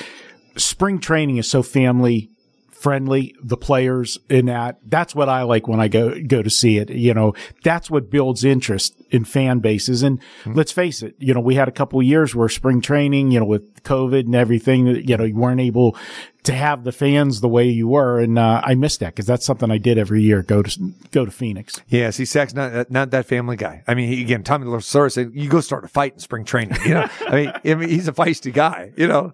spring 0.55 0.99
training 0.99 1.37
is 1.37 1.49
so 1.49 1.63
family 1.63 2.29
friendly, 2.79 3.35
the 3.43 3.57
players 3.57 4.17
in 4.29 4.45
that. 4.45 4.79
That's 4.85 5.13
what 5.13 5.27
I 5.27 5.43
like 5.43 5.67
when 5.67 5.81
I 5.81 5.89
go, 5.89 6.17
go 6.21 6.41
to 6.41 6.49
see 6.49 6.77
it. 6.77 6.89
You 6.89 7.13
know, 7.13 7.33
that's 7.61 7.91
what 7.91 8.09
builds 8.09 8.45
interest 8.45 8.95
in 9.11 9.25
fan 9.25 9.59
bases. 9.59 10.01
And 10.01 10.21
let's 10.45 10.71
face 10.71 11.03
it, 11.03 11.15
you 11.19 11.33
know, 11.33 11.41
we 11.41 11.55
had 11.55 11.67
a 11.67 11.73
couple 11.73 11.99
of 11.99 12.05
years 12.05 12.33
where 12.33 12.47
spring 12.47 12.79
training, 12.79 13.31
you 13.31 13.39
know, 13.39 13.45
with 13.45 13.83
COVID 13.83 14.21
and 14.21 14.35
everything, 14.35 14.87
you 14.87 15.17
know, 15.17 15.25
you 15.25 15.35
weren't 15.35 15.59
able 15.59 15.97
to 16.43 16.53
have 16.53 16.85
the 16.85 16.93
fans 16.93 17.41
the 17.41 17.49
way 17.49 17.67
you 17.67 17.89
were. 17.89 18.17
And, 18.17 18.39
uh, 18.39 18.61
I 18.63 18.75
missed 18.75 19.01
that 19.01 19.13
because 19.13 19.25
that's 19.25 19.45
something 19.45 19.69
I 19.69 19.77
did 19.77 19.97
every 19.97 20.21
year. 20.21 20.41
Go 20.41 20.63
to, 20.63 20.93
go 21.11 21.25
to 21.25 21.31
Phoenix. 21.31 21.81
Yeah, 21.89 22.11
see, 22.11 22.23
Sax 22.23 22.53
not 22.53 22.89
not 22.89 23.11
that 23.11 23.25
family 23.25 23.57
guy. 23.57 23.83
I 23.89 23.93
mean, 23.93 24.07
he, 24.07 24.21
again, 24.21 24.43
Tommy 24.43 24.65
Lasorda 24.67 25.11
said, 25.11 25.31
"You 25.33 25.49
go 25.49 25.59
start 25.59 25.83
a 25.83 25.89
fight 25.89 26.13
in 26.13 26.19
spring 26.19 26.45
training." 26.45 26.77
You 26.85 26.93
know, 26.93 27.09
I 27.27 27.35
mean, 27.35 27.53
I 27.65 27.75
mean, 27.75 27.89
he's 27.89 28.07
a 28.07 28.13
feisty 28.13 28.53
guy. 28.53 28.93
You 28.95 29.07
know, 29.07 29.33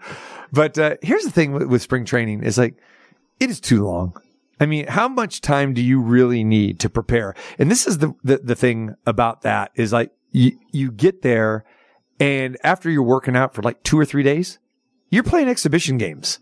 but 0.52 0.80
uh, 0.80 0.96
here's 1.04 1.24
the 1.24 1.32
thing 1.32 1.52
with, 1.52 1.68
with 1.68 1.82
spring 1.84 2.06
training 2.06 2.42
is 2.42 2.58
like 2.58 2.76
it 3.40 3.50
is 3.50 3.60
too 3.60 3.84
long. 3.84 4.16
I 4.60 4.66
mean, 4.66 4.88
how 4.88 5.08
much 5.08 5.42
time 5.42 5.74
do 5.74 5.82
you 5.82 6.00
really 6.00 6.44
need 6.44 6.80
to 6.80 6.90
prepare? 6.90 7.36
And 7.60 7.70
this 7.70 7.86
is 7.88 7.98
the 7.98 8.14
the, 8.24 8.38
the 8.38 8.56
thing 8.56 8.96
about 9.06 9.42
that 9.42 9.72
is 9.76 9.92
like 9.92 10.12
you 10.32 10.58
you 10.72 10.92
get 10.92 11.22
there, 11.22 11.66
and 12.20 12.58
after 12.64 12.90
you're 12.90 13.04
working 13.04 13.36
out 13.36 13.54
for 13.54 13.62
like 13.62 13.84
two 13.84 14.00
or 14.00 14.06
three 14.06 14.24
days, 14.24 14.60
you're 15.10 15.24
playing 15.24 15.50
exhibition 15.50 15.98
games. 15.98 16.40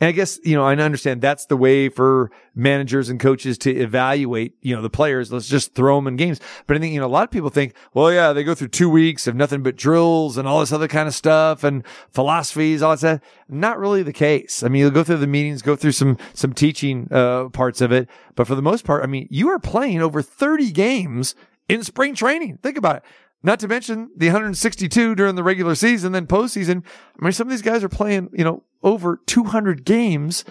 And 0.00 0.08
I 0.08 0.12
guess, 0.12 0.38
you 0.44 0.54
know, 0.54 0.64
I 0.64 0.76
understand 0.76 1.22
that's 1.22 1.46
the 1.46 1.56
way 1.56 1.88
for 1.88 2.30
managers 2.54 3.08
and 3.08 3.18
coaches 3.18 3.56
to 3.58 3.74
evaluate, 3.74 4.54
you 4.60 4.76
know, 4.76 4.82
the 4.82 4.90
players. 4.90 5.32
Let's 5.32 5.48
just 5.48 5.74
throw 5.74 5.96
them 5.96 6.06
in 6.06 6.16
games. 6.16 6.38
But 6.66 6.76
I 6.76 6.80
think, 6.80 6.92
you 6.92 7.00
know, 7.00 7.06
a 7.06 7.08
lot 7.08 7.24
of 7.24 7.30
people 7.30 7.48
think, 7.48 7.74
well, 7.94 8.12
yeah, 8.12 8.34
they 8.34 8.44
go 8.44 8.54
through 8.54 8.68
two 8.68 8.90
weeks 8.90 9.26
of 9.26 9.34
nothing 9.34 9.62
but 9.62 9.74
drills 9.76 10.36
and 10.36 10.46
all 10.46 10.60
this 10.60 10.72
other 10.72 10.88
kind 10.88 11.08
of 11.08 11.14
stuff 11.14 11.64
and 11.64 11.82
philosophies, 12.12 12.82
all 12.82 12.90
that 12.90 12.98
stuff. 12.98 13.20
Not 13.48 13.78
really 13.78 14.02
the 14.02 14.12
case. 14.12 14.62
I 14.62 14.68
mean, 14.68 14.80
you'll 14.80 14.90
go 14.90 15.04
through 15.04 15.16
the 15.16 15.26
meetings, 15.26 15.62
go 15.62 15.76
through 15.76 15.92
some, 15.92 16.18
some 16.34 16.52
teaching, 16.52 17.08
uh, 17.10 17.48
parts 17.48 17.80
of 17.80 17.90
it. 17.90 18.06
But 18.34 18.46
for 18.46 18.54
the 18.54 18.62
most 18.62 18.84
part, 18.84 19.02
I 19.02 19.06
mean, 19.06 19.28
you 19.30 19.48
are 19.48 19.58
playing 19.58 20.02
over 20.02 20.20
30 20.20 20.72
games 20.72 21.34
in 21.70 21.82
spring 21.82 22.14
training. 22.14 22.58
Think 22.62 22.76
about 22.76 22.96
it. 22.96 23.02
Not 23.42 23.60
to 23.60 23.68
mention 23.68 24.10
the 24.16 24.26
162 24.26 25.14
during 25.14 25.36
the 25.36 25.42
regular 25.42 25.74
season, 25.74 26.12
then 26.12 26.26
postseason. 26.26 26.82
I 27.18 27.24
mean, 27.24 27.32
some 27.32 27.46
of 27.46 27.50
these 27.50 27.62
guys 27.62 27.84
are 27.84 27.88
playing, 27.88 28.30
you 28.32 28.44
know, 28.44 28.64
over 28.86 29.20
200 29.26 29.84
games 29.84 30.44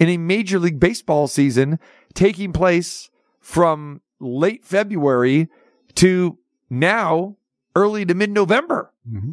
in 0.00 0.08
a 0.08 0.16
major 0.16 0.58
league 0.58 0.80
baseball 0.80 1.28
season 1.28 1.78
taking 2.14 2.52
place 2.52 3.10
from 3.38 4.00
late 4.18 4.64
February 4.64 5.48
to 5.94 6.38
now 6.70 7.36
early 7.76 8.04
to 8.04 8.14
mid 8.14 8.30
November. 8.30 8.92
Mm-hmm. 9.08 9.32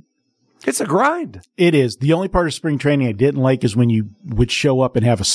It's 0.67 0.81
a 0.81 0.85
grind. 0.85 1.41
It 1.55 1.73
is. 1.73 1.97
The 1.97 2.11
only 2.11 2.27
part 2.27 2.47
of 2.47 2.53
spring 2.53 2.77
training 2.77 3.07
I 3.07 3.13
didn't 3.13 3.41
like 3.41 3.63
is 3.63 3.77
when 3.77 3.89
you 3.89 4.09
would 4.25 4.51
show 4.51 4.81
up 4.81 4.97
and 4.97 5.05
have 5.05 5.21
a 5.21 5.25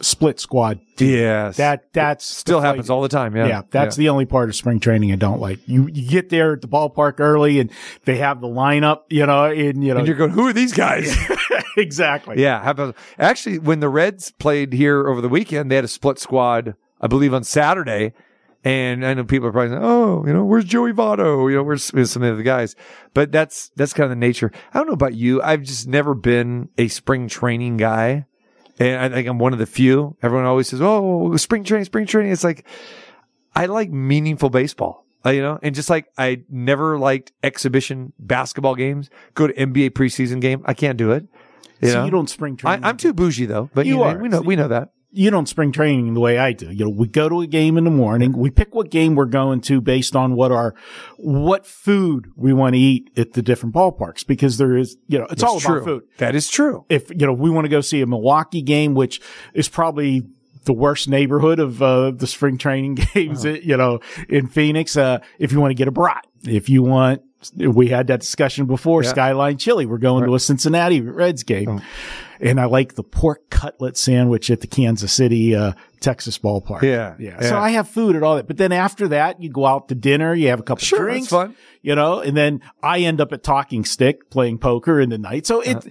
split 0.00 0.40
squad. 0.40 0.80
Yes. 0.98 1.56
That 1.56 1.92
that's 1.92 2.24
still 2.24 2.60
happens 2.60 2.90
all 2.90 3.02
the 3.02 3.08
time. 3.08 3.36
Yeah. 3.36 3.46
Yeah, 3.46 3.62
that's 3.70 3.96
the 3.96 4.08
only 4.08 4.26
part 4.26 4.48
of 4.48 4.56
spring 4.56 4.80
training 4.80 5.12
I 5.12 5.16
don't 5.16 5.40
like. 5.40 5.60
You 5.66 5.88
you 5.88 6.08
get 6.08 6.28
there 6.28 6.54
at 6.54 6.62
the 6.62 6.68
ballpark 6.68 7.20
early 7.20 7.60
and 7.60 7.70
they 8.04 8.16
have 8.18 8.40
the 8.40 8.48
lineup, 8.48 9.02
you 9.08 9.26
know, 9.26 9.44
and 9.44 9.84
you 9.84 9.92
know 9.92 9.98
And 9.98 10.06
you're 10.06 10.16
going, 10.16 10.30
who 10.30 10.46
are 10.46 10.52
these 10.52 10.72
guys? 10.72 11.16
exactly. 11.76 12.40
Yeah. 12.40 12.68
About, 12.68 12.96
actually, 13.18 13.58
when 13.58 13.80
the 13.80 13.88
Reds 13.88 14.30
played 14.32 14.72
here 14.72 15.06
over 15.06 15.20
the 15.20 15.28
weekend, 15.28 15.70
they 15.70 15.76
had 15.76 15.84
a 15.84 15.88
split 15.88 16.18
squad, 16.18 16.74
I 17.00 17.06
believe, 17.06 17.34
on 17.34 17.44
Saturday. 17.44 18.12
And 18.64 19.06
I 19.06 19.14
know 19.14 19.22
people 19.22 19.48
are 19.48 19.52
probably 19.52 19.70
saying, 19.70 19.82
"Oh, 19.84 20.26
you 20.26 20.32
know, 20.32 20.44
where's 20.44 20.64
Joey 20.64 20.92
Votto? 20.92 21.48
You 21.48 21.56
know, 21.56 21.62
where's, 21.62 21.90
where's 21.90 22.10
some 22.10 22.24
of 22.24 22.36
the 22.36 22.42
guys?" 22.42 22.74
But 23.14 23.30
that's 23.30 23.70
that's 23.76 23.92
kind 23.92 24.04
of 24.06 24.10
the 24.10 24.16
nature. 24.16 24.50
I 24.74 24.78
don't 24.78 24.88
know 24.88 24.94
about 24.94 25.14
you. 25.14 25.40
I've 25.40 25.62
just 25.62 25.86
never 25.86 26.12
been 26.12 26.68
a 26.76 26.88
spring 26.88 27.28
training 27.28 27.76
guy, 27.76 28.26
and 28.78 29.00
I 29.00 29.08
think 29.08 29.28
I'm 29.28 29.38
one 29.38 29.52
of 29.52 29.58
the 29.58 29.66
few. 29.66 30.16
Everyone 30.22 30.46
always 30.46 30.68
says, 30.68 30.80
"Oh, 30.82 31.36
spring 31.36 31.64
training, 31.64 31.84
spring 31.86 32.06
training." 32.06 32.32
It's 32.32 32.44
like 32.44 32.64
I 33.54 33.66
like 33.66 33.90
meaningful 33.90 34.50
baseball. 34.50 35.04
uh, 35.26 35.30
You 35.30 35.42
know, 35.42 35.58
and 35.62 35.74
just 35.74 35.90
like 35.90 36.06
I 36.16 36.42
never 36.48 36.98
liked 36.98 37.32
exhibition 37.42 38.12
basketball 38.18 38.74
games, 38.74 39.10
go 39.34 39.46
to 39.46 39.52
NBA 39.54 39.90
preseason 39.90 40.40
game. 40.40 40.62
I 40.64 40.74
can't 40.74 40.96
do 40.96 41.10
it. 41.12 41.26
You 41.80 41.88
So 41.90 41.94
know? 42.00 42.04
you 42.06 42.10
don't 42.10 42.28
spring 42.30 42.56
train. 42.56 42.84
I, 42.84 42.88
I'm 42.88 42.96
too 42.96 43.12
bougie 43.12 43.46
though, 43.46 43.70
but 43.74 43.86
you, 43.86 43.94
You 43.94 43.98
know, 43.98 44.04
are. 44.04 44.18
we 44.18 44.28
know 44.28 44.40
we 44.40 44.56
know 44.56 44.68
that. 44.68 44.90
You 45.10 45.30
don't 45.30 45.48
spring 45.48 45.72
training 45.72 46.12
the 46.14 46.20
way 46.20 46.38
I 46.38 46.52
do. 46.52 46.70
You 46.70 46.84
know, 46.84 46.90
we 46.90 47.08
go 47.08 47.28
to 47.28 47.40
a 47.40 47.46
game 47.46 47.78
in 47.78 47.84
the 47.84 47.90
morning. 47.90 48.32
We 48.36 48.50
pick 48.50 48.74
what 48.74 48.90
game 48.90 49.14
we're 49.14 49.24
going 49.24 49.60
to 49.62 49.80
based 49.80 50.14
on 50.14 50.34
what 50.34 50.52
our, 50.52 50.74
what 51.16 51.66
food 51.66 52.30
we 52.36 52.52
want 52.52 52.74
to 52.74 52.78
eat 52.78 53.10
at 53.16 53.32
the 53.32 53.40
different 53.42 53.74
ballparks 53.74 54.26
because 54.26 54.58
there 54.58 54.76
is, 54.76 54.96
you 55.06 55.18
know, 55.18 55.26
it's 55.30 55.42
all 55.42 55.60
true. 55.60 55.76
about 55.76 55.84
food. 55.86 56.02
That 56.18 56.34
is 56.34 56.48
true. 56.48 56.84
If, 56.88 57.10
you 57.10 57.26
know, 57.26 57.32
we 57.32 57.48
want 57.50 57.64
to 57.64 57.68
go 57.70 57.80
see 57.80 58.02
a 58.02 58.06
Milwaukee 58.06 58.60
game, 58.62 58.94
which 58.94 59.20
is 59.54 59.68
probably 59.68 60.24
the 60.64 60.72
worst 60.74 61.08
neighborhood 61.08 61.58
of, 61.58 61.82
uh, 61.82 62.10
the 62.10 62.26
spring 62.26 62.58
training 62.58 62.94
games, 63.14 63.46
Uh-huh. 63.46 63.56
you 63.62 63.76
know, 63.78 64.00
in 64.28 64.46
Phoenix, 64.46 64.96
uh, 64.96 65.20
if 65.38 65.52
you 65.52 65.60
want 65.60 65.70
to 65.70 65.74
get 65.74 65.88
a 65.88 65.92
brat, 65.92 66.26
if 66.44 66.68
you 66.68 66.82
want, 66.82 67.22
we 67.56 67.88
had 67.88 68.08
that 68.08 68.20
discussion 68.20 68.66
before 68.66 69.02
Yeah. 69.02 69.08
Skyline 69.10 69.56
Chili. 69.56 69.86
We're 69.86 69.96
going 69.98 70.24
to 70.26 70.34
a 70.34 70.40
Cincinnati 70.40 71.00
Reds 71.00 71.44
game. 71.44 71.68
Oh. 71.68 71.80
And 72.40 72.60
I 72.60 72.66
like 72.66 72.94
the 72.94 73.02
pork 73.02 73.50
cutlet 73.50 73.96
sandwich 73.96 74.50
at 74.50 74.60
the 74.60 74.66
Kansas 74.66 75.12
City, 75.12 75.54
uh, 75.54 75.72
Texas 76.00 76.38
ballpark. 76.38 76.82
Yeah, 76.82 77.14
Yeah. 77.18 77.38
yeah. 77.40 77.48
So 77.48 77.58
I 77.58 77.70
have 77.70 77.88
food 77.88 78.14
and 78.14 78.24
all 78.24 78.36
that. 78.36 78.46
But 78.46 78.56
then 78.58 78.72
after 78.72 79.08
that, 79.08 79.42
you 79.42 79.50
go 79.50 79.66
out 79.66 79.88
to 79.88 79.94
dinner, 79.94 80.34
you 80.34 80.48
have 80.48 80.60
a 80.60 80.62
couple 80.62 80.82
Sure, 80.84 81.00
drinks. 81.00 81.28
fun. 81.28 81.54
You 81.82 81.94
know, 81.94 82.20
and 82.20 82.36
then 82.36 82.60
I 82.82 83.00
end 83.00 83.20
up 83.20 83.32
at 83.32 83.42
Talking 83.42 83.84
Stick 83.84 84.30
playing 84.30 84.58
poker 84.58 85.00
in 85.00 85.10
the 85.10 85.18
night. 85.18 85.46
So 85.46 85.60
it, 85.60 85.84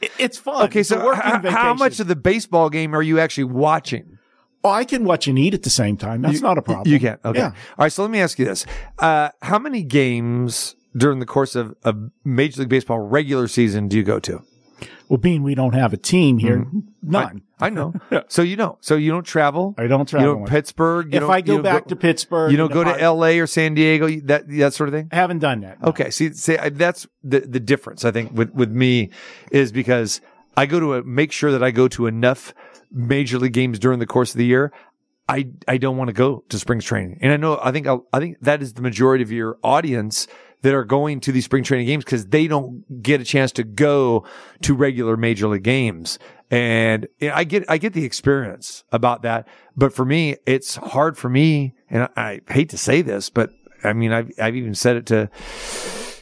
it 0.00 0.10
it's 0.18 0.38
fun. 0.38 0.54
Uh-huh. 0.56 0.64
Okay, 0.64 0.80
It's 0.80 0.88
so 0.88 1.12
h- 1.12 1.18
how 1.52 1.74
much 1.74 1.98
of 2.00 2.06
the 2.08 2.16
baseball 2.16 2.70
game 2.70 2.94
are 2.94 3.02
you 3.02 3.18
actually 3.18 3.44
watching? 3.44 4.18
Oh, 4.64 4.70
I 4.70 4.84
can 4.84 5.04
watch 5.04 5.28
and 5.28 5.38
eat 5.38 5.54
at 5.54 5.62
the 5.62 5.70
same 5.70 5.96
time. 5.96 6.22
That's 6.22 6.40
not 6.40 6.58
a 6.58 6.62
problem. 6.62 6.92
You 6.92 6.98
can. 6.98 7.18
Okay. 7.24 7.38
Yeah. 7.38 7.46
All 7.50 7.54
right. 7.84 7.92
So 7.92 8.02
let 8.02 8.10
me 8.10 8.20
ask 8.20 8.38
you 8.38 8.44
this: 8.44 8.66
uh, 8.98 9.30
How 9.42 9.58
many 9.58 9.82
games 9.84 10.74
during 10.96 11.20
the 11.20 11.26
course 11.26 11.54
of 11.54 11.74
a 11.84 11.94
Major 12.24 12.60
League 12.62 12.68
Baseball 12.68 12.98
regular 12.98 13.46
season 13.48 13.86
do 13.88 13.96
you 13.96 14.02
go 14.02 14.18
to? 14.20 14.42
Well, 15.08 15.18
being 15.18 15.42
we 15.42 15.54
don't 15.54 15.74
have 15.74 15.92
a 15.92 15.96
team 15.96 16.38
here, 16.38 16.58
mm-hmm. 16.58 16.80
none. 17.02 17.42
I 17.60 17.70
know. 17.70 17.94
So 18.28 18.42
you 18.42 18.56
don't. 18.56 18.82
So 18.84 18.96
you 18.96 19.10
don't 19.10 19.24
travel. 19.24 19.74
I 19.78 19.86
don't 19.86 20.06
travel. 20.06 20.28
You 20.28 20.34
don't. 20.36 20.48
Pittsburgh. 20.48 21.12
You 21.12 21.24
if 21.24 21.30
I 21.30 21.40
go 21.40 21.62
back 21.62 21.86
to 21.86 21.96
Pittsburgh, 21.96 22.50
you 22.50 22.56
don't 22.56 22.72
go 22.72 22.84
to 22.84 22.90
I- 22.90 23.00
L.A. 23.00 23.38
or 23.38 23.46
San 23.46 23.74
Diego. 23.74 24.08
That 24.26 24.48
that 24.48 24.74
sort 24.74 24.88
of 24.88 24.94
thing. 24.94 25.08
I 25.12 25.16
haven't 25.16 25.38
done 25.38 25.60
that. 25.60 25.80
no. 25.80 25.88
Okay. 25.88 26.10
See, 26.10 26.32
see, 26.32 26.58
I- 26.58 26.68
that's 26.68 27.06
the 27.24 27.40
the 27.40 27.60
difference. 27.60 28.04
I 28.04 28.10
think 28.10 28.32
with 28.32 28.52
with 28.52 28.70
me 28.70 29.10
is 29.50 29.72
because 29.72 30.20
I 30.56 30.66
go 30.66 30.80
to 30.80 30.94
a, 30.94 31.04
make 31.04 31.32
sure 31.32 31.52
that 31.52 31.62
I 31.62 31.70
go 31.70 31.88
to 31.88 32.06
enough 32.06 32.52
major 32.90 33.38
league 33.38 33.52
games 33.52 33.78
during 33.78 33.98
the 33.98 34.06
course 34.06 34.32
of 34.32 34.38
the 34.38 34.46
year. 34.46 34.72
I 35.28 35.48
I 35.66 35.78
don't 35.78 35.96
want 35.96 36.08
to 36.08 36.14
go 36.14 36.44
to 36.48 36.58
spring 36.58 36.80
training, 36.80 37.18
and 37.20 37.32
I 37.32 37.36
know 37.36 37.58
I 37.62 37.70
think 37.70 37.86
I'll, 37.86 38.06
I 38.12 38.18
think 38.18 38.38
that 38.40 38.62
is 38.62 38.74
the 38.74 38.82
majority 38.82 39.22
of 39.22 39.30
your 39.30 39.58
audience 39.62 40.26
that 40.62 40.74
are 40.74 40.84
going 40.84 41.20
to 41.20 41.32
these 41.32 41.44
spring 41.44 41.62
training 41.62 41.86
games 41.86 42.04
because 42.04 42.26
they 42.26 42.48
don't 42.48 43.02
get 43.02 43.20
a 43.20 43.24
chance 43.24 43.52
to 43.52 43.64
go 43.64 44.24
to 44.62 44.74
regular 44.74 45.16
major 45.16 45.48
league 45.48 45.62
games. 45.62 46.18
And 46.50 47.06
I 47.20 47.44
get 47.44 47.64
I 47.68 47.78
get 47.78 47.92
the 47.92 48.04
experience 48.04 48.84
about 48.90 49.22
that, 49.22 49.46
but 49.76 49.92
for 49.92 50.04
me, 50.04 50.36
it's 50.46 50.76
hard 50.76 51.18
for 51.18 51.28
me, 51.28 51.74
and 51.90 52.08
I, 52.16 52.40
I 52.48 52.52
hate 52.52 52.70
to 52.70 52.78
say 52.78 53.02
this, 53.02 53.28
but 53.28 53.50
I 53.84 53.92
mean 53.92 54.12
I've 54.12 54.30
I've 54.40 54.56
even 54.56 54.74
said 54.74 54.96
it 54.96 55.06
to 55.06 55.30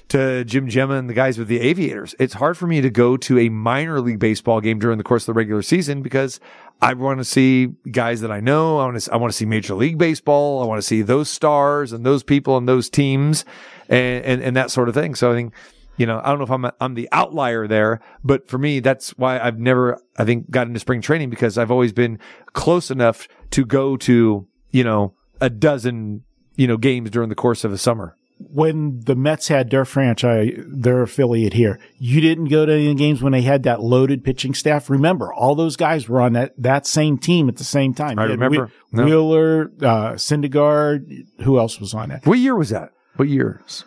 to 0.08 0.44
Jim 0.44 0.68
Gemma 0.68 0.94
and 0.94 1.08
the 1.10 1.14
guys 1.14 1.38
with 1.38 1.48
the 1.48 1.60
Aviators. 1.60 2.14
It's 2.18 2.34
hard 2.34 2.56
for 2.56 2.66
me 2.66 2.80
to 2.80 2.90
go 2.90 3.16
to 3.16 3.38
a 3.38 3.48
minor 3.48 4.00
league 4.00 4.18
baseball 4.18 4.60
game 4.60 4.78
during 4.78 4.98
the 4.98 5.04
course 5.04 5.24
of 5.24 5.26
the 5.26 5.32
regular 5.38 5.62
season 5.62 6.02
because 6.02 6.38
I 6.80 6.94
want 6.94 7.18
to 7.18 7.24
see 7.24 7.68
guys 7.90 8.20
that 8.20 8.30
I 8.30 8.40
know. 8.40 8.78
I 8.78 8.84
want 8.84 9.00
to 9.00 9.12
I 9.12 9.16
want 9.16 9.32
to 9.32 9.36
see 9.36 9.46
Major 9.46 9.74
League 9.74 9.98
Baseball. 9.98 10.62
I 10.62 10.66
want 10.66 10.78
to 10.78 10.86
see 10.86 11.02
those 11.02 11.28
stars 11.28 11.92
and 11.92 12.04
those 12.04 12.22
people 12.22 12.56
and 12.56 12.68
those 12.68 12.90
teams 12.90 13.44
and 13.88 14.24
and, 14.24 14.42
and 14.42 14.56
that 14.56 14.70
sort 14.70 14.88
of 14.88 14.94
thing. 14.94 15.14
So 15.14 15.30
I 15.32 15.34
think 15.34 15.52
you 15.98 16.04
know, 16.04 16.20
I 16.22 16.28
don't 16.28 16.38
know 16.38 16.44
if 16.44 16.50
I'm 16.50 16.64
a, 16.66 16.74
I'm 16.78 16.92
the 16.94 17.08
outlier 17.10 17.66
there, 17.66 18.00
but 18.22 18.48
for 18.48 18.58
me, 18.58 18.80
that's 18.80 19.10
why 19.16 19.38
I've 19.38 19.58
never, 19.58 19.98
I 20.18 20.26
think, 20.26 20.50
got 20.50 20.66
into 20.66 20.78
spring 20.78 21.00
training 21.00 21.30
because 21.30 21.56
I've 21.56 21.70
always 21.70 21.94
been 21.94 22.18
close 22.52 22.90
enough 22.90 23.26
to 23.52 23.64
go 23.64 23.96
to, 23.98 24.46
you 24.72 24.84
know, 24.84 25.14
a 25.40 25.48
dozen, 25.48 26.22
you 26.54 26.66
know, 26.66 26.76
games 26.76 27.08
during 27.10 27.30
the 27.30 27.34
course 27.34 27.64
of 27.64 27.72
a 27.72 27.78
summer. 27.78 28.14
when 28.38 29.00
the 29.06 29.16
Mets 29.16 29.48
had 29.48 29.70
their 29.70 29.86
franchise, 29.86 30.52
their 30.66 31.00
affiliate 31.00 31.54
here, 31.54 31.80
you 31.98 32.20
didn't 32.20 32.48
go 32.50 32.66
to 32.66 32.72
any 32.74 32.94
games 32.94 33.22
when 33.22 33.32
they 33.32 33.40
had 33.40 33.62
that 33.62 33.80
loaded 33.80 34.22
pitching 34.22 34.52
staff. 34.52 34.90
Remember, 34.90 35.32
all 35.32 35.54
those 35.54 35.76
guys 35.76 36.06
were 36.10 36.20
on 36.20 36.34
that, 36.34 36.52
that 36.58 36.86
same 36.86 37.16
team 37.16 37.48
at 37.48 37.56
the 37.56 37.64
same 37.64 37.94
time. 37.94 38.18
I 38.18 38.24
remember. 38.24 38.66
Whe- 38.66 38.70
No. 38.92 39.04
Wheeler, 39.06 39.72
uh, 39.80 40.12
Syndergaard. 40.16 41.26
Who 41.42 41.58
else 41.58 41.80
was 41.80 41.94
on 41.94 42.10
it? 42.10 42.26
What 42.26 42.38
year 42.38 42.54
was 42.54 42.68
that? 42.68 42.90
What 43.16 43.28
years? 43.28 43.84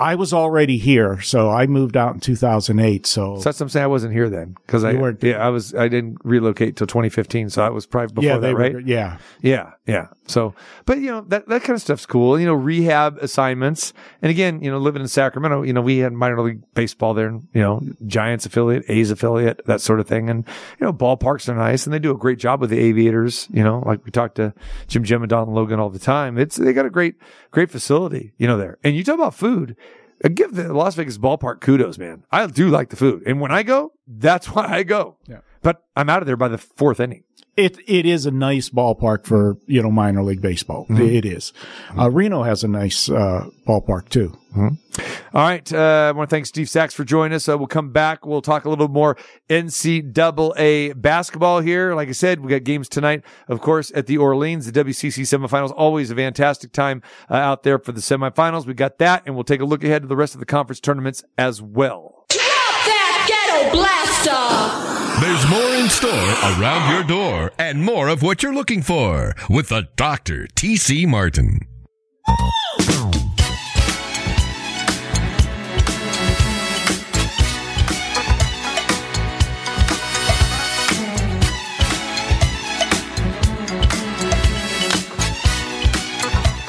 I 0.04 0.16
was 0.16 0.34
already 0.34 0.76
here, 0.76 1.22
so 1.22 1.48
I 1.48 1.66
moved 1.66 1.96
out 1.96 2.12
in 2.12 2.20
2008. 2.20 3.06
So, 3.06 3.36
So 3.36 3.44
that's 3.44 3.58
what 3.58 3.64
I'm 3.64 3.68
saying. 3.70 3.84
I 3.84 3.86
wasn't 3.86 4.12
here 4.12 4.28
then 4.28 4.54
because 4.66 4.84
I 4.84 4.92
weren't 4.92 5.22
yeah 5.22 5.38
I 5.38 5.48
was 5.48 5.74
I 5.74 5.88
didn't 5.88 6.18
relocate 6.22 6.76
till 6.76 6.86
2015, 6.86 7.48
so 7.48 7.64
I 7.64 7.70
was 7.70 7.86
probably 7.86 8.12
before 8.12 8.28
yeah, 8.28 8.36
that, 8.36 8.54
right? 8.54 8.74
were, 8.74 8.80
yeah. 8.80 9.16
Yeah, 9.40 9.70
yeah. 9.86 10.08
So, 10.26 10.54
but 10.84 10.98
you 10.98 11.06
know 11.06 11.22
that 11.28 11.48
that 11.48 11.62
kind 11.62 11.74
of 11.74 11.80
stuff's 11.80 12.04
cool. 12.04 12.38
You 12.38 12.44
know, 12.44 12.52
rehab 12.52 13.16
assignments, 13.22 13.94
and 14.20 14.28
again, 14.28 14.62
you 14.62 14.70
know, 14.70 14.76
living 14.76 15.00
in 15.00 15.08
Sacramento, 15.08 15.62
you 15.62 15.72
know, 15.72 15.80
we 15.80 15.98
had 15.98 16.12
minor 16.12 16.38
league 16.42 16.60
baseball 16.74 17.14
there, 17.14 17.28
and 17.28 17.48
you 17.54 17.62
know, 17.62 17.82
Giants 18.06 18.44
affiliate, 18.44 18.84
A's 18.88 19.10
affiliate, 19.10 19.62
that 19.64 19.80
sort 19.80 20.00
of 20.00 20.06
thing, 20.06 20.28
and 20.28 20.46
you 20.78 20.84
know, 20.84 20.92
ballparks 20.92 21.48
are 21.48 21.54
nice, 21.54 21.86
and 21.86 21.94
they 21.94 21.98
do 21.98 22.10
a 22.10 22.18
great 22.18 22.38
job 22.38 22.60
with 22.60 22.68
the 22.68 22.78
Aviators. 22.78 23.48
You 23.50 23.64
know, 23.64 23.82
like 23.86 24.04
we 24.04 24.10
talk 24.10 24.34
to 24.34 24.52
Jim 24.86 25.02
Jim 25.02 25.22
and 25.22 25.30
Don 25.30 25.48
Logan 25.48 25.80
all 25.80 25.88
the 25.88 25.98
time. 25.98 26.36
It's 26.36 26.56
they 26.56 26.74
got 26.74 26.84
a 26.84 26.90
great 26.90 27.14
great 27.50 27.70
facility, 27.70 28.34
you 28.36 28.46
know, 28.46 28.58
there. 28.58 28.76
And 28.84 28.94
you 28.94 29.02
talk 29.02 29.14
about 29.14 29.34
food. 29.34 29.76
I 30.24 30.28
give 30.28 30.54
the 30.54 30.72
Las 30.72 30.94
Vegas 30.94 31.18
ballpark 31.18 31.60
kudos, 31.60 31.98
man. 31.98 32.24
I 32.32 32.46
do 32.46 32.70
like 32.70 32.88
the 32.88 32.96
food, 32.96 33.22
and 33.26 33.40
when 33.40 33.53
I 33.53 33.62
go, 33.62 33.92
that's 34.09 34.46
why 34.55 34.66
I 34.66 34.82
go. 34.82 35.16
Yeah. 35.28 35.40
But 35.62 35.84
I'm 35.96 36.09
out 36.11 36.22
of 36.22 36.26
there 36.26 36.36
by 36.36 36.49
the 36.49 36.59
fourth 36.59 36.99
inning. 37.01 37.24
It 37.57 37.78
it 37.86 38.07
is 38.07 38.26
a 38.26 38.30
nice 38.30 38.68
ballpark 38.68 39.26
for 39.26 39.57
you 39.66 39.82
know 39.82 39.90
minor 39.90 40.22
league 40.22 40.42
baseball. 40.42 40.86
Mm-hmm. 40.88 41.02
It 41.02 41.24
is. 41.24 41.52
Uh, 41.96 42.11
Reno 42.11 42.42
has 42.42 42.64
a 42.64 42.68
nice 42.68 43.09
uh, 43.09 43.48
ballpark 43.66 44.09
too. 44.09 44.36
All 44.57 45.42
right. 45.42 45.72
Uh, 45.72 46.07
I 46.09 46.12
want 46.12 46.30
to 46.30 46.34
thank 46.34 46.46
Steve 46.46 46.68
Sax 46.68 46.94
for 46.94 47.05
joining 47.05 47.34
us. 47.34 47.48
Uh, 47.48 47.59
we'll 47.59 47.66
come 47.66 47.90
back. 47.90 48.24
We'll 48.24 48.42
talk 48.42 48.64
a 48.64 48.70
little 48.70 48.88
more 48.88 49.16
NCAA 49.50 51.00
basketball 51.00 51.61
here. 51.61 51.94
Like 51.94 52.09
I 52.09 52.12
said, 52.12 52.40
we 52.40 52.50
got 52.50 52.62
games 52.62 52.88
tonight, 52.88 53.24
of 53.48 53.61
course, 53.61 53.90
at 53.96 54.07
the 54.07 54.16
Orleans, 54.16 54.70
the 54.70 54.84
WCC 54.84 55.22
semifinals. 55.22 55.72
Always 55.76 56.11
a 56.11 56.14
fantastic 56.14 56.72
time 56.72 57.02
uh, 57.28 57.34
out 57.34 57.64
there 57.64 57.80
for 57.80 57.90
the 57.90 58.00
semifinals. 58.00 58.66
We 58.66 58.74
got 58.74 58.98
that, 58.98 59.24
and 59.26 59.34
we'll 59.34 59.44
take 59.44 59.61
a 59.61 59.64
look 59.64 59.82
ahead 59.82 60.02
to 60.02 60.09
the 60.09 60.16
rest 60.16 60.34
of 60.34 60.40
the 60.40 60.46
conference 60.46 60.78
tournaments 60.78 61.24
as 61.36 61.61
well. 61.61 62.26
Drop 62.28 62.42
that 62.44 63.26
ghetto 63.28 63.72
blaster! 63.72 64.93
There's 65.20 65.48
more 65.48 65.74
in 65.76 65.88
store 65.88 66.10
around 66.10 66.92
your 66.92 67.04
door 67.04 67.52
and 67.56 67.82
more 67.82 68.08
of 68.08 68.22
what 68.22 68.42
you're 68.42 68.52
looking 68.52 68.82
for 68.82 69.34
with 69.48 69.68
the 69.68 69.88
Dr. 69.94 70.48
T.C. 70.48 71.06
Martin. 71.06 71.60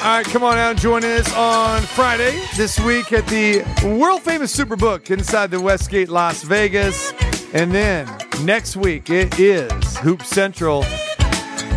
All 0.05 0.11
right, 0.17 0.25
come 0.27 0.43
on 0.43 0.59
out 0.59 0.69
and 0.69 0.79
join 0.79 1.03
us 1.03 1.33
on 1.33 1.81
Friday 1.81 2.39
this 2.55 2.79
week 2.81 3.11
at 3.11 3.25
the 3.25 3.63
world 3.99 4.21
famous 4.21 4.55
Superbook 4.55 5.09
inside 5.09 5.49
the 5.49 5.59
Westgate 5.59 6.09
Las 6.09 6.43
Vegas. 6.43 7.11
And 7.55 7.71
then 7.71 8.05
next 8.43 8.75
week 8.75 9.09
it 9.09 9.39
is 9.39 9.97
Hoop 9.99 10.23
Central 10.23 10.83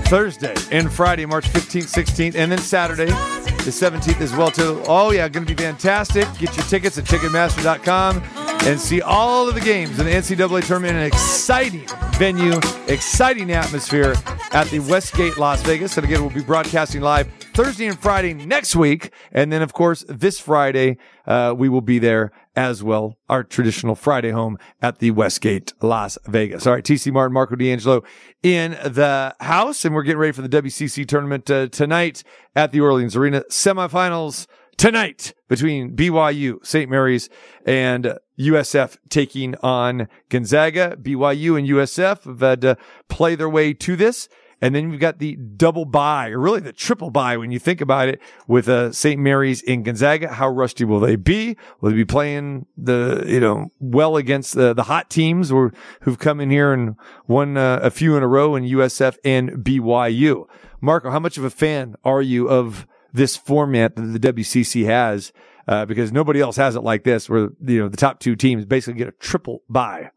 Thursday 0.07 0.57
and 0.73 0.93
Friday, 0.93 1.25
March 1.25 1.49
15th, 1.51 1.85
16th, 1.85 2.35
and 2.35 2.51
then 2.51 2.59
Saturday, 2.59 3.07
the 3.07 3.71
17th 3.71 4.21
as 4.21 4.35
well 4.35 4.51
too. 4.51 4.83
Oh 4.89 5.13
yeah, 5.13 5.29
going 5.29 5.47
to 5.47 5.55
be 5.55 5.63
fantastic. 5.63 6.25
Get 6.37 6.57
your 6.57 6.67
tickets 6.67 6.99
at 6.99 7.05
Ticketmaster.com 7.05 8.25
and 8.67 8.81
see 8.81 9.01
all 9.01 9.49
of 9.49 9.55
the 9.55 9.61
games 9.61 10.01
in 10.01 10.07
the 10.07 10.11
NCAA 10.11 10.67
tournament 10.67 10.97
in 10.97 10.97
an 10.97 11.07
exciting 11.07 11.87
venue, 12.15 12.59
exciting 12.89 13.53
atmosphere 13.53 14.17
at 14.51 14.67
the 14.71 14.81
Westgate 14.81 15.39
Las 15.39 15.63
Vegas. 15.63 15.97
And 15.97 16.05
again, 16.05 16.23
we'll 16.23 16.31
be 16.31 16.43
broadcasting 16.43 17.03
live 17.03 17.29
Thursday 17.55 17.87
and 17.87 17.99
Friday 17.99 18.35
next 18.35 18.75
week. 18.75 19.13
And 19.31 19.53
then, 19.53 19.63
of 19.63 19.73
course, 19.75 20.05
this 20.09 20.41
Friday, 20.41 20.99
uh, 21.25 21.55
we 21.57 21.69
will 21.69 21.83
be 21.83 22.01
there 22.01 22.33
as 22.59 22.83
well. 22.83 23.17
Our 23.29 23.45
traditional 23.45 23.95
Friday 23.95 24.33
home 24.33 24.59
at 24.83 24.99
the 24.99 25.13
Westgate 25.13 25.73
Las 25.81 26.19
Vegas. 26.27 26.67
All 26.67 26.73
right. 26.75 26.83
TC 26.83 27.13
Martin, 27.13 27.33
Marco 27.33 27.55
D'Angelo 27.55 28.03
in 28.43 28.73
the 28.73 29.37
house. 29.39 29.85
And 29.85 29.95
we're 29.95 30.03
getting 30.03 30.19
ready 30.19 30.33
for 30.33 30.43
the 30.43 30.49
WCC 30.49 31.07
tournament 31.07 31.49
uh, 31.49 31.69
tonight 31.69 32.25
at 32.57 32.73
the 32.73 32.81
Orleans 32.81 33.15
Arena 33.15 33.45
semifinals 33.49 34.49
tonight 34.77 35.35
between 35.47 35.95
BYU, 35.95 36.67
St. 36.67 36.91
Mary's, 36.91 37.29
and 37.65 38.19
USF 38.41 38.99
taking 39.09 39.55
on 39.63 40.09
Gonzaga. 40.29 40.97
BYU 41.01 41.57
and 41.57 41.69
USF 41.69 42.25
have 42.25 42.41
had 42.41 42.61
to 42.63 42.77
play 43.09 43.37
their 43.37 43.49
way 43.49 43.73
to 43.73 43.95
this. 43.95 44.29
And 44.61 44.75
then 44.75 44.91
we've 44.91 44.99
got 44.99 45.19
the 45.19 45.37
double 45.37 45.85
bye, 45.85 46.31
or 46.31 46.41
really 46.41 46.61
the 46.61 46.73
triple 46.73 47.11
bye 47.11 47.37
when 47.37 47.51
you 47.51 47.59
think 47.59 47.81
about 47.81 48.09
it, 48.09 48.21
with 48.47 48.69
uh, 48.69 48.93
St. 48.93 49.21
Mary's 49.21 49.63
in 49.63 49.85
Gonzaga. 49.85 50.33
How 50.35 50.49
rusty 50.49 50.85
will 50.85 51.01
they 51.01 51.17
be? 51.17 51.57
Will 51.81 51.91
they 51.91 51.97
be 51.97 52.05
playing 52.05 52.67
the, 52.77 53.25
you 53.27 53.39
know, 53.39 53.69
well 53.79 54.17
against 54.17 54.55
the, 54.55 54.75
the 54.75 54.85
hot 54.85 55.11
teams 55.11 55.53
or 55.53 55.73
who've 56.03 56.19
come 56.19 56.41
in 56.41 56.51
here 56.51 56.73
and 56.73 56.97
won 57.29 57.57
uh, 57.57 57.79
a 57.83 57.91
few 57.91 58.17
in 58.17 58.23
a 58.23 58.29
row 58.29 58.57
in 58.57 58.65
USF 58.65 59.17
and 59.25 59.51
BYU? 59.65 60.47
Marco, 60.81 61.11
how 61.11 61.21
much 61.21 61.39
of 61.39 61.45
a 61.45 61.51
fan 61.51 61.95
are 62.05 62.23
you 62.23 62.49
of 62.49 62.87
this 63.13 63.37
format 63.37 63.97
that 63.97 64.03
the 64.03 64.33
WCC 64.33 64.85
has? 64.87 65.33
Uh, 65.67 65.85
because 65.85 66.11
nobody 66.11 66.41
else 66.41 66.57
has 66.57 66.77
it 66.77 66.81
like 66.81 67.05
this, 67.05 67.29
where 67.29 67.51
you 67.61 67.79
know 67.79 67.89
the 67.91 67.97
top 67.97 68.21
two 68.21 68.35
teams 68.35 68.65
basically 68.65 68.97
get 68.97 69.07
a 69.07 69.13
triple 69.13 69.63
bye. 69.69 70.11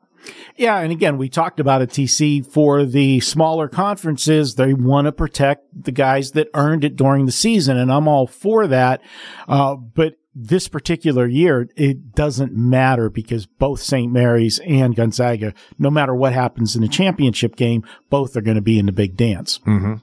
Yeah, 0.56 0.78
and 0.80 0.92
again, 0.92 1.18
we 1.18 1.30
talked 1.30 1.60
about 1.60 1.82
a 1.82 1.88
TC 1.88 2.46
for 2.46 2.86
the 2.86 3.20
smaller 3.22 3.68
conferences. 3.68 4.56
They 4.56 4.74
want 4.74 5.06
to 5.06 5.12
protect 5.12 5.84
the 5.84 5.92
guys 5.92 6.32
that 6.32 6.50
earned 6.54 6.84
it 6.84 6.96
during 6.96 7.26
the 7.26 7.32
season, 7.32 7.78
and 7.78 7.92
I'm 7.92 8.08
all 8.08 8.28
for 8.28 8.68
that. 8.68 9.02
Uh, 9.48 9.76
but 9.76 10.16
this 10.34 10.68
particular 10.68 11.28
year, 11.28 11.68
it 11.76 12.14
doesn't 12.14 12.54
matter 12.54 13.10
because 13.10 13.46
both 13.46 13.82
St. 13.82 14.12
Mary's 14.12 14.60
and 14.60 14.96
Gonzaga, 14.96 15.54
no 15.78 15.90
matter 15.90 16.16
what 16.16 16.32
happens 16.32 16.76
in 16.76 16.82
the 16.82 16.88
championship 16.88 17.56
game, 17.56 17.84
both 18.10 18.38
are 18.38 18.42
going 18.42 18.56
to 18.56 18.62
be 18.62 18.80
in 18.80 18.86
the 18.86 18.94
big 18.94 19.18
dance. 19.18 19.60
Mm-hmm. 19.60 19.96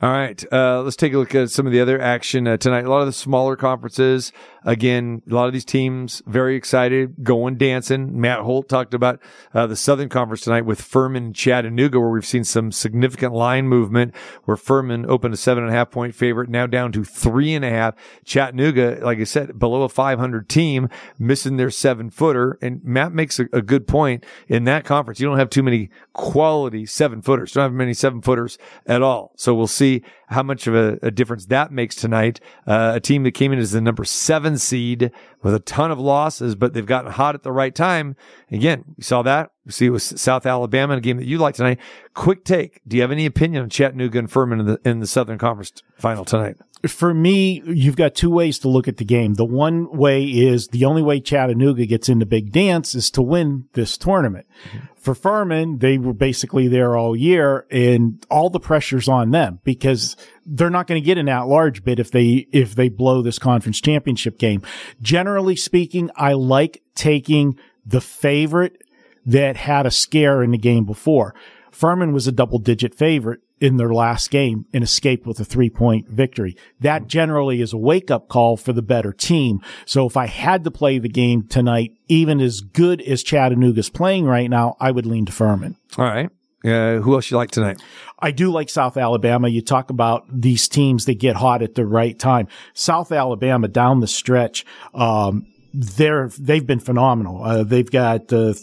All 0.00 0.10
right, 0.10 0.52
uh, 0.52 0.82
let's 0.82 0.96
take 0.96 1.12
a 1.12 1.18
look 1.18 1.34
at 1.34 1.50
some 1.50 1.66
of 1.66 1.72
the 1.72 1.80
other 1.80 2.00
action 2.00 2.46
uh, 2.46 2.56
tonight. 2.56 2.84
A 2.84 2.90
lot 2.90 3.00
of 3.00 3.06
the 3.06 3.12
smaller 3.12 3.56
conferences, 3.56 4.32
again, 4.64 5.22
a 5.30 5.34
lot 5.34 5.46
of 5.46 5.52
these 5.52 5.64
teams 5.64 6.22
very 6.26 6.56
excited, 6.56 7.22
going 7.22 7.56
dancing. 7.56 8.20
Matt 8.20 8.40
Holt 8.40 8.68
talked 8.68 8.94
about 8.94 9.20
uh, 9.54 9.66
the 9.66 9.76
Southern 9.76 10.08
Conference 10.08 10.42
tonight 10.42 10.64
with 10.64 10.80
Furman 10.80 11.32
Chattanooga, 11.32 11.98
where 12.00 12.10
we've 12.10 12.26
seen 12.26 12.44
some 12.44 12.72
significant 12.72 13.32
line 13.32 13.68
movement. 13.68 14.14
Where 14.44 14.56
Furman 14.56 15.06
opened 15.06 15.34
a 15.34 15.36
seven 15.36 15.64
and 15.64 15.72
a 15.72 15.76
half 15.76 15.90
point 15.90 16.14
favorite, 16.14 16.48
now 16.48 16.66
down 16.66 16.92
to 16.92 17.04
three 17.04 17.54
and 17.54 17.64
a 17.64 17.70
half. 17.70 17.94
Chattanooga, 18.24 18.98
like 19.02 19.18
I 19.18 19.24
said, 19.24 19.58
below 19.58 19.82
a 19.82 19.88
500 19.88 20.48
team, 20.48 20.88
missing 21.18 21.56
their 21.56 21.70
seven 21.70 22.10
footer. 22.10 22.58
And 22.60 22.82
Matt 22.84 23.12
makes 23.12 23.38
a, 23.38 23.46
a 23.52 23.62
good 23.62 23.86
point 23.86 24.24
in 24.48 24.64
that 24.64 24.84
conference. 24.84 25.20
You 25.20 25.28
don't 25.28 25.38
have 25.38 25.50
too 25.50 25.62
many 25.62 25.90
quality 26.12 26.86
seven 26.86 27.22
footers. 27.22 27.52
Don't 27.52 27.62
have 27.62 27.72
many 27.72 27.94
seven 27.94 28.22
footers 28.22 28.58
at 28.86 29.02
all. 29.02 29.32
So 29.36 29.54
we'll 29.54 29.66
see 29.66 30.02
how 30.28 30.42
much 30.42 30.66
of 30.66 30.74
a, 30.74 30.98
a 31.02 31.10
difference 31.10 31.46
that 31.46 31.72
makes 31.72 31.94
tonight. 31.94 32.40
Uh, 32.66 32.92
a 32.94 33.00
team 33.00 33.22
that 33.22 33.32
came 33.32 33.52
in 33.52 33.58
as 33.58 33.72
the 33.72 33.80
number 33.80 34.04
seven 34.04 34.58
seed 34.58 35.10
with 35.42 35.54
a 35.54 35.60
ton 35.60 35.90
of 35.90 35.98
losses, 35.98 36.54
but 36.54 36.72
they've 36.72 36.86
gotten 36.86 37.10
hot 37.12 37.34
at 37.34 37.42
the 37.42 37.52
right 37.52 37.74
time. 37.74 38.16
Again, 38.50 38.84
we 38.96 39.02
saw 39.02 39.22
that. 39.22 39.50
See 39.68 39.86
it 39.86 39.90
was 39.90 40.02
South 40.02 40.46
Alabama, 40.46 40.94
in 40.94 40.98
a 40.98 41.02
game 41.02 41.16
that 41.18 41.26
you 41.26 41.38
like 41.38 41.54
tonight. 41.54 41.78
Quick 42.14 42.44
take. 42.44 42.80
Do 42.86 42.96
you 42.96 43.02
have 43.02 43.12
any 43.12 43.26
opinion 43.26 43.62
on 43.62 43.70
Chattanooga 43.70 44.18
and 44.18 44.30
Furman 44.30 44.60
in 44.60 44.66
the, 44.66 44.80
in 44.84 45.00
the 45.00 45.06
Southern 45.06 45.38
Conference 45.38 45.72
final 45.98 46.24
tonight? 46.24 46.56
For 46.86 47.12
me, 47.12 47.60
you've 47.66 47.96
got 47.96 48.14
two 48.14 48.30
ways 48.30 48.60
to 48.60 48.68
look 48.68 48.86
at 48.86 48.98
the 48.98 49.04
game. 49.04 49.34
The 49.34 49.44
one 49.44 49.90
way 49.90 50.24
is 50.24 50.68
the 50.68 50.84
only 50.84 51.02
way 51.02 51.18
Chattanooga 51.18 51.86
gets 51.86 52.08
into 52.08 52.24
big 52.24 52.52
dance 52.52 52.94
is 52.94 53.10
to 53.12 53.22
win 53.22 53.64
this 53.72 53.98
tournament. 53.98 54.46
Mm-hmm. 54.68 54.78
For 54.94 55.14
Furman, 55.14 55.78
they 55.78 55.98
were 55.98 56.12
basically 56.12 56.68
there 56.68 56.96
all 56.96 57.16
year 57.16 57.66
and 57.70 58.24
all 58.30 58.48
the 58.48 58.60
pressure's 58.60 59.08
on 59.08 59.32
them 59.32 59.58
because 59.64 60.16
they're 60.46 60.70
not 60.70 60.86
going 60.86 61.02
to 61.02 61.04
get 61.04 61.18
an 61.18 61.28
at-large 61.28 61.82
bid 61.82 61.98
if 61.98 62.12
they, 62.12 62.46
if 62.52 62.76
they 62.76 62.88
blow 62.88 63.22
this 63.22 63.40
conference 63.40 63.80
championship 63.80 64.38
game. 64.38 64.62
Generally 65.02 65.56
speaking, 65.56 66.10
I 66.14 66.34
like 66.34 66.82
taking 66.94 67.58
the 67.84 68.00
favorite 68.00 68.82
that 69.28 69.58
had 69.58 69.86
a 69.86 69.90
scare 69.90 70.42
in 70.42 70.50
the 70.50 70.58
game 70.58 70.84
before. 70.84 71.34
Furman 71.70 72.12
was 72.12 72.26
a 72.26 72.32
double 72.32 72.58
digit 72.58 72.94
favorite 72.94 73.40
in 73.60 73.76
their 73.76 73.92
last 73.92 74.30
game 74.30 74.64
and 74.72 74.82
escaped 74.82 75.26
with 75.26 75.38
a 75.38 75.44
three 75.44 75.68
point 75.68 76.08
victory. 76.08 76.56
That 76.80 77.06
generally 77.06 77.60
is 77.60 77.72
a 77.72 77.76
wake 77.76 78.10
up 78.10 78.28
call 78.28 78.56
for 78.56 78.72
the 78.72 78.82
better 78.82 79.12
team. 79.12 79.60
So 79.84 80.06
if 80.06 80.16
I 80.16 80.26
had 80.26 80.64
to 80.64 80.70
play 80.70 80.98
the 80.98 81.08
game 81.08 81.46
tonight, 81.46 81.92
even 82.08 82.40
as 82.40 82.60
good 82.62 83.02
as 83.02 83.22
Chattanooga's 83.22 83.90
playing 83.90 84.24
right 84.24 84.48
now, 84.48 84.76
I 84.80 84.90
would 84.90 85.06
lean 85.06 85.26
to 85.26 85.32
Furman. 85.32 85.76
All 85.98 86.04
right. 86.04 86.30
Uh, 86.64 86.98
who 86.98 87.14
else 87.14 87.30
you 87.30 87.36
like 87.36 87.50
tonight? 87.50 87.80
I 88.18 88.32
do 88.32 88.50
like 88.50 88.68
South 88.68 88.96
Alabama. 88.96 89.48
You 89.48 89.62
talk 89.62 89.90
about 89.90 90.24
these 90.28 90.68
teams 90.68 91.04
that 91.04 91.20
get 91.20 91.36
hot 91.36 91.62
at 91.62 91.76
the 91.76 91.86
right 91.86 92.18
time. 92.18 92.48
South 92.74 93.12
Alabama 93.12 93.68
down 93.68 94.00
the 94.00 94.08
stretch, 94.08 94.66
um, 94.94 95.46
they're 95.72 96.28
they've 96.38 96.66
been 96.66 96.80
phenomenal. 96.80 97.44
Uh, 97.44 97.62
they've 97.62 97.90
got 97.90 98.32
uh, 98.32 98.54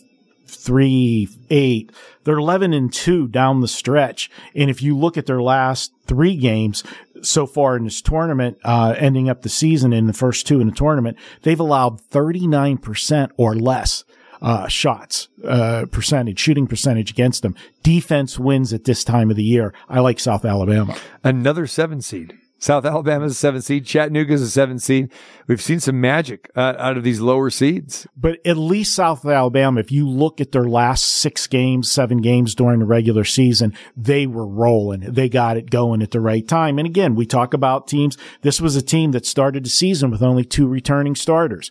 three, 0.46 1.30
eight. 1.50 1.92
They're 2.24 2.38
11 2.38 2.74
and 2.74 2.92
two 2.92 3.28
down 3.28 3.62
the 3.62 3.68
stretch. 3.68 4.30
And 4.56 4.70
if 4.70 4.82
you 4.82 4.98
look 4.98 5.18
at 5.18 5.26
their 5.26 5.42
last 5.42 5.94
three 6.06 6.36
games 6.36 6.84
so 7.22 7.46
far 7.46 7.78
in 7.78 7.86
this 7.86 8.02
tournament, 8.02 8.58
uh, 8.64 8.96
ending 8.98 9.30
up 9.30 9.42
the 9.42 9.50
season 9.50 9.94
in 9.94 10.08
the 10.08 10.14
first 10.14 10.48
two 10.48 10.60
in 10.60 10.68
the 10.68 10.76
tournament, 10.76 11.18
they've 11.44 11.60
allowed 11.60 12.02
39% 12.10 13.32
or 13.38 13.56
less. 13.56 14.04
Uh, 14.42 14.68
shots, 14.68 15.30
uh, 15.48 15.86
percentage, 15.92 16.38
shooting 16.38 16.68
percentage 16.68 17.10
against 17.10 17.42
them. 17.42 17.56
Defense 17.84 18.38
wins 18.38 18.74
at 18.74 18.84
this 18.84 19.04
time 19.04 19.32
of 19.32 19.38
the 19.38 19.44
year. 19.44 19.74
I 19.90 20.02
like 20.02 20.20
South 20.20 20.44
Alabama. 20.44 20.96
Another 21.24 21.66
seven 21.66 22.02
seed. 22.02 22.38
South 22.66 22.84
Alabama 22.84 23.26
is 23.26 23.34
a 23.34 23.36
seven 23.36 23.62
seed. 23.62 23.86
Chattanooga 23.86 24.34
is 24.34 24.42
a 24.42 24.50
seven 24.50 24.80
seed. 24.80 25.12
We've 25.46 25.62
seen 25.62 25.80
some 25.80 26.02
magic 26.02 26.50
uh, 26.56 26.74
out 26.80 26.98
of 26.98 27.04
these 27.04 27.22
lower 27.22 27.52
seeds. 27.52 28.08
But 28.18 28.40
at 28.44 28.58
least 28.58 28.96
South 28.96 29.24
Alabama, 29.24 29.80
if 29.80 29.92
you 29.92 30.10
look 30.10 30.42
at 30.42 30.52
their 30.52 30.64
last 30.64 31.06
six 31.06 31.46
games, 31.46 31.92
seven 31.92 32.24
games 32.24 32.56
during 32.56 32.80
the 32.80 32.88
regular 32.88 33.24
season, 33.24 33.76
they 33.96 34.26
were 34.26 34.48
rolling. 34.48 35.02
They 35.02 35.30
got 35.30 35.58
it 35.58 35.70
going 35.70 36.02
at 36.02 36.10
the 36.10 36.20
right 36.20 36.48
time. 36.48 36.80
And 36.80 36.88
again, 36.88 37.14
we 37.14 37.28
talk 37.28 37.54
about 37.54 37.88
teams. 37.88 38.18
This 38.42 38.60
was 38.60 38.76
a 38.76 38.82
team 38.82 39.12
that 39.12 39.28
started 39.28 39.64
the 39.64 39.70
season 39.70 40.10
with 40.10 40.24
only 40.24 40.44
two 40.44 40.68
returning 40.68 41.14
starters 41.14 41.70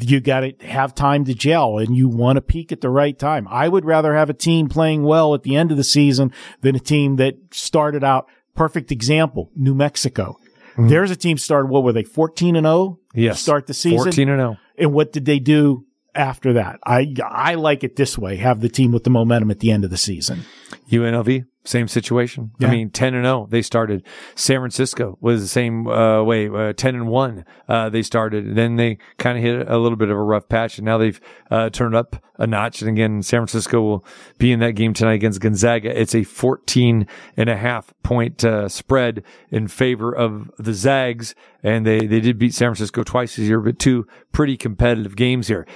you 0.00 0.20
got 0.20 0.40
to 0.40 0.52
have 0.66 0.94
time 0.94 1.24
to 1.24 1.34
gel 1.34 1.78
and 1.78 1.96
you 1.96 2.08
want 2.08 2.36
to 2.36 2.42
peak 2.42 2.70
at 2.72 2.80
the 2.80 2.90
right 2.90 3.18
time. 3.18 3.48
I 3.50 3.68
would 3.68 3.84
rather 3.84 4.14
have 4.14 4.30
a 4.30 4.34
team 4.34 4.68
playing 4.68 5.02
well 5.02 5.34
at 5.34 5.42
the 5.42 5.56
end 5.56 5.70
of 5.70 5.76
the 5.76 5.82
season 5.82 6.32
than 6.60 6.76
a 6.76 6.80
team 6.80 7.16
that 7.16 7.36
started 7.50 8.04
out 8.04 8.28
perfect 8.58 8.90
example, 8.90 9.50
New 9.54 9.74
Mexico. 9.74 10.36
Mm-hmm. 10.72 10.88
There's 10.88 11.10
a 11.10 11.16
team 11.16 11.38
started, 11.38 11.68
what 11.68 11.84
were 11.84 11.92
they, 11.92 12.02
14 12.02 12.56
and 12.56 12.64
0? 12.66 12.98
Yes. 13.14 13.40
Start 13.40 13.66
the 13.66 13.74
season. 13.74 13.98
14 13.98 14.28
and 14.28 14.38
0. 14.38 14.56
And 14.76 14.92
what 14.92 15.12
did 15.12 15.24
they 15.24 15.38
do 15.38 15.86
after 16.14 16.54
that? 16.54 16.80
I, 16.84 17.14
I 17.24 17.54
like 17.54 17.84
it 17.84 17.96
this 17.96 18.18
way. 18.18 18.36
Have 18.36 18.60
the 18.60 18.68
team 18.68 18.90
with 18.90 19.04
the 19.04 19.10
momentum 19.10 19.50
at 19.50 19.60
the 19.60 19.70
end 19.70 19.84
of 19.84 19.90
the 19.90 19.96
season. 19.96 20.44
UNLV, 20.90 21.46
same 21.68 21.88
situation. 21.88 22.52
Yeah. 22.58 22.68
I 22.68 22.70
mean, 22.70 22.90
10 22.90 23.14
and 23.14 23.24
0, 23.24 23.48
they 23.50 23.62
started. 23.62 24.04
San 24.34 24.60
Francisco 24.60 25.18
was 25.20 25.40
the 25.42 25.48
same 25.48 25.86
uh, 25.86 26.22
way, 26.22 26.48
uh, 26.48 26.72
10 26.72 26.94
and 26.94 27.08
1, 27.08 27.44
uh, 27.68 27.88
they 27.90 28.02
started. 28.02 28.54
Then 28.54 28.76
they 28.76 28.98
kind 29.18 29.36
of 29.36 29.44
hit 29.44 29.68
a 29.68 29.78
little 29.78 29.96
bit 29.96 30.10
of 30.10 30.16
a 30.16 30.22
rough 30.22 30.48
patch 30.48 30.78
and 30.78 30.86
now 30.86 30.98
they've 30.98 31.20
uh, 31.50 31.70
turned 31.70 31.94
up 31.94 32.16
a 32.38 32.46
notch. 32.46 32.80
And 32.80 32.88
again, 32.88 33.22
San 33.22 33.40
Francisco 33.40 33.82
will 33.82 34.04
be 34.38 34.52
in 34.52 34.60
that 34.60 34.72
game 34.72 34.94
tonight 34.94 35.14
against 35.14 35.40
Gonzaga. 35.40 35.98
It's 36.00 36.14
a 36.14 36.24
14 36.24 37.06
and 37.36 37.50
a 37.50 37.56
half 37.56 37.92
point 38.02 38.44
uh, 38.44 38.68
spread 38.68 39.22
in 39.50 39.68
favor 39.68 40.14
of 40.14 40.50
the 40.58 40.72
Zags. 40.72 41.34
And 41.62 41.84
they, 41.84 42.06
they 42.06 42.20
did 42.20 42.38
beat 42.38 42.54
San 42.54 42.68
Francisco 42.68 43.02
twice 43.02 43.36
this 43.36 43.46
year, 43.46 43.60
but 43.60 43.78
two 43.78 44.06
pretty 44.32 44.56
competitive 44.56 45.16
games 45.16 45.48
here. 45.48 45.66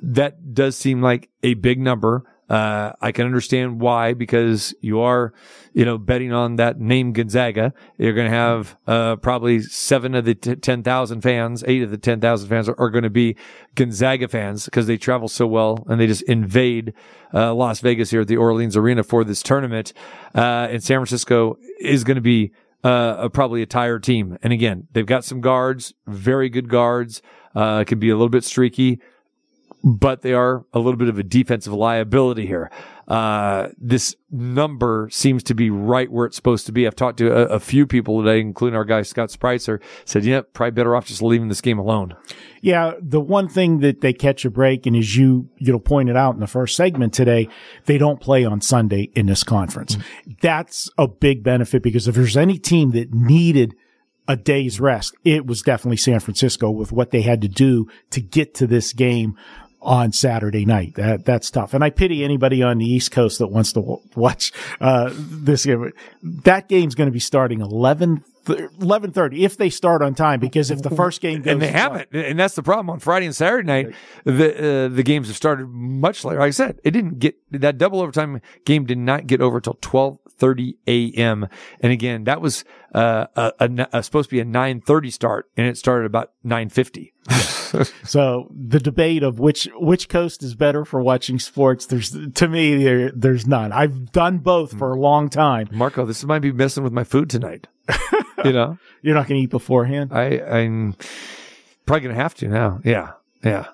That 0.00 0.54
does 0.54 0.76
seem 0.76 1.02
like 1.02 1.28
a 1.42 1.54
big 1.54 1.78
number. 1.78 2.24
Uh, 2.52 2.92
I 3.00 3.12
can 3.12 3.24
understand 3.24 3.80
why 3.80 4.12
because 4.12 4.74
you 4.82 5.00
are, 5.00 5.32
you 5.72 5.86
know, 5.86 5.96
betting 5.96 6.34
on 6.34 6.56
that 6.56 6.78
name 6.78 7.14
Gonzaga. 7.14 7.72
You're 7.96 8.12
going 8.12 8.30
to 8.30 8.36
have 8.36 8.76
uh, 8.86 9.16
probably 9.16 9.62
seven 9.62 10.14
of 10.14 10.26
the 10.26 10.34
t- 10.34 10.56
ten 10.56 10.82
thousand 10.82 11.22
fans, 11.22 11.64
eight 11.66 11.82
of 11.82 11.90
the 11.90 11.96
ten 11.96 12.20
thousand 12.20 12.50
fans 12.50 12.68
are, 12.68 12.78
are 12.78 12.90
going 12.90 13.04
to 13.04 13.10
be 13.10 13.36
Gonzaga 13.74 14.28
fans 14.28 14.66
because 14.66 14.86
they 14.86 14.98
travel 14.98 15.28
so 15.28 15.46
well 15.46 15.86
and 15.88 15.98
they 15.98 16.06
just 16.06 16.24
invade 16.24 16.92
uh, 17.32 17.54
Las 17.54 17.80
Vegas 17.80 18.10
here 18.10 18.20
at 18.20 18.28
the 18.28 18.36
Orleans 18.36 18.76
Arena 18.76 19.02
for 19.02 19.24
this 19.24 19.42
tournament. 19.42 19.94
Uh, 20.34 20.68
and 20.70 20.84
San 20.84 20.98
Francisco 20.98 21.56
is 21.80 22.04
going 22.04 22.16
to 22.16 22.20
be 22.20 22.52
uh, 22.84 23.30
probably 23.30 23.62
a 23.62 23.66
tired 23.66 24.02
team. 24.02 24.36
And 24.42 24.52
again, 24.52 24.88
they've 24.92 25.06
got 25.06 25.24
some 25.24 25.40
guards, 25.40 25.94
very 26.06 26.50
good 26.50 26.68
guards. 26.68 27.22
Uh, 27.54 27.84
can 27.84 27.98
be 27.98 28.10
a 28.10 28.14
little 28.14 28.28
bit 28.28 28.44
streaky 28.44 29.00
but 29.84 30.22
they 30.22 30.32
are 30.32 30.64
a 30.72 30.78
little 30.78 30.96
bit 30.96 31.08
of 31.08 31.18
a 31.18 31.22
defensive 31.22 31.72
liability 31.72 32.46
here. 32.46 32.70
Uh, 33.08 33.68
this 33.78 34.14
number 34.30 35.08
seems 35.10 35.42
to 35.42 35.54
be 35.54 35.70
right 35.70 36.10
where 36.10 36.24
it's 36.24 36.36
supposed 36.36 36.66
to 36.66 36.72
be. 36.72 36.86
I've 36.86 36.94
talked 36.94 37.18
to 37.18 37.32
a, 37.32 37.56
a 37.56 37.60
few 37.60 37.86
people 37.86 38.22
today, 38.22 38.40
including 38.40 38.76
our 38.76 38.84
guy 38.84 39.02
Scott 39.02 39.30
Spicer, 39.30 39.80
said, 40.04 40.24
yeah, 40.24 40.42
probably 40.52 40.70
better 40.70 40.94
off 40.94 41.06
just 41.06 41.20
leaving 41.20 41.48
this 41.48 41.60
game 41.60 41.78
alone. 41.78 42.14
Yeah, 42.60 42.92
the 43.00 43.20
one 43.20 43.48
thing 43.48 43.80
that 43.80 44.02
they 44.02 44.12
catch 44.12 44.44
a 44.44 44.50
break, 44.50 44.86
and 44.86 44.96
as 44.96 45.16
you 45.16 45.48
you 45.58 45.72
know 45.72 45.80
pointed 45.80 46.16
out 46.16 46.34
in 46.34 46.40
the 46.40 46.46
first 46.46 46.76
segment 46.76 47.12
today, 47.12 47.48
they 47.86 47.98
don't 47.98 48.20
play 48.20 48.44
on 48.44 48.60
Sunday 48.60 49.10
in 49.14 49.26
this 49.26 49.42
conference. 49.42 49.96
That's 50.40 50.88
a 50.96 51.08
big 51.08 51.42
benefit 51.42 51.82
because 51.82 52.06
if 52.06 52.14
there's 52.14 52.36
any 52.36 52.56
team 52.56 52.92
that 52.92 53.12
needed 53.12 53.74
a 54.28 54.36
day's 54.36 54.80
rest, 54.80 55.14
it 55.24 55.44
was 55.44 55.62
definitely 55.62 55.96
San 55.96 56.20
Francisco 56.20 56.70
with 56.70 56.92
what 56.92 57.10
they 57.10 57.22
had 57.22 57.42
to 57.42 57.48
do 57.48 57.88
to 58.10 58.20
get 58.20 58.54
to 58.54 58.66
this 58.68 58.92
game 58.92 59.36
on 59.82 60.12
Saturday 60.12 60.64
night. 60.64 60.94
That 60.94 61.24
that's 61.24 61.50
tough. 61.50 61.74
And 61.74 61.82
I 61.84 61.90
pity 61.90 62.24
anybody 62.24 62.62
on 62.62 62.78
the 62.78 62.86
East 62.86 63.10
Coast 63.10 63.38
that 63.40 63.48
wants 63.48 63.72
to 63.72 63.80
w- 63.80 64.00
watch 64.14 64.52
uh, 64.80 65.10
this 65.14 65.66
game. 65.66 65.92
That 66.22 66.68
game's 66.68 66.94
going 66.94 67.08
to 67.08 67.12
be 67.12 67.20
starting 67.20 67.60
11 67.60 68.24
11:30 68.44 69.38
if 69.40 69.56
they 69.56 69.70
start 69.70 70.02
on 70.02 70.14
time 70.14 70.40
because 70.40 70.70
if 70.70 70.82
the 70.82 70.90
first 70.90 71.20
game 71.20 71.42
goes 71.42 71.52
and 71.52 71.62
they 71.62 71.68
haven't, 71.68 72.08
and 72.12 72.38
that's 72.38 72.54
the 72.54 72.62
problem 72.62 72.90
on 72.90 72.98
Friday 72.98 73.26
and 73.26 73.36
Saturday 73.36 73.66
night. 73.66 73.94
The 74.24 74.86
uh, 74.86 74.88
the 74.88 75.02
games 75.02 75.28
have 75.28 75.36
started 75.36 75.68
much 75.68 76.24
later. 76.24 76.40
Like 76.40 76.48
I 76.48 76.50
said, 76.50 76.80
it 76.82 76.90
didn't 76.90 77.18
get 77.18 77.36
that 77.52 77.78
double 77.78 78.00
overtime 78.00 78.40
game 78.64 78.84
did 78.84 78.98
not 78.98 79.26
get 79.26 79.40
over 79.40 79.60
till 79.60 79.78
twelve 79.80 80.18
thirty 80.42 80.76
a.m. 80.88 81.46
And 81.80 81.92
again, 81.92 82.24
that 82.24 82.40
was 82.40 82.64
uh, 82.92 83.26
a, 83.36 83.52
a, 83.60 83.88
a 83.92 84.02
supposed 84.02 84.28
to 84.30 84.34
be 84.34 84.40
a 84.40 84.44
nine 84.44 84.80
thirty 84.80 85.10
start, 85.10 85.48
and 85.56 85.68
it 85.68 85.76
started 85.78 86.06
about 86.06 86.32
nine 86.42 86.68
fifty. 86.68 87.14
So 88.04 88.48
the 88.54 88.80
debate 88.80 89.22
of 89.22 89.38
which 89.38 89.66
which 89.76 90.10
coast 90.10 90.42
is 90.42 90.54
better 90.54 90.84
for 90.84 91.00
watching 91.00 91.38
sports, 91.38 91.86
there's 91.86 92.14
to 92.34 92.46
me 92.46 92.84
there, 92.84 93.10
there's 93.12 93.46
none. 93.46 93.72
I've 93.72 94.12
done 94.12 94.38
both 94.38 94.76
for 94.76 94.92
a 94.92 95.00
long 95.00 95.30
time. 95.30 95.68
Marco, 95.72 96.04
this 96.04 96.22
might 96.24 96.40
be 96.40 96.52
messing 96.52 96.84
with 96.84 96.92
my 96.92 97.04
food 97.04 97.30
tonight. 97.30 97.68
you 98.44 98.52
know, 98.52 98.76
You're 99.02 99.14
not 99.14 99.26
going 99.26 99.38
to 99.40 99.44
eat 99.44 99.50
beforehand 99.50 100.12
I 100.12 100.40
I'm 100.40 100.96
probably 101.86 102.08
gonna 102.08 102.20
have 102.20 102.34
to 102.36 102.48
now. 102.48 102.80
Yeah, 102.84 103.12
yeah. 103.42 103.68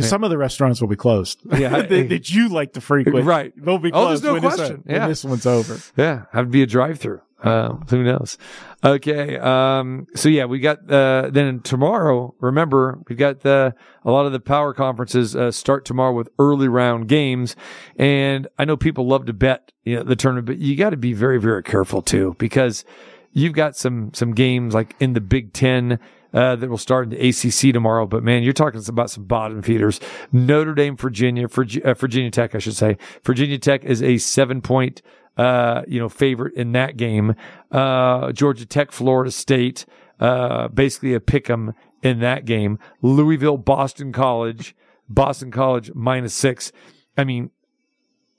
Because 0.00 0.10
some 0.10 0.24
of 0.24 0.30
the 0.30 0.38
restaurants 0.38 0.80
will 0.80 0.88
be 0.88 0.96
closed. 0.96 1.40
Yeah, 1.56 1.68
that, 1.82 2.08
that 2.08 2.30
you 2.30 2.48
like 2.48 2.72
to 2.74 2.80
frequent, 2.80 3.24
Right. 3.26 3.52
They'll 3.56 3.78
be 3.78 3.90
closed. 3.90 4.06
Oh, 4.06 4.08
there's 4.08 4.22
no 4.22 4.32
when, 4.34 4.42
this- 4.42 4.54
question. 4.56 4.82
when 4.84 4.96
Yeah. 4.96 5.08
this 5.08 5.24
one's 5.24 5.46
over. 5.46 5.78
Yeah, 5.96 6.24
have 6.32 6.46
to 6.46 6.50
be 6.50 6.62
a 6.62 6.66
drive-through. 6.66 7.20
Um, 7.42 7.86
who 7.88 8.02
knows? 8.04 8.36
Okay. 8.84 9.38
Um, 9.38 10.06
so 10.14 10.28
yeah, 10.28 10.44
we 10.44 10.58
got, 10.60 10.90
uh, 10.92 11.30
then 11.32 11.60
tomorrow, 11.60 12.34
remember, 12.38 12.98
we've 13.08 13.16
got 13.16 13.40
the, 13.40 13.74
a 14.04 14.10
lot 14.10 14.26
of 14.26 14.32
the 14.32 14.40
power 14.40 14.74
conferences, 14.74 15.34
uh, 15.34 15.50
start 15.50 15.86
tomorrow 15.86 16.12
with 16.12 16.28
early 16.38 16.68
round 16.68 17.08
games. 17.08 17.56
And 17.96 18.46
I 18.58 18.66
know 18.66 18.76
people 18.76 19.06
love 19.08 19.24
to 19.24 19.32
bet, 19.32 19.72
you 19.84 19.96
know, 19.96 20.02
the 20.02 20.16
tournament, 20.16 20.48
but 20.48 20.58
you 20.58 20.76
got 20.76 20.90
to 20.90 20.98
be 20.98 21.14
very, 21.14 21.40
very 21.40 21.62
careful 21.62 22.02
too, 22.02 22.36
because 22.38 22.84
you've 23.32 23.54
got 23.54 23.74
some, 23.74 24.12
some 24.12 24.34
games 24.34 24.74
like 24.74 24.94
in 25.00 25.14
the 25.14 25.20
Big 25.22 25.54
Ten, 25.54 25.98
uh, 26.32 26.56
that 26.56 26.68
will 26.68 26.78
start 26.78 27.04
in 27.04 27.18
the 27.18 27.28
ACC 27.28 27.72
tomorrow. 27.72 28.06
But 28.06 28.22
man, 28.22 28.42
you're 28.42 28.52
talking 28.52 28.82
about 28.86 29.10
some 29.10 29.24
bottom 29.24 29.62
feeders. 29.62 30.00
Notre 30.32 30.74
Dame, 30.74 30.96
Virginia, 30.96 31.48
Virgi- 31.48 31.82
uh, 31.84 31.94
Virginia 31.94 32.30
Tech, 32.30 32.54
I 32.54 32.58
should 32.58 32.76
say. 32.76 32.96
Virginia 33.24 33.58
Tech 33.58 33.84
is 33.84 34.02
a 34.02 34.18
seven 34.18 34.60
point, 34.60 35.02
uh, 35.36 35.82
you 35.86 35.98
know, 35.98 36.08
favorite 36.08 36.54
in 36.54 36.72
that 36.72 36.96
game. 36.96 37.34
Uh, 37.70 38.32
Georgia 38.32 38.66
Tech, 38.66 38.92
Florida 38.92 39.30
State, 39.30 39.86
uh, 40.20 40.68
basically 40.68 41.14
a 41.14 41.20
pick 41.20 41.48
'em 41.50 41.72
in 42.02 42.20
that 42.20 42.44
game. 42.44 42.78
Louisville, 43.02 43.58
Boston 43.58 44.12
College, 44.12 44.74
Boston 45.08 45.50
College 45.50 45.92
minus 45.94 46.34
six. 46.34 46.72
I 47.16 47.24
mean, 47.24 47.50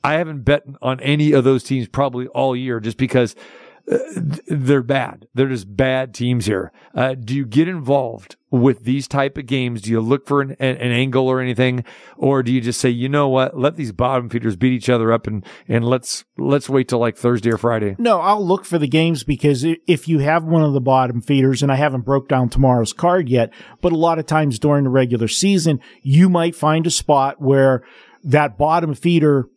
I 0.04 0.14
haven't 0.14 0.44
bet 0.44 0.64
on 0.82 1.00
any 1.02 1.32
of 1.32 1.44
those 1.44 1.64
teams 1.64 1.88
probably 1.88 2.28
all 2.28 2.56
year 2.56 2.80
just 2.80 2.98
because 2.98 3.36
uh, 3.90 3.98
they're 4.48 4.84
bad. 4.84 5.28
They're 5.34 5.48
just 5.48 5.76
bad 5.76 6.14
teams 6.14 6.46
here. 6.46 6.72
Uh, 6.94 7.16
do 7.16 7.36
you 7.36 7.46
get 7.46 7.68
involved 7.68 8.36
with 8.50 8.84
these 8.84 9.08
type 9.08 9.38
of 9.38 9.46
games? 9.46 9.82
Do 9.82 9.92
you 9.92 10.02
look 10.02 10.28
for 10.28 10.42
an, 10.42 10.52
an, 10.60 10.78
an 10.78 10.92
angle 10.92 11.28
or 11.28 11.40
anything, 11.40 11.86
or 12.18 12.44
do 12.44 12.52
you 12.52 12.62
just 12.62 12.80
say, 12.80 12.90
you 12.90 13.08
know 13.08 13.30
what, 13.30 13.58
let 13.58 13.78
these 13.78 13.92
bottom 13.92 14.30
feeders 14.30 14.56
beat 14.56 14.74
each 14.74 14.90
other 14.90 15.12
up 15.12 15.26
and 15.26 15.46
and 15.68 15.86
let's 15.86 16.26
let's 16.38 16.70
wait 16.70 16.88
till 16.90 17.00
like 17.00 17.18
Thursday 17.18 17.52
or 17.52 17.58
Friday? 17.58 17.96
No, 17.98 18.20
I'll 18.20 18.46
look 18.46 18.66
for 18.66 18.78
the 18.78 18.88
games 18.88 19.24
because 19.24 19.66
if 19.88 20.08
you 20.08 20.20
have 20.20 20.44
one 20.44 20.64
of 20.64 20.74
the 20.74 20.82
bottom 20.82 21.22
feeders, 21.22 21.64
and 21.64 21.72
I 21.72 21.76
haven't 21.76 22.02
broke 22.02 22.28
down 22.28 22.50
tomorrow's 22.50 22.94
card 22.94 23.30
yet, 23.30 23.54
but 23.82 23.94
a 23.94 23.98
lot 23.98 24.20
of 24.20 24.26
times 24.26 24.60
during 24.60 24.84
the 24.84 24.90
regular 24.90 25.28
season, 25.28 25.80
you 26.02 26.30
might 26.30 26.56
find 26.56 26.86
a 26.86 26.92
spot 26.92 27.42
where 27.42 27.84
that 28.24 28.58
bottom 28.58 28.94
feeder 28.94 29.48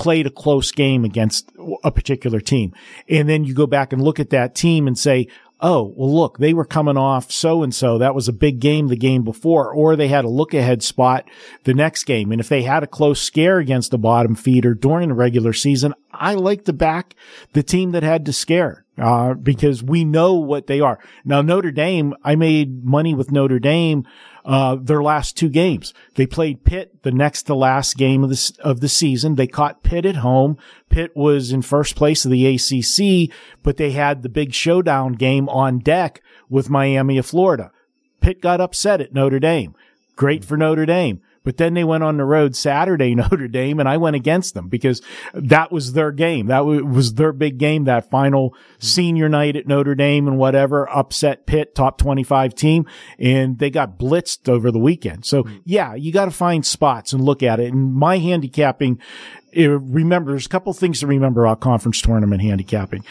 played 0.00 0.26
a 0.26 0.30
close 0.30 0.72
game 0.72 1.04
against 1.04 1.52
a 1.84 1.92
particular 1.92 2.40
team. 2.40 2.72
And 3.08 3.28
then 3.28 3.44
you 3.44 3.52
go 3.52 3.66
back 3.66 3.92
and 3.92 4.02
look 4.02 4.18
at 4.18 4.30
that 4.30 4.54
team 4.54 4.86
and 4.86 4.98
say, 4.98 5.28
Oh, 5.62 5.92
well, 5.94 6.10
look, 6.10 6.38
they 6.38 6.54
were 6.54 6.64
coming 6.64 6.96
off 6.96 7.30
so 7.30 7.62
and 7.62 7.74
so. 7.74 7.98
That 7.98 8.14
was 8.14 8.28
a 8.28 8.32
big 8.32 8.60
game 8.60 8.88
the 8.88 8.96
game 8.96 9.24
before, 9.24 9.70
or 9.70 9.94
they 9.94 10.08
had 10.08 10.24
a 10.24 10.28
look 10.30 10.54
ahead 10.54 10.82
spot 10.82 11.28
the 11.64 11.74
next 11.74 12.04
game. 12.04 12.32
And 12.32 12.40
if 12.40 12.48
they 12.48 12.62
had 12.62 12.82
a 12.82 12.86
close 12.86 13.20
scare 13.20 13.58
against 13.58 13.90
the 13.90 13.98
bottom 13.98 14.34
feeder 14.34 14.72
during 14.72 15.10
the 15.10 15.14
regular 15.14 15.52
season, 15.52 15.92
I 16.14 16.32
like 16.32 16.64
to 16.64 16.72
back 16.72 17.14
the 17.52 17.62
team 17.62 17.90
that 17.90 18.02
had 18.02 18.24
to 18.24 18.32
scare, 18.32 18.86
uh, 18.96 19.34
because 19.34 19.82
we 19.82 20.02
know 20.02 20.32
what 20.32 20.66
they 20.66 20.80
are. 20.80 20.98
Now, 21.26 21.42
Notre 21.42 21.72
Dame, 21.72 22.14
I 22.24 22.36
made 22.36 22.82
money 22.82 23.12
with 23.14 23.30
Notre 23.30 23.58
Dame, 23.58 24.06
uh, 24.44 24.76
their 24.76 25.02
last 25.02 25.36
two 25.36 25.48
games. 25.48 25.92
They 26.14 26.26
played 26.26 26.64
Pitt 26.64 27.02
the 27.02 27.12
next 27.12 27.44
to 27.44 27.54
last 27.54 27.96
game 27.96 28.24
of 28.24 28.30
the, 28.30 28.52
of 28.60 28.80
the 28.80 28.88
season. 28.88 29.34
They 29.34 29.46
caught 29.46 29.82
Pitt 29.82 30.06
at 30.06 30.16
home. 30.16 30.56
Pitt 30.88 31.16
was 31.16 31.52
in 31.52 31.62
first 31.62 31.96
place 31.96 32.24
of 32.24 32.30
the 32.30 32.46
ACC, 32.46 33.34
but 33.62 33.76
they 33.76 33.92
had 33.92 34.22
the 34.22 34.28
big 34.28 34.52
showdown 34.52 35.12
game 35.12 35.48
on 35.48 35.78
deck 35.78 36.22
with 36.48 36.70
Miami 36.70 37.18
of 37.18 37.26
Florida. 37.26 37.70
Pitt 38.20 38.40
got 38.40 38.60
upset 38.60 39.00
at 39.00 39.14
Notre 39.14 39.40
Dame. 39.40 39.74
Great 40.16 40.44
for 40.44 40.56
Notre 40.56 40.86
Dame. 40.86 41.20
But 41.42 41.56
then 41.56 41.74
they 41.74 41.84
went 41.84 42.04
on 42.04 42.16
the 42.16 42.24
road 42.24 42.54
Saturday, 42.54 43.14
Notre 43.14 43.48
Dame, 43.48 43.80
and 43.80 43.88
I 43.88 43.96
went 43.96 44.16
against 44.16 44.54
them 44.54 44.68
because 44.68 45.00
that 45.32 45.72
was 45.72 45.92
their 45.92 46.12
game. 46.12 46.46
That 46.46 46.60
was 46.60 47.14
their 47.14 47.32
big 47.32 47.58
game, 47.58 47.84
that 47.84 48.10
final 48.10 48.50
hmm. 48.50 48.56
senior 48.78 49.28
night 49.28 49.56
at 49.56 49.66
Notre 49.66 49.94
Dame 49.94 50.28
and 50.28 50.38
whatever, 50.38 50.88
upset 50.90 51.46
Pitt, 51.46 51.74
top 51.74 51.98
25 51.98 52.54
team, 52.54 52.86
and 53.18 53.58
they 53.58 53.70
got 53.70 53.98
blitzed 53.98 54.48
over 54.48 54.70
the 54.70 54.78
weekend. 54.78 55.24
So 55.24 55.42
hmm. 55.42 55.58
yeah, 55.64 55.94
you 55.94 56.12
got 56.12 56.26
to 56.26 56.30
find 56.30 56.64
spots 56.64 57.12
and 57.12 57.22
look 57.22 57.42
at 57.42 57.60
it. 57.60 57.72
And 57.72 57.94
my 57.94 58.18
handicapping, 58.18 59.00
remember, 59.54 60.32
there's 60.32 60.46
a 60.46 60.50
couple 60.50 60.72
things 60.72 61.00
to 61.00 61.06
remember 61.06 61.44
about 61.44 61.60
conference 61.60 62.00
tournament 62.02 62.42
handicapping 62.42 63.04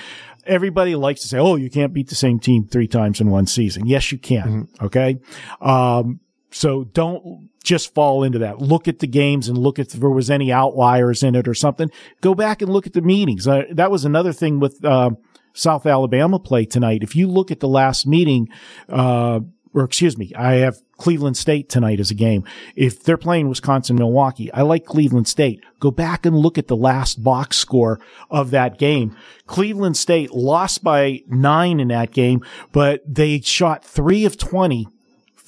everybody 0.46 0.96
likes 0.96 1.22
to 1.22 1.28
say, 1.28 1.38
"Oh, 1.38 1.56
you 1.56 1.70
can't 1.70 1.94
beat 1.94 2.10
the 2.10 2.16
same 2.16 2.40
team 2.40 2.68
three 2.68 2.88
times 2.88 3.22
in 3.22 3.30
one 3.30 3.46
season." 3.46 3.86
Yes, 3.86 4.12
you 4.12 4.18
can. 4.18 4.68
Mm-hmm. 4.68 4.86
Okay. 4.86 5.20
Um, 5.62 6.20
so 6.52 6.86
don't 6.86 7.50
just 7.64 7.94
fall 7.94 8.24
into 8.24 8.40
that. 8.40 8.60
Look 8.60 8.88
at 8.88 9.00
the 9.00 9.08
games 9.08 9.48
and 9.48 9.58
look 9.58 9.80
if 9.80 9.92
there 9.92 10.10
was 10.10 10.30
any 10.30 10.52
outliers 10.52 11.24
in 11.24 11.36
it 11.36 11.48
or 11.48 11.54
something. 11.54 11.92
Go 12.22 12.34
back 12.34 12.62
and 12.62 12.72
look 12.72 12.88
at 12.88 12.94
the 12.94 13.02
meetings. 13.02 13.48
Uh, 13.48 13.64
that 13.72 13.92
was 13.92 14.06
another 14.06 14.34
thing 14.34 14.60
with, 14.60 14.84
uh, 14.84 15.12
South 15.54 15.86
Alabama 15.86 16.40
play 16.40 16.66
tonight. 16.66 17.04
If 17.04 17.16
you 17.16 17.28
look 17.28 17.52
at 17.52 17.60
the 17.60 17.68
last 17.68 18.08
meeting, 18.08 18.50
uh, 18.88 19.42
or 19.74 19.84
excuse 19.84 20.18
me, 20.18 20.32
I 20.36 20.56
have 20.56 20.78
Cleveland 20.98 21.38
State 21.38 21.70
tonight 21.70 22.00
as 22.00 22.12
a 22.12 22.16
game. 22.16 22.44
If 22.76 23.04
they're 23.04 23.18
playing 23.18 23.50
Wisconsin 23.50 23.96
Milwaukee, 23.98 24.52
I 24.52 24.64
like 24.64 24.86
Cleveland 24.86 25.28
State. 25.28 25.64
Go 25.80 25.92
back 25.92 26.26
and 26.26 26.36
look 26.36 26.58
at 26.58 26.68
the 26.68 26.76
last 26.76 27.24
box 27.24 27.58
score 27.58 28.00
of 28.30 28.52
that 28.52 28.78
game. 28.78 29.16
Cleveland 29.48 29.98
State 29.98 30.32
lost 30.32 30.84
by 30.84 31.22
nine 31.28 31.80
in 31.80 31.90
that 31.90 32.12
game, 32.12 32.44
but 32.72 33.02
they 33.06 33.42
shot 33.42 33.86
three 33.86 34.26
of 34.26 34.38
20 34.38 34.88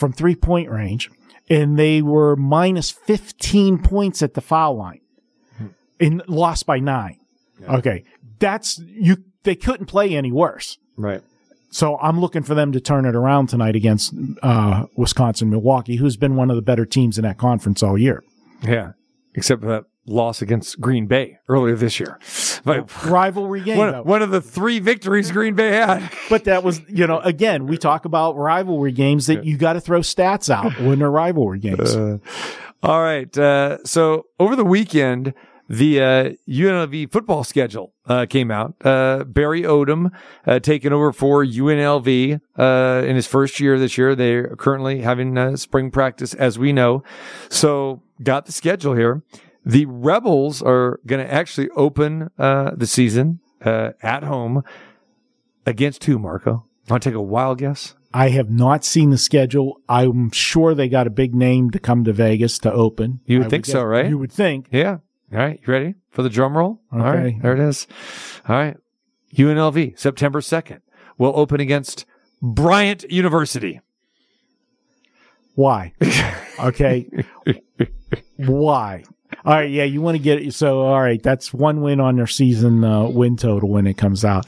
from 0.02 0.12
three 0.12 0.36
point 0.36 0.68
range 0.68 1.12
and 1.48 1.78
they 1.78 2.02
were 2.02 2.36
minus 2.36 2.90
15 2.90 3.78
points 3.84 4.24
at 4.24 4.34
the 4.34 4.42
foul 4.42 4.76
line 4.76 5.02
and 6.00 6.24
lost 6.28 6.66
by 6.66 6.80
nine. 6.80 7.20
Okay. 7.70 8.04
That's 8.40 8.80
you, 8.80 9.18
they 9.44 9.54
couldn't 9.54 9.86
play 9.86 10.16
any 10.16 10.32
worse. 10.32 10.80
Right. 10.98 11.22
So 11.70 11.98
I'm 12.00 12.20
looking 12.20 12.42
for 12.42 12.56
them 12.56 12.72
to 12.72 12.82
turn 12.82 13.06
it 13.06 13.16
around 13.16 13.48
tonight 13.48 13.76
against 13.76 14.12
uh, 14.42 14.88
Wisconsin 14.98 15.52
Milwaukee, 15.52 15.98
who's 15.98 16.18
been 16.18 16.36
one 16.36 16.50
of 16.50 16.56
the 16.56 16.64
better 16.64 16.86
teams 16.86 17.20
in 17.20 17.24
that 17.24 17.38
conference 17.38 17.84
all 17.84 17.96
year. 17.96 18.24
Yeah. 18.64 18.94
Except 19.36 19.62
for 19.62 19.68
that 19.68 19.84
loss 20.06 20.42
against 20.42 20.80
Green 20.82 21.08
Bay 21.08 21.38
earlier 21.48 21.76
this 21.76 22.00
year. 22.00 22.20
But 22.64 23.06
Rivalry 23.06 23.62
game, 23.62 23.78
one, 23.78 24.04
one 24.04 24.22
of 24.22 24.32
the 24.32 24.42
three 24.42 24.80
victories 24.80 25.32
Green 25.32 25.56
Bay 25.56 25.72
had. 25.72 26.12
but 26.30 26.46
that 26.46 26.64
was, 26.64 26.82
you 26.90 27.08
know, 27.08 27.20
again, 27.20 27.68
we 27.68 27.78
talk 27.78 28.06
about 28.06 28.36
rivalry 28.36 28.92
games 28.92 29.28
that 29.28 29.46
you 29.46 29.58
got 29.58 29.74
to 29.74 29.82
throw 29.82 30.00
stats 30.00 30.50
out 30.50 30.80
when 30.80 31.00
they're 31.00 31.12
rivalry 31.12 31.60
games. 31.60 31.96
Uh, 31.96 32.18
all 32.84 33.02
right. 33.02 33.36
Uh, 33.38 33.78
so 33.86 34.26
over 34.40 34.56
the 34.56 34.66
weekend, 34.66 35.34
the 35.72 36.02
uh, 36.02 36.30
UNLV 36.50 37.10
football 37.12 37.46
schedule 37.46 37.94
uh, 38.06 38.26
came 38.26 38.52
out. 38.52 38.76
Uh, 38.84 39.24
Barry 39.24 39.62
Odom 39.62 40.12
uh, 40.46 40.60
taking 40.60 40.92
over 40.92 41.14
for 41.14 41.46
UNLV 41.46 42.42
uh, 42.58 43.06
in 43.06 43.16
his 43.16 43.26
first 43.26 43.60
year 43.62 43.80
this 43.80 43.98
year. 43.98 44.14
They're 44.14 44.56
currently 44.58 45.00
having 45.02 45.38
uh, 45.38 45.56
spring 45.56 45.90
practice, 45.90 46.34
as 46.34 46.60
we 46.60 46.74
know. 46.74 47.04
So 47.50 48.02
got 48.22 48.48
the 48.48 48.52
schedule 48.52 48.96
here. 48.96 49.24
The 49.66 49.86
Rebels 49.86 50.62
are 50.62 51.00
going 51.06 51.26
to 51.26 51.32
actually 51.32 51.70
open 51.72 52.30
uh, 52.40 52.72
the 52.76 52.88
season 52.88 53.40
uh, 53.64 53.92
at 54.02 54.24
home 54.24 54.64
against 55.66 56.04
who, 56.06 56.18
Marco? 56.18 56.66
Want 56.90 57.04
to 57.04 57.10
take 57.10 57.16
a 57.16 57.22
wild 57.22 57.60
guess? 57.60 57.96
I 58.14 58.30
have 58.30 58.50
not 58.50 58.84
seen 58.84 59.10
the 59.12 59.18
schedule. 59.18 59.80
I'm 59.88 60.32
sure 60.32 60.74
they 60.74 60.90
got 60.90 61.08
a 61.08 61.12
big 61.12 61.34
name 61.34 61.70
to 61.72 61.80
come 61.80 62.04
to 62.04 62.12
Vegas 62.12 62.58
to 62.60 62.74
open. 62.74 63.22
You 63.26 63.38
would 63.40 63.48
I 63.48 63.50
think 63.50 63.66
so, 63.66 63.74
guess- 63.80 63.86
right? 63.86 64.10
You 64.10 64.18
would 64.18 64.32
think. 64.32 64.68
Yeah. 64.72 64.98
All 65.32 65.38
right. 65.38 65.60
You 65.66 65.72
ready 65.72 65.96
for 66.10 66.24
the 66.24 66.30
drum 66.30 66.58
roll? 66.58 66.82
All 66.92 67.00
right. 67.00 67.42
There 67.42 67.54
it 67.54 67.60
is. 67.60 67.88
All 68.50 68.56
right. 68.56 68.76
UNLV, 69.36 69.98
September 69.98 70.42
2nd, 70.42 70.82
will 71.18 71.32
open 71.36 71.62
against 71.62 72.06
Bryant 72.42 73.10
University. 73.10 73.80
Why? 75.56 75.94
Okay. 76.60 77.10
Why? 78.38 79.04
All 79.46 79.54
right. 79.54 79.70
Yeah. 79.70 79.84
You 79.86 80.02
want 80.02 80.18
to 80.18 80.24
get 80.24 80.40
it. 80.42 80.54
So, 80.54 80.82
all 80.82 81.02
right. 81.02 81.22
That's 81.22 81.54
one 81.54 81.82
win 81.82 82.00
on 82.00 82.16
their 82.16 82.28
season 82.28 82.84
uh, 82.84 83.08
win 83.08 83.38
total 83.38 83.70
when 83.70 83.88
it 83.88 83.96
comes 83.98 84.24
out. 84.26 84.46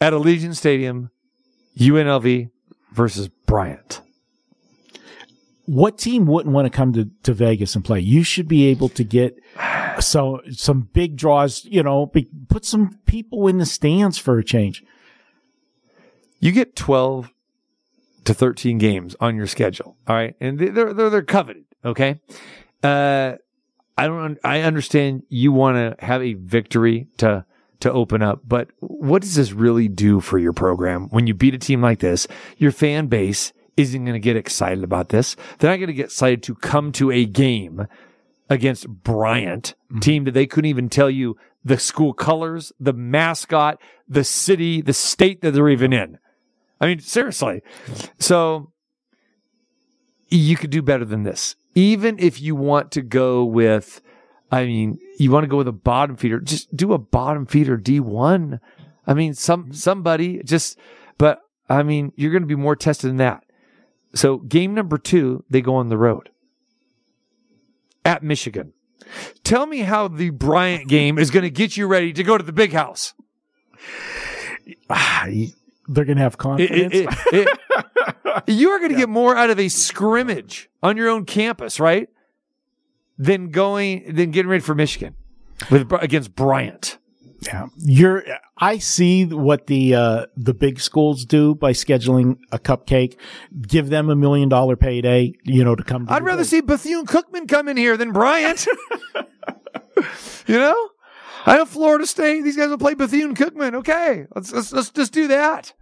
At 0.00 0.12
Allegiant 0.12 0.56
Stadium, 0.56 1.10
UNLV 1.78 2.50
versus 2.92 3.28
Bryant. 3.46 4.00
What 5.66 5.96
team 5.96 6.26
wouldn't 6.26 6.52
want 6.54 6.66
to 6.66 6.76
come 6.76 6.92
to, 6.94 7.08
to 7.22 7.32
Vegas 7.32 7.76
and 7.76 7.84
play? 7.84 8.00
You 8.00 8.24
should 8.24 8.48
be 8.48 8.66
able 8.66 8.88
to 8.90 9.04
get 9.04 9.38
so 10.00 10.40
some 10.50 10.88
big 10.92 11.16
draws, 11.16 11.64
you 11.64 11.82
know, 11.84 12.06
be, 12.06 12.28
put 12.48 12.64
some 12.64 12.98
people 13.06 13.46
in 13.46 13.58
the 13.58 13.66
stands 13.66 14.18
for 14.18 14.38
a 14.38 14.44
change. 14.44 14.82
You 16.40 16.50
get 16.50 16.74
12 16.74 17.30
to 18.24 18.34
13 18.34 18.78
games 18.78 19.14
on 19.20 19.36
your 19.36 19.46
schedule. 19.46 19.96
All 20.08 20.16
right. 20.16 20.34
And 20.40 20.58
they- 20.58 20.68
they're, 20.70 20.92
they're, 20.92 21.10
they're 21.10 21.22
coveted. 21.22 21.64
Okay. 21.84 22.20
Uh, 22.82 23.34
I 24.02 24.06
don't, 24.08 24.38
I 24.42 24.62
understand 24.62 25.22
you 25.28 25.52
want 25.52 25.76
to 25.76 26.04
have 26.04 26.22
a 26.22 26.34
victory 26.34 27.06
to, 27.18 27.44
to 27.80 27.92
open 27.92 28.20
up, 28.20 28.40
but 28.44 28.68
what 28.80 29.22
does 29.22 29.36
this 29.36 29.52
really 29.52 29.86
do 29.86 30.18
for 30.18 30.38
your 30.40 30.52
program 30.52 31.08
when 31.10 31.28
you 31.28 31.34
beat 31.34 31.54
a 31.54 31.58
team 31.58 31.80
like 31.80 32.00
this? 32.00 32.26
Your 32.58 32.72
fan 32.72 33.06
base 33.06 33.52
isn't 33.76 34.04
going 34.04 34.14
to 34.14 34.18
get 34.18 34.34
excited 34.34 34.82
about 34.82 35.10
this. 35.10 35.36
They're 35.58 35.70
not 35.70 35.76
going 35.76 35.86
to 35.86 35.92
get 35.92 36.06
excited 36.06 36.42
to 36.42 36.56
come 36.56 36.90
to 36.92 37.12
a 37.12 37.24
game 37.24 37.86
against 38.50 38.88
Bryant, 38.88 39.76
mm-hmm. 39.84 40.00
team 40.00 40.24
that 40.24 40.32
they 40.32 40.46
couldn't 40.46 40.68
even 40.68 40.88
tell 40.88 41.08
you 41.08 41.36
the 41.64 41.78
school 41.78 42.12
colors, 42.12 42.72
the 42.80 42.92
mascot, 42.92 43.80
the 44.08 44.24
city, 44.24 44.82
the 44.82 44.92
state 44.92 45.42
that 45.42 45.52
they're 45.52 45.68
even 45.68 45.92
in. 45.92 46.18
I 46.80 46.86
mean, 46.86 46.98
seriously. 46.98 47.62
So 48.18 48.72
you 50.32 50.56
could 50.56 50.70
do 50.70 50.82
better 50.82 51.04
than 51.04 51.22
this. 51.22 51.56
Even 51.74 52.18
if 52.18 52.40
you 52.40 52.54
want 52.54 52.90
to 52.92 53.02
go 53.02 53.44
with, 53.44 54.00
I 54.50 54.64
mean, 54.66 54.98
you 55.18 55.30
want 55.30 55.44
to 55.44 55.48
go 55.48 55.56
with 55.58 55.68
a 55.68 55.72
bottom 55.72 56.16
feeder, 56.16 56.40
just 56.40 56.74
do 56.76 56.92
a 56.92 56.98
bottom 56.98 57.46
feeder 57.46 57.78
D1. 57.78 58.60
I 59.06 59.14
mean, 59.14 59.34
some, 59.34 59.72
somebody 59.72 60.42
just, 60.42 60.78
but 61.18 61.40
I 61.68 61.82
mean, 61.82 62.12
you're 62.16 62.30
going 62.30 62.42
to 62.42 62.46
be 62.48 62.54
more 62.54 62.76
tested 62.76 63.10
than 63.10 63.16
that. 63.18 63.44
So 64.14 64.38
game 64.38 64.74
number 64.74 64.98
two, 64.98 65.44
they 65.48 65.60
go 65.62 65.74
on 65.76 65.88
the 65.88 65.96
road 65.96 66.28
at 68.04 68.22
Michigan. 68.22 68.72
Tell 69.44 69.66
me 69.66 69.78
how 69.78 70.08
the 70.08 70.30
Bryant 70.30 70.88
game 70.88 71.18
is 71.18 71.30
going 71.30 71.42
to 71.44 71.50
get 71.50 71.76
you 71.76 71.86
ready 71.86 72.12
to 72.12 72.22
go 72.22 72.36
to 72.38 72.44
the 72.44 72.52
big 72.52 72.72
house. 72.72 73.14
They're 75.88 76.04
going 76.04 76.16
to 76.16 76.22
have 76.22 76.38
confidence. 76.38 76.94
it- 76.94 77.08
it- 77.32 77.48
it- 77.48 77.58
you 78.46 78.70
are 78.70 78.78
going 78.78 78.92
to 78.92 78.96
get 78.96 79.08
more 79.08 79.36
out 79.36 79.50
of 79.50 79.58
a 79.58 79.68
scrimmage 79.68 80.70
on 80.82 80.96
your 80.96 81.08
own 81.08 81.24
campus, 81.24 81.80
right? 81.80 82.08
Than 83.18 83.50
going, 83.50 84.14
than 84.14 84.30
getting 84.30 84.50
ready 84.50 84.62
for 84.62 84.74
Michigan 84.74 85.14
with 85.70 85.92
against 85.92 86.34
Bryant. 86.34 86.98
Yeah, 87.42 87.66
you're. 87.76 88.24
I 88.58 88.78
see 88.78 89.26
what 89.26 89.66
the 89.66 89.94
uh, 89.94 90.26
the 90.36 90.54
big 90.54 90.80
schools 90.80 91.24
do 91.24 91.54
by 91.54 91.72
scheduling 91.72 92.38
a 92.52 92.58
cupcake, 92.58 93.16
give 93.60 93.88
them 93.88 94.08
a 94.10 94.16
million 94.16 94.48
dollar 94.48 94.76
payday. 94.76 95.34
You 95.42 95.64
know, 95.64 95.74
to 95.74 95.82
come. 95.82 96.06
To 96.06 96.12
I'd 96.12 96.22
rather 96.22 96.38
place. 96.38 96.50
see 96.50 96.60
Bethune 96.60 97.06
Cookman 97.06 97.48
come 97.48 97.68
in 97.68 97.76
here 97.76 97.96
than 97.96 98.12
Bryant. 98.12 98.66
you 100.46 100.58
know, 100.58 100.90
I 101.44 101.56
know 101.56 101.64
Florida 101.64 102.06
State. 102.06 102.42
These 102.42 102.56
guys 102.56 102.68
will 102.68 102.78
play 102.78 102.94
Bethune 102.94 103.34
Cookman. 103.34 103.74
Okay, 103.74 104.26
let's 104.34 104.52
let's 104.52 104.72
let's 104.72 104.90
just 104.90 105.12
do 105.12 105.28
that. 105.28 105.72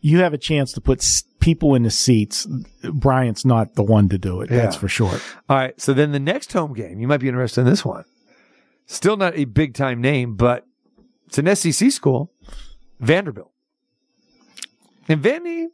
You 0.00 0.18
have 0.20 0.32
a 0.32 0.38
chance 0.38 0.72
to 0.72 0.80
put 0.80 1.04
people 1.40 1.74
in 1.74 1.82
the 1.82 1.90
seats. 1.90 2.46
Bryant's 2.92 3.44
not 3.44 3.74
the 3.74 3.82
one 3.82 4.08
to 4.10 4.18
do 4.18 4.40
it. 4.40 4.48
That's 4.48 4.76
for 4.76 4.88
sure. 4.88 5.18
All 5.48 5.56
right. 5.56 5.80
So 5.80 5.92
then 5.92 6.12
the 6.12 6.20
next 6.20 6.52
home 6.52 6.72
game, 6.72 7.00
you 7.00 7.08
might 7.08 7.18
be 7.20 7.28
interested 7.28 7.62
in 7.62 7.66
this 7.66 7.84
one. 7.84 8.04
Still 8.86 9.16
not 9.16 9.36
a 9.36 9.44
big 9.44 9.74
time 9.74 10.00
name, 10.00 10.34
but 10.36 10.64
it's 11.26 11.38
an 11.38 11.54
SEC 11.54 11.90
school, 11.90 12.32
Vanderbilt. 13.00 13.52
And 15.08 15.22
Vandy, 15.22 15.66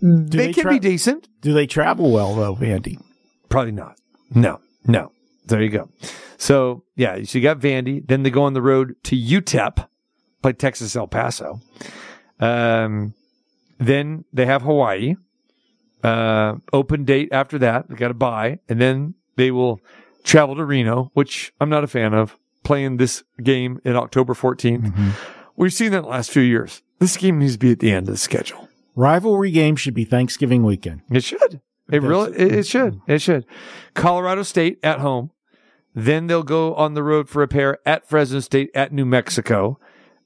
Do 0.00 0.24
they, 0.26 0.52
can 0.52 0.64
tra- 0.64 0.72
be 0.72 0.78
decent. 0.78 1.28
Do 1.40 1.52
they 1.52 1.66
travel 1.66 2.10
well 2.10 2.34
though, 2.34 2.54
Vandy? 2.56 3.00
Probably 3.48 3.72
not. 3.72 3.96
No, 4.34 4.60
no. 4.86 5.12
There 5.46 5.62
you 5.62 5.70
go. 5.70 5.88
So 6.36 6.84
yeah, 6.96 7.22
so 7.22 7.38
you 7.38 7.42
got 7.42 7.60
Vandy. 7.60 8.06
Then 8.06 8.22
they 8.22 8.30
go 8.30 8.42
on 8.42 8.52
the 8.54 8.62
road 8.62 8.96
to 9.04 9.16
UTEP, 9.16 9.86
play 10.42 10.52
Texas 10.52 10.96
El 10.96 11.06
Paso. 11.06 11.60
Um, 12.40 13.14
then 13.78 14.24
they 14.32 14.46
have 14.46 14.62
Hawaii. 14.62 15.16
Uh, 16.02 16.56
open 16.72 17.04
date 17.04 17.30
after 17.32 17.58
that. 17.58 17.88
They 17.88 17.96
got 17.96 18.08
to 18.08 18.14
bye, 18.14 18.60
and 18.68 18.80
then 18.80 19.14
they 19.36 19.50
will 19.50 19.80
travel 20.24 20.54
to 20.56 20.64
Reno, 20.64 21.10
which 21.14 21.52
I'm 21.60 21.68
not 21.68 21.84
a 21.84 21.88
fan 21.88 22.14
of. 22.14 22.36
Playing 22.62 22.96
this 22.96 23.22
game 23.42 23.80
in 23.84 23.94
October 23.94 24.34
14th. 24.34 25.14
We've 25.56 25.72
seen 25.72 25.92
that 25.92 25.98
in 25.98 26.02
the 26.02 26.08
last 26.08 26.32
few 26.32 26.42
years. 26.42 26.82
This 26.98 27.16
game 27.16 27.38
needs 27.38 27.52
to 27.52 27.58
be 27.58 27.70
at 27.70 27.78
the 27.78 27.92
end 27.92 28.08
of 28.08 28.14
the 28.14 28.18
schedule. 28.18 28.68
Rivalry 28.96 29.52
game 29.52 29.76
should 29.76 29.94
be 29.94 30.04
Thanksgiving 30.04 30.64
weekend. 30.64 31.02
It 31.10 31.22
should. 31.22 31.60
It 31.90 32.02
really, 32.02 32.32
it, 32.32 32.52
it 32.52 32.66
should. 32.66 33.00
It 33.06 33.20
should. 33.20 33.46
Colorado 33.94 34.42
State 34.42 34.80
at 34.82 34.98
home. 34.98 35.30
Then 35.94 36.26
they'll 36.26 36.42
go 36.42 36.74
on 36.74 36.94
the 36.94 37.02
road 37.02 37.28
for 37.28 37.42
a 37.42 37.48
pair 37.48 37.78
at 37.86 38.08
Fresno 38.08 38.40
State 38.40 38.70
at 38.74 38.92
New 38.92 39.06
Mexico. 39.06 39.78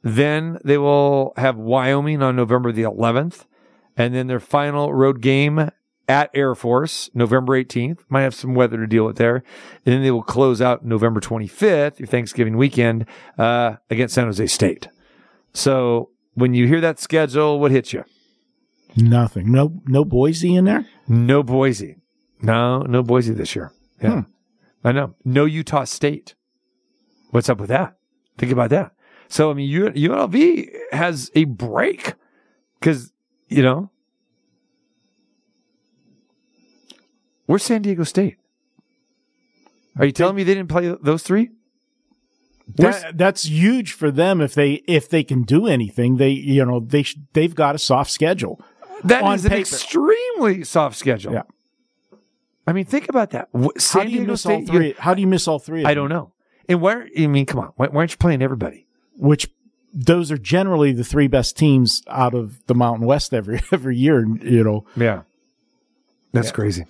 Then 0.03 0.59
they 0.65 0.79
will 0.79 1.33
have 1.37 1.57
Wyoming 1.57 2.23
on 2.23 2.37
November 2.37 2.73
the 2.73 2.83
11th. 2.83 3.45
And 3.97 4.15
then 4.15 4.29
their 4.29 4.41
final 4.41 4.95
road 4.95 5.21
game 5.21 5.71
at 6.09 6.31
Air 6.35 6.55
Force, 6.55 7.11
November 7.15 7.63
18th. 7.63 8.01
Might 8.09 8.23
have 8.23 8.35
some 8.35 8.55
weather 8.55 8.79
to 8.79 8.87
deal 8.87 9.05
with 9.05 9.17
there. 9.17 9.37
And 9.85 9.95
then 9.95 10.03
they 10.03 10.11
will 10.11 10.23
close 10.23 10.61
out 10.61 10.85
November 10.85 11.21
25th, 11.21 11.99
your 11.99 12.07
Thanksgiving 12.07 12.57
weekend, 12.57 13.07
uh, 13.39 13.77
against 13.91 14.15
San 14.15 14.27
Jose 14.27 14.47
State. 14.47 14.89
So 15.53 16.11
when 16.35 16.55
you 16.55 16.67
hear 16.67 16.81
that 16.81 16.99
schedule, 16.99 17.61
what 17.61 17.71
hits 17.71 17.93
you? 17.93 18.05
Nothing. 18.97 19.53
No, 19.53 19.81
no 19.87 20.05
Boise 20.05 20.55
in 20.57 20.65
there. 20.65 20.87
No 21.07 21.43
Boise. 21.43 21.97
No, 22.43 22.81
no 22.83 23.03
Boise 23.03 23.35
this 23.35 23.55
year. 23.55 23.73
Yeah. 24.03 24.23
I 24.83 24.93
know. 24.93 25.15
No 25.25 25.45
Utah 25.45 25.85
State. 25.85 26.35
What's 27.31 27.49
up 27.49 27.61
with 27.61 27.69
that? 27.69 27.97
Think 28.39 28.51
about 28.51 28.71
that. 28.71 28.93
So, 29.31 29.51
I 29.51 29.55
mean, 29.55 29.71
UNLV 29.71 30.69
has 30.93 31.31
a 31.35 31.45
break 31.45 32.15
because, 32.79 33.13
you 33.49 33.63
know, 33.63 33.91
Where's 37.47 37.65
San 37.65 37.83
Diego 37.83 38.05
State? 38.05 38.37
Are 39.99 40.05
you 40.07 40.13
telling 40.13 40.37
me 40.37 40.45
they 40.45 40.55
didn't 40.55 40.69
play 40.69 40.95
those 41.03 41.25
three? 41.25 41.51
That, 42.77 43.19
that's 43.19 43.45
huge 43.45 43.93
for 43.93 44.13
them 44.13 44.41
if 44.41 44.55
they 44.55 44.75
if 44.87 45.09
they 45.09 45.25
can 45.25 45.43
do 45.43 45.67
anything. 45.67 46.19
They 46.19 46.31
you 46.31 46.65
know 46.65 46.79
they 46.79 47.03
sh- 47.03 47.17
they've 47.33 47.53
got 47.53 47.75
a 47.75 47.79
soft 47.79 48.13
schedule. 48.13 48.61
That 49.03 49.25
is 49.35 49.45
an 49.47 49.51
paper. 49.51 49.61
extremely 49.63 50.63
soft 50.63 50.97
schedule. 50.97 51.33
Yeah. 51.33 51.43
I 52.69 52.73
mean, 52.73 52.85
think 52.85 53.09
about 53.09 53.31
that. 53.31 53.49
San 53.79 54.03
How 54.03 54.05
do 54.07 54.11
you 54.13 54.19
Diego 54.19 54.33
miss 54.33 54.43
State. 54.43 54.53
all 54.53 54.67
three? 54.67 54.95
How 54.97 55.15
do 55.15 55.21
you 55.21 55.27
miss 55.27 55.49
all 55.49 55.59
three? 55.59 55.85
I 55.85 55.95
don't 55.95 56.09
know. 56.09 56.33
And 56.69 56.81
where 56.81 57.09
I 57.19 57.27
mean, 57.27 57.47
come 57.47 57.59
on. 57.59 57.73
Why, 57.75 57.89
why 57.89 57.99
aren't 57.99 58.13
you 58.13 58.19
playing 58.19 58.43
everybody? 58.43 58.87
Which 59.17 59.49
those 59.93 60.31
are 60.31 60.39
generally 60.39 60.93
the 60.93 61.05
three 61.05 61.27
best 61.27 61.57
teams 61.57 62.03
out 62.09 62.35
of 62.35 62.65
the 62.67 62.75
Mountain 62.75 63.07
West 63.07 63.35
every 63.35 63.61
every 63.73 63.97
year. 63.97 64.27
You 64.43 64.65
know, 64.65 64.85
Yeah. 64.97 65.23
That's 66.33 66.53
crazy. 66.53 66.85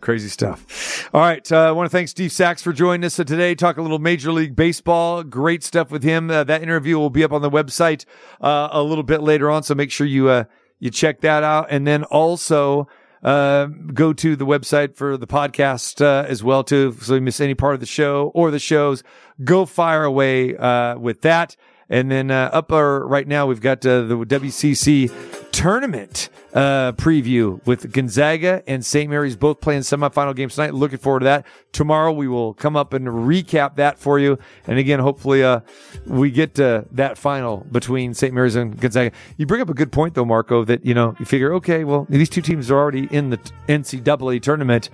Crazy 0.00 0.28
stuff. 0.28 1.06
All 1.12 1.20
right. 1.20 1.52
Uh, 1.52 1.68
I 1.68 1.72
want 1.72 1.90
to 1.90 1.94
thank 1.94 2.08
Steve 2.08 2.32
Sax 2.32 2.62
for 2.62 2.72
joining 2.72 3.04
us 3.04 3.16
today. 3.16 3.54
Talk 3.54 3.76
a 3.76 3.82
little 3.82 3.98
Major 3.98 4.32
League 4.32 4.56
Baseball. 4.56 5.22
Great 5.22 5.62
stuff 5.62 5.90
with 5.90 6.02
him. 6.02 6.30
Uh, 6.30 6.44
that 6.44 6.62
interview 6.62 6.96
will 6.98 7.10
be 7.10 7.22
up 7.22 7.32
on 7.32 7.42
the 7.42 7.50
website 7.50 8.06
uh, 8.40 8.70
a 8.72 8.82
little 8.82 9.04
bit 9.04 9.22
later 9.22 9.50
on. 9.50 9.62
So 9.64 9.74
make 9.74 9.90
sure 9.90 10.06
you 10.06 10.30
uh, 10.30 10.44
you 10.78 10.90
check 10.90 11.20
that 11.20 11.42
out. 11.42 11.66
And 11.68 11.86
then 11.86 12.04
also 12.04 12.88
uh, 13.22 13.66
go 13.66 14.12
to 14.12 14.36
the 14.36 14.46
website 14.46 14.96
for 14.96 15.16
the 15.16 15.26
podcast 15.26 16.00
uh, 16.04 16.26
as 16.26 16.42
well 16.42 16.64
too. 16.64 16.96
So 17.00 17.14
you 17.14 17.20
miss 17.20 17.40
any 17.40 17.54
part 17.54 17.74
of 17.74 17.80
the 17.80 17.86
show 17.86 18.30
or 18.34 18.50
the 18.50 18.58
shows, 18.58 19.02
go 19.42 19.66
fire 19.66 20.04
away 20.04 20.56
uh, 20.56 20.98
with 20.98 21.22
that. 21.22 21.56
And 21.90 22.10
then 22.10 22.30
uh, 22.30 22.50
up 22.52 22.72
our, 22.72 23.04
right 23.04 23.26
now, 23.26 23.46
we've 23.46 23.60
got 23.60 23.84
uh, 23.84 24.02
the 24.02 24.16
WCC 24.16 25.50
tournament 25.50 26.28
uh, 26.54 26.92
preview 26.92 27.64
with 27.66 27.92
Gonzaga 27.92 28.62
and 28.66 28.86
St. 28.86 29.10
Mary's 29.10 29.36
both 29.36 29.60
playing 29.60 29.82
semifinal 29.82 30.34
games 30.34 30.54
tonight. 30.54 30.72
Looking 30.72 30.98
forward 30.98 31.20
to 31.20 31.24
that. 31.24 31.46
Tomorrow 31.72 32.12
we 32.12 32.28
will 32.28 32.54
come 32.54 32.76
up 32.76 32.92
and 32.92 33.06
recap 33.06 33.76
that 33.76 33.98
for 33.98 34.18
you. 34.18 34.38
And 34.66 34.78
again, 34.78 35.00
hopefully, 35.00 35.42
uh, 35.42 35.60
we 36.06 36.30
get 36.30 36.54
to 36.54 36.86
that 36.92 37.18
final 37.18 37.66
between 37.70 38.14
St. 38.14 38.32
Mary's 38.32 38.54
and 38.54 38.78
Gonzaga. 38.80 39.14
You 39.36 39.46
bring 39.46 39.60
up 39.60 39.68
a 39.68 39.74
good 39.74 39.92
point 39.92 40.14
though, 40.14 40.24
Marco, 40.24 40.64
that, 40.64 40.86
you 40.86 40.94
know, 40.94 41.16
you 41.18 41.24
figure, 41.24 41.52
okay, 41.54 41.84
well, 41.84 42.06
these 42.08 42.30
two 42.30 42.42
teams 42.42 42.70
are 42.70 42.78
already 42.78 43.08
in 43.10 43.30
the 43.30 43.38
NCAA 43.68 44.42
tournament. 44.42 44.90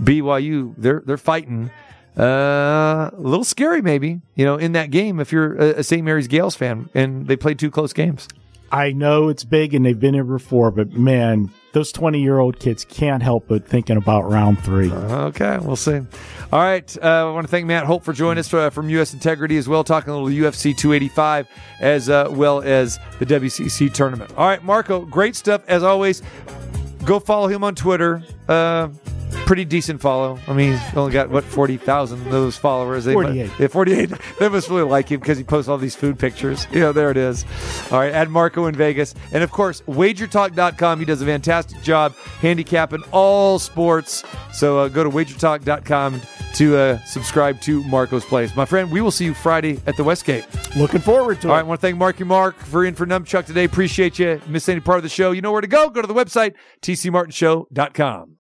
BYU, 0.00 0.74
they're, 0.78 1.02
they're 1.04 1.16
fighting. 1.18 1.70
Uh, 2.18 3.10
a 3.12 3.20
little 3.20 3.44
scary, 3.44 3.80
maybe, 3.80 4.20
you 4.34 4.44
know, 4.44 4.56
in 4.56 4.72
that 4.72 4.90
game 4.90 5.20
if 5.20 5.30
you're 5.30 5.54
a, 5.54 5.68
a 5.78 5.82
St. 5.84 6.04
Mary's 6.04 6.26
Gales 6.26 6.56
fan 6.56 6.88
and 6.94 7.26
they 7.28 7.36
played 7.36 7.58
two 7.58 7.70
close 7.70 7.92
games. 7.92 8.26
I 8.70 8.92
know 8.92 9.28
it's 9.28 9.44
big 9.44 9.72
and 9.74 9.86
they've 9.86 9.98
been 9.98 10.14
here 10.14 10.24
before, 10.24 10.70
but 10.70 10.92
man, 10.92 11.50
those 11.72 11.92
twenty 11.92 12.20
year 12.20 12.38
old 12.38 12.58
kids 12.58 12.84
can't 12.84 13.22
help 13.22 13.48
but 13.48 13.66
thinking 13.66 13.96
about 13.96 14.30
round 14.30 14.62
three. 14.62 14.90
Okay, 14.90 15.58
we'll 15.60 15.76
see. 15.76 16.00
All 16.52 16.60
right, 16.60 16.96
uh, 17.02 17.28
I 17.28 17.32
want 17.32 17.46
to 17.46 17.50
thank 17.50 17.66
Matt 17.66 17.84
Holt 17.84 18.04
for 18.04 18.12
joining 18.12 18.40
us 18.40 18.52
uh, 18.52 18.70
from 18.70 18.90
U.S. 18.90 19.14
Integrity 19.14 19.56
as 19.56 19.68
well, 19.68 19.84
talking 19.84 20.12
a 20.12 20.18
little 20.18 20.28
UFC 20.28 20.76
285 20.76 21.48
as 21.80 22.08
uh, 22.08 22.28
well 22.30 22.60
as 22.60 22.98
the 23.18 23.26
WCC 23.26 23.92
tournament. 23.92 24.32
All 24.36 24.46
right, 24.46 24.62
Marco, 24.62 25.04
great 25.04 25.36
stuff 25.36 25.62
as 25.68 25.82
always. 25.82 26.22
Go 27.04 27.20
follow 27.20 27.48
him 27.48 27.64
on 27.64 27.74
Twitter. 27.74 28.22
Uh, 28.48 28.88
pretty 29.44 29.64
decent 29.64 30.00
follow. 30.00 30.38
I 30.46 30.52
mean, 30.52 30.72
he's 30.72 30.94
only 30.94 31.12
got 31.12 31.30
what 31.30 31.44
forty 31.44 31.76
thousand 31.76 32.20
of 32.26 32.32
those 32.32 32.56
followers. 32.56 33.04
They 33.04 33.12
48. 33.12 33.50
yeah, 33.58 33.66
forty-eight. 33.68 34.10
They 34.38 34.48
must 34.48 34.68
really 34.68 34.82
like 34.82 35.10
him 35.10 35.20
because 35.20 35.38
he 35.38 35.44
posts 35.44 35.68
all 35.68 35.78
these 35.78 35.96
food 35.96 36.18
pictures. 36.18 36.66
You 36.78 36.80
know, 36.80 36.92
there 36.92 37.10
it 37.10 37.16
is. 37.16 37.44
All 37.90 37.98
right, 37.98 38.12
add 38.12 38.30
Marco 38.30 38.66
in 38.66 38.74
Vegas, 38.74 39.14
and 39.32 39.42
of 39.42 39.50
course, 39.50 39.80
WagerTalk.com. 39.82 41.00
He 41.00 41.04
does 41.04 41.20
a 41.22 41.26
fantastic 41.26 41.82
job 41.82 42.14
handicapping 42.40 43.02
all 43.10 43.58
sports. 43.58 44.22
So 44.52 44.78
uh, 44.78 44.88
go 44.88 45.02
to 45.02 45.10
WagerTalk.com 45.10 46.20
to 46.54 46.76
uh, 46.76 46.98
subscribe 47.04 47.60
to 47.62 47.82
Marco's 47.84 48.24
Place. 48.24 48.54
My 48.54 48.64
friend, 48.64 48.92
we 48.92 49.00
will 49.00 49.10
see 49.10 49.24
you 49.24 49.34
Friday 49.34 49.80
at 49.86 49.96
the 49.96 50.04
Westgate. 50.04 50.46
Looking 50.76 51.00
forward 51.00 51.40
to 51.40 51.48
All 51.48 51.54
it. 51.54 51.56
All 51.56 51.56
right, 51.56 51.60
I 51.60 51.62
want 51.68 51.80
to 51.80 51.86
thank 51.86 51.96
Marky 51.96 52.24
Mark 52.24 52.56
for 52.58 52.84
in 52.84 52.94
for 52.94 53.06
Numchuck 53.06 53.46
today. 53.46 53.64
Appreciate 53.64 54.18
you. 54.18 54.40
Miss 54.46 54.68
any 54.68 54.80
part 54.80 54.98
of 54.98 55.02
the 55.02 55.08
show, 55.08 55.32
you 55.32 55.40
know 55.40 55.52
where 55.52 55.60
to 55.60 55.66
go. 55.66 55.90
Go 55.90 56.00
to 56.00 56.06
the 56.06 56.14
website, 56.14 56.54
tcmartinshow.com. 56.82 58.36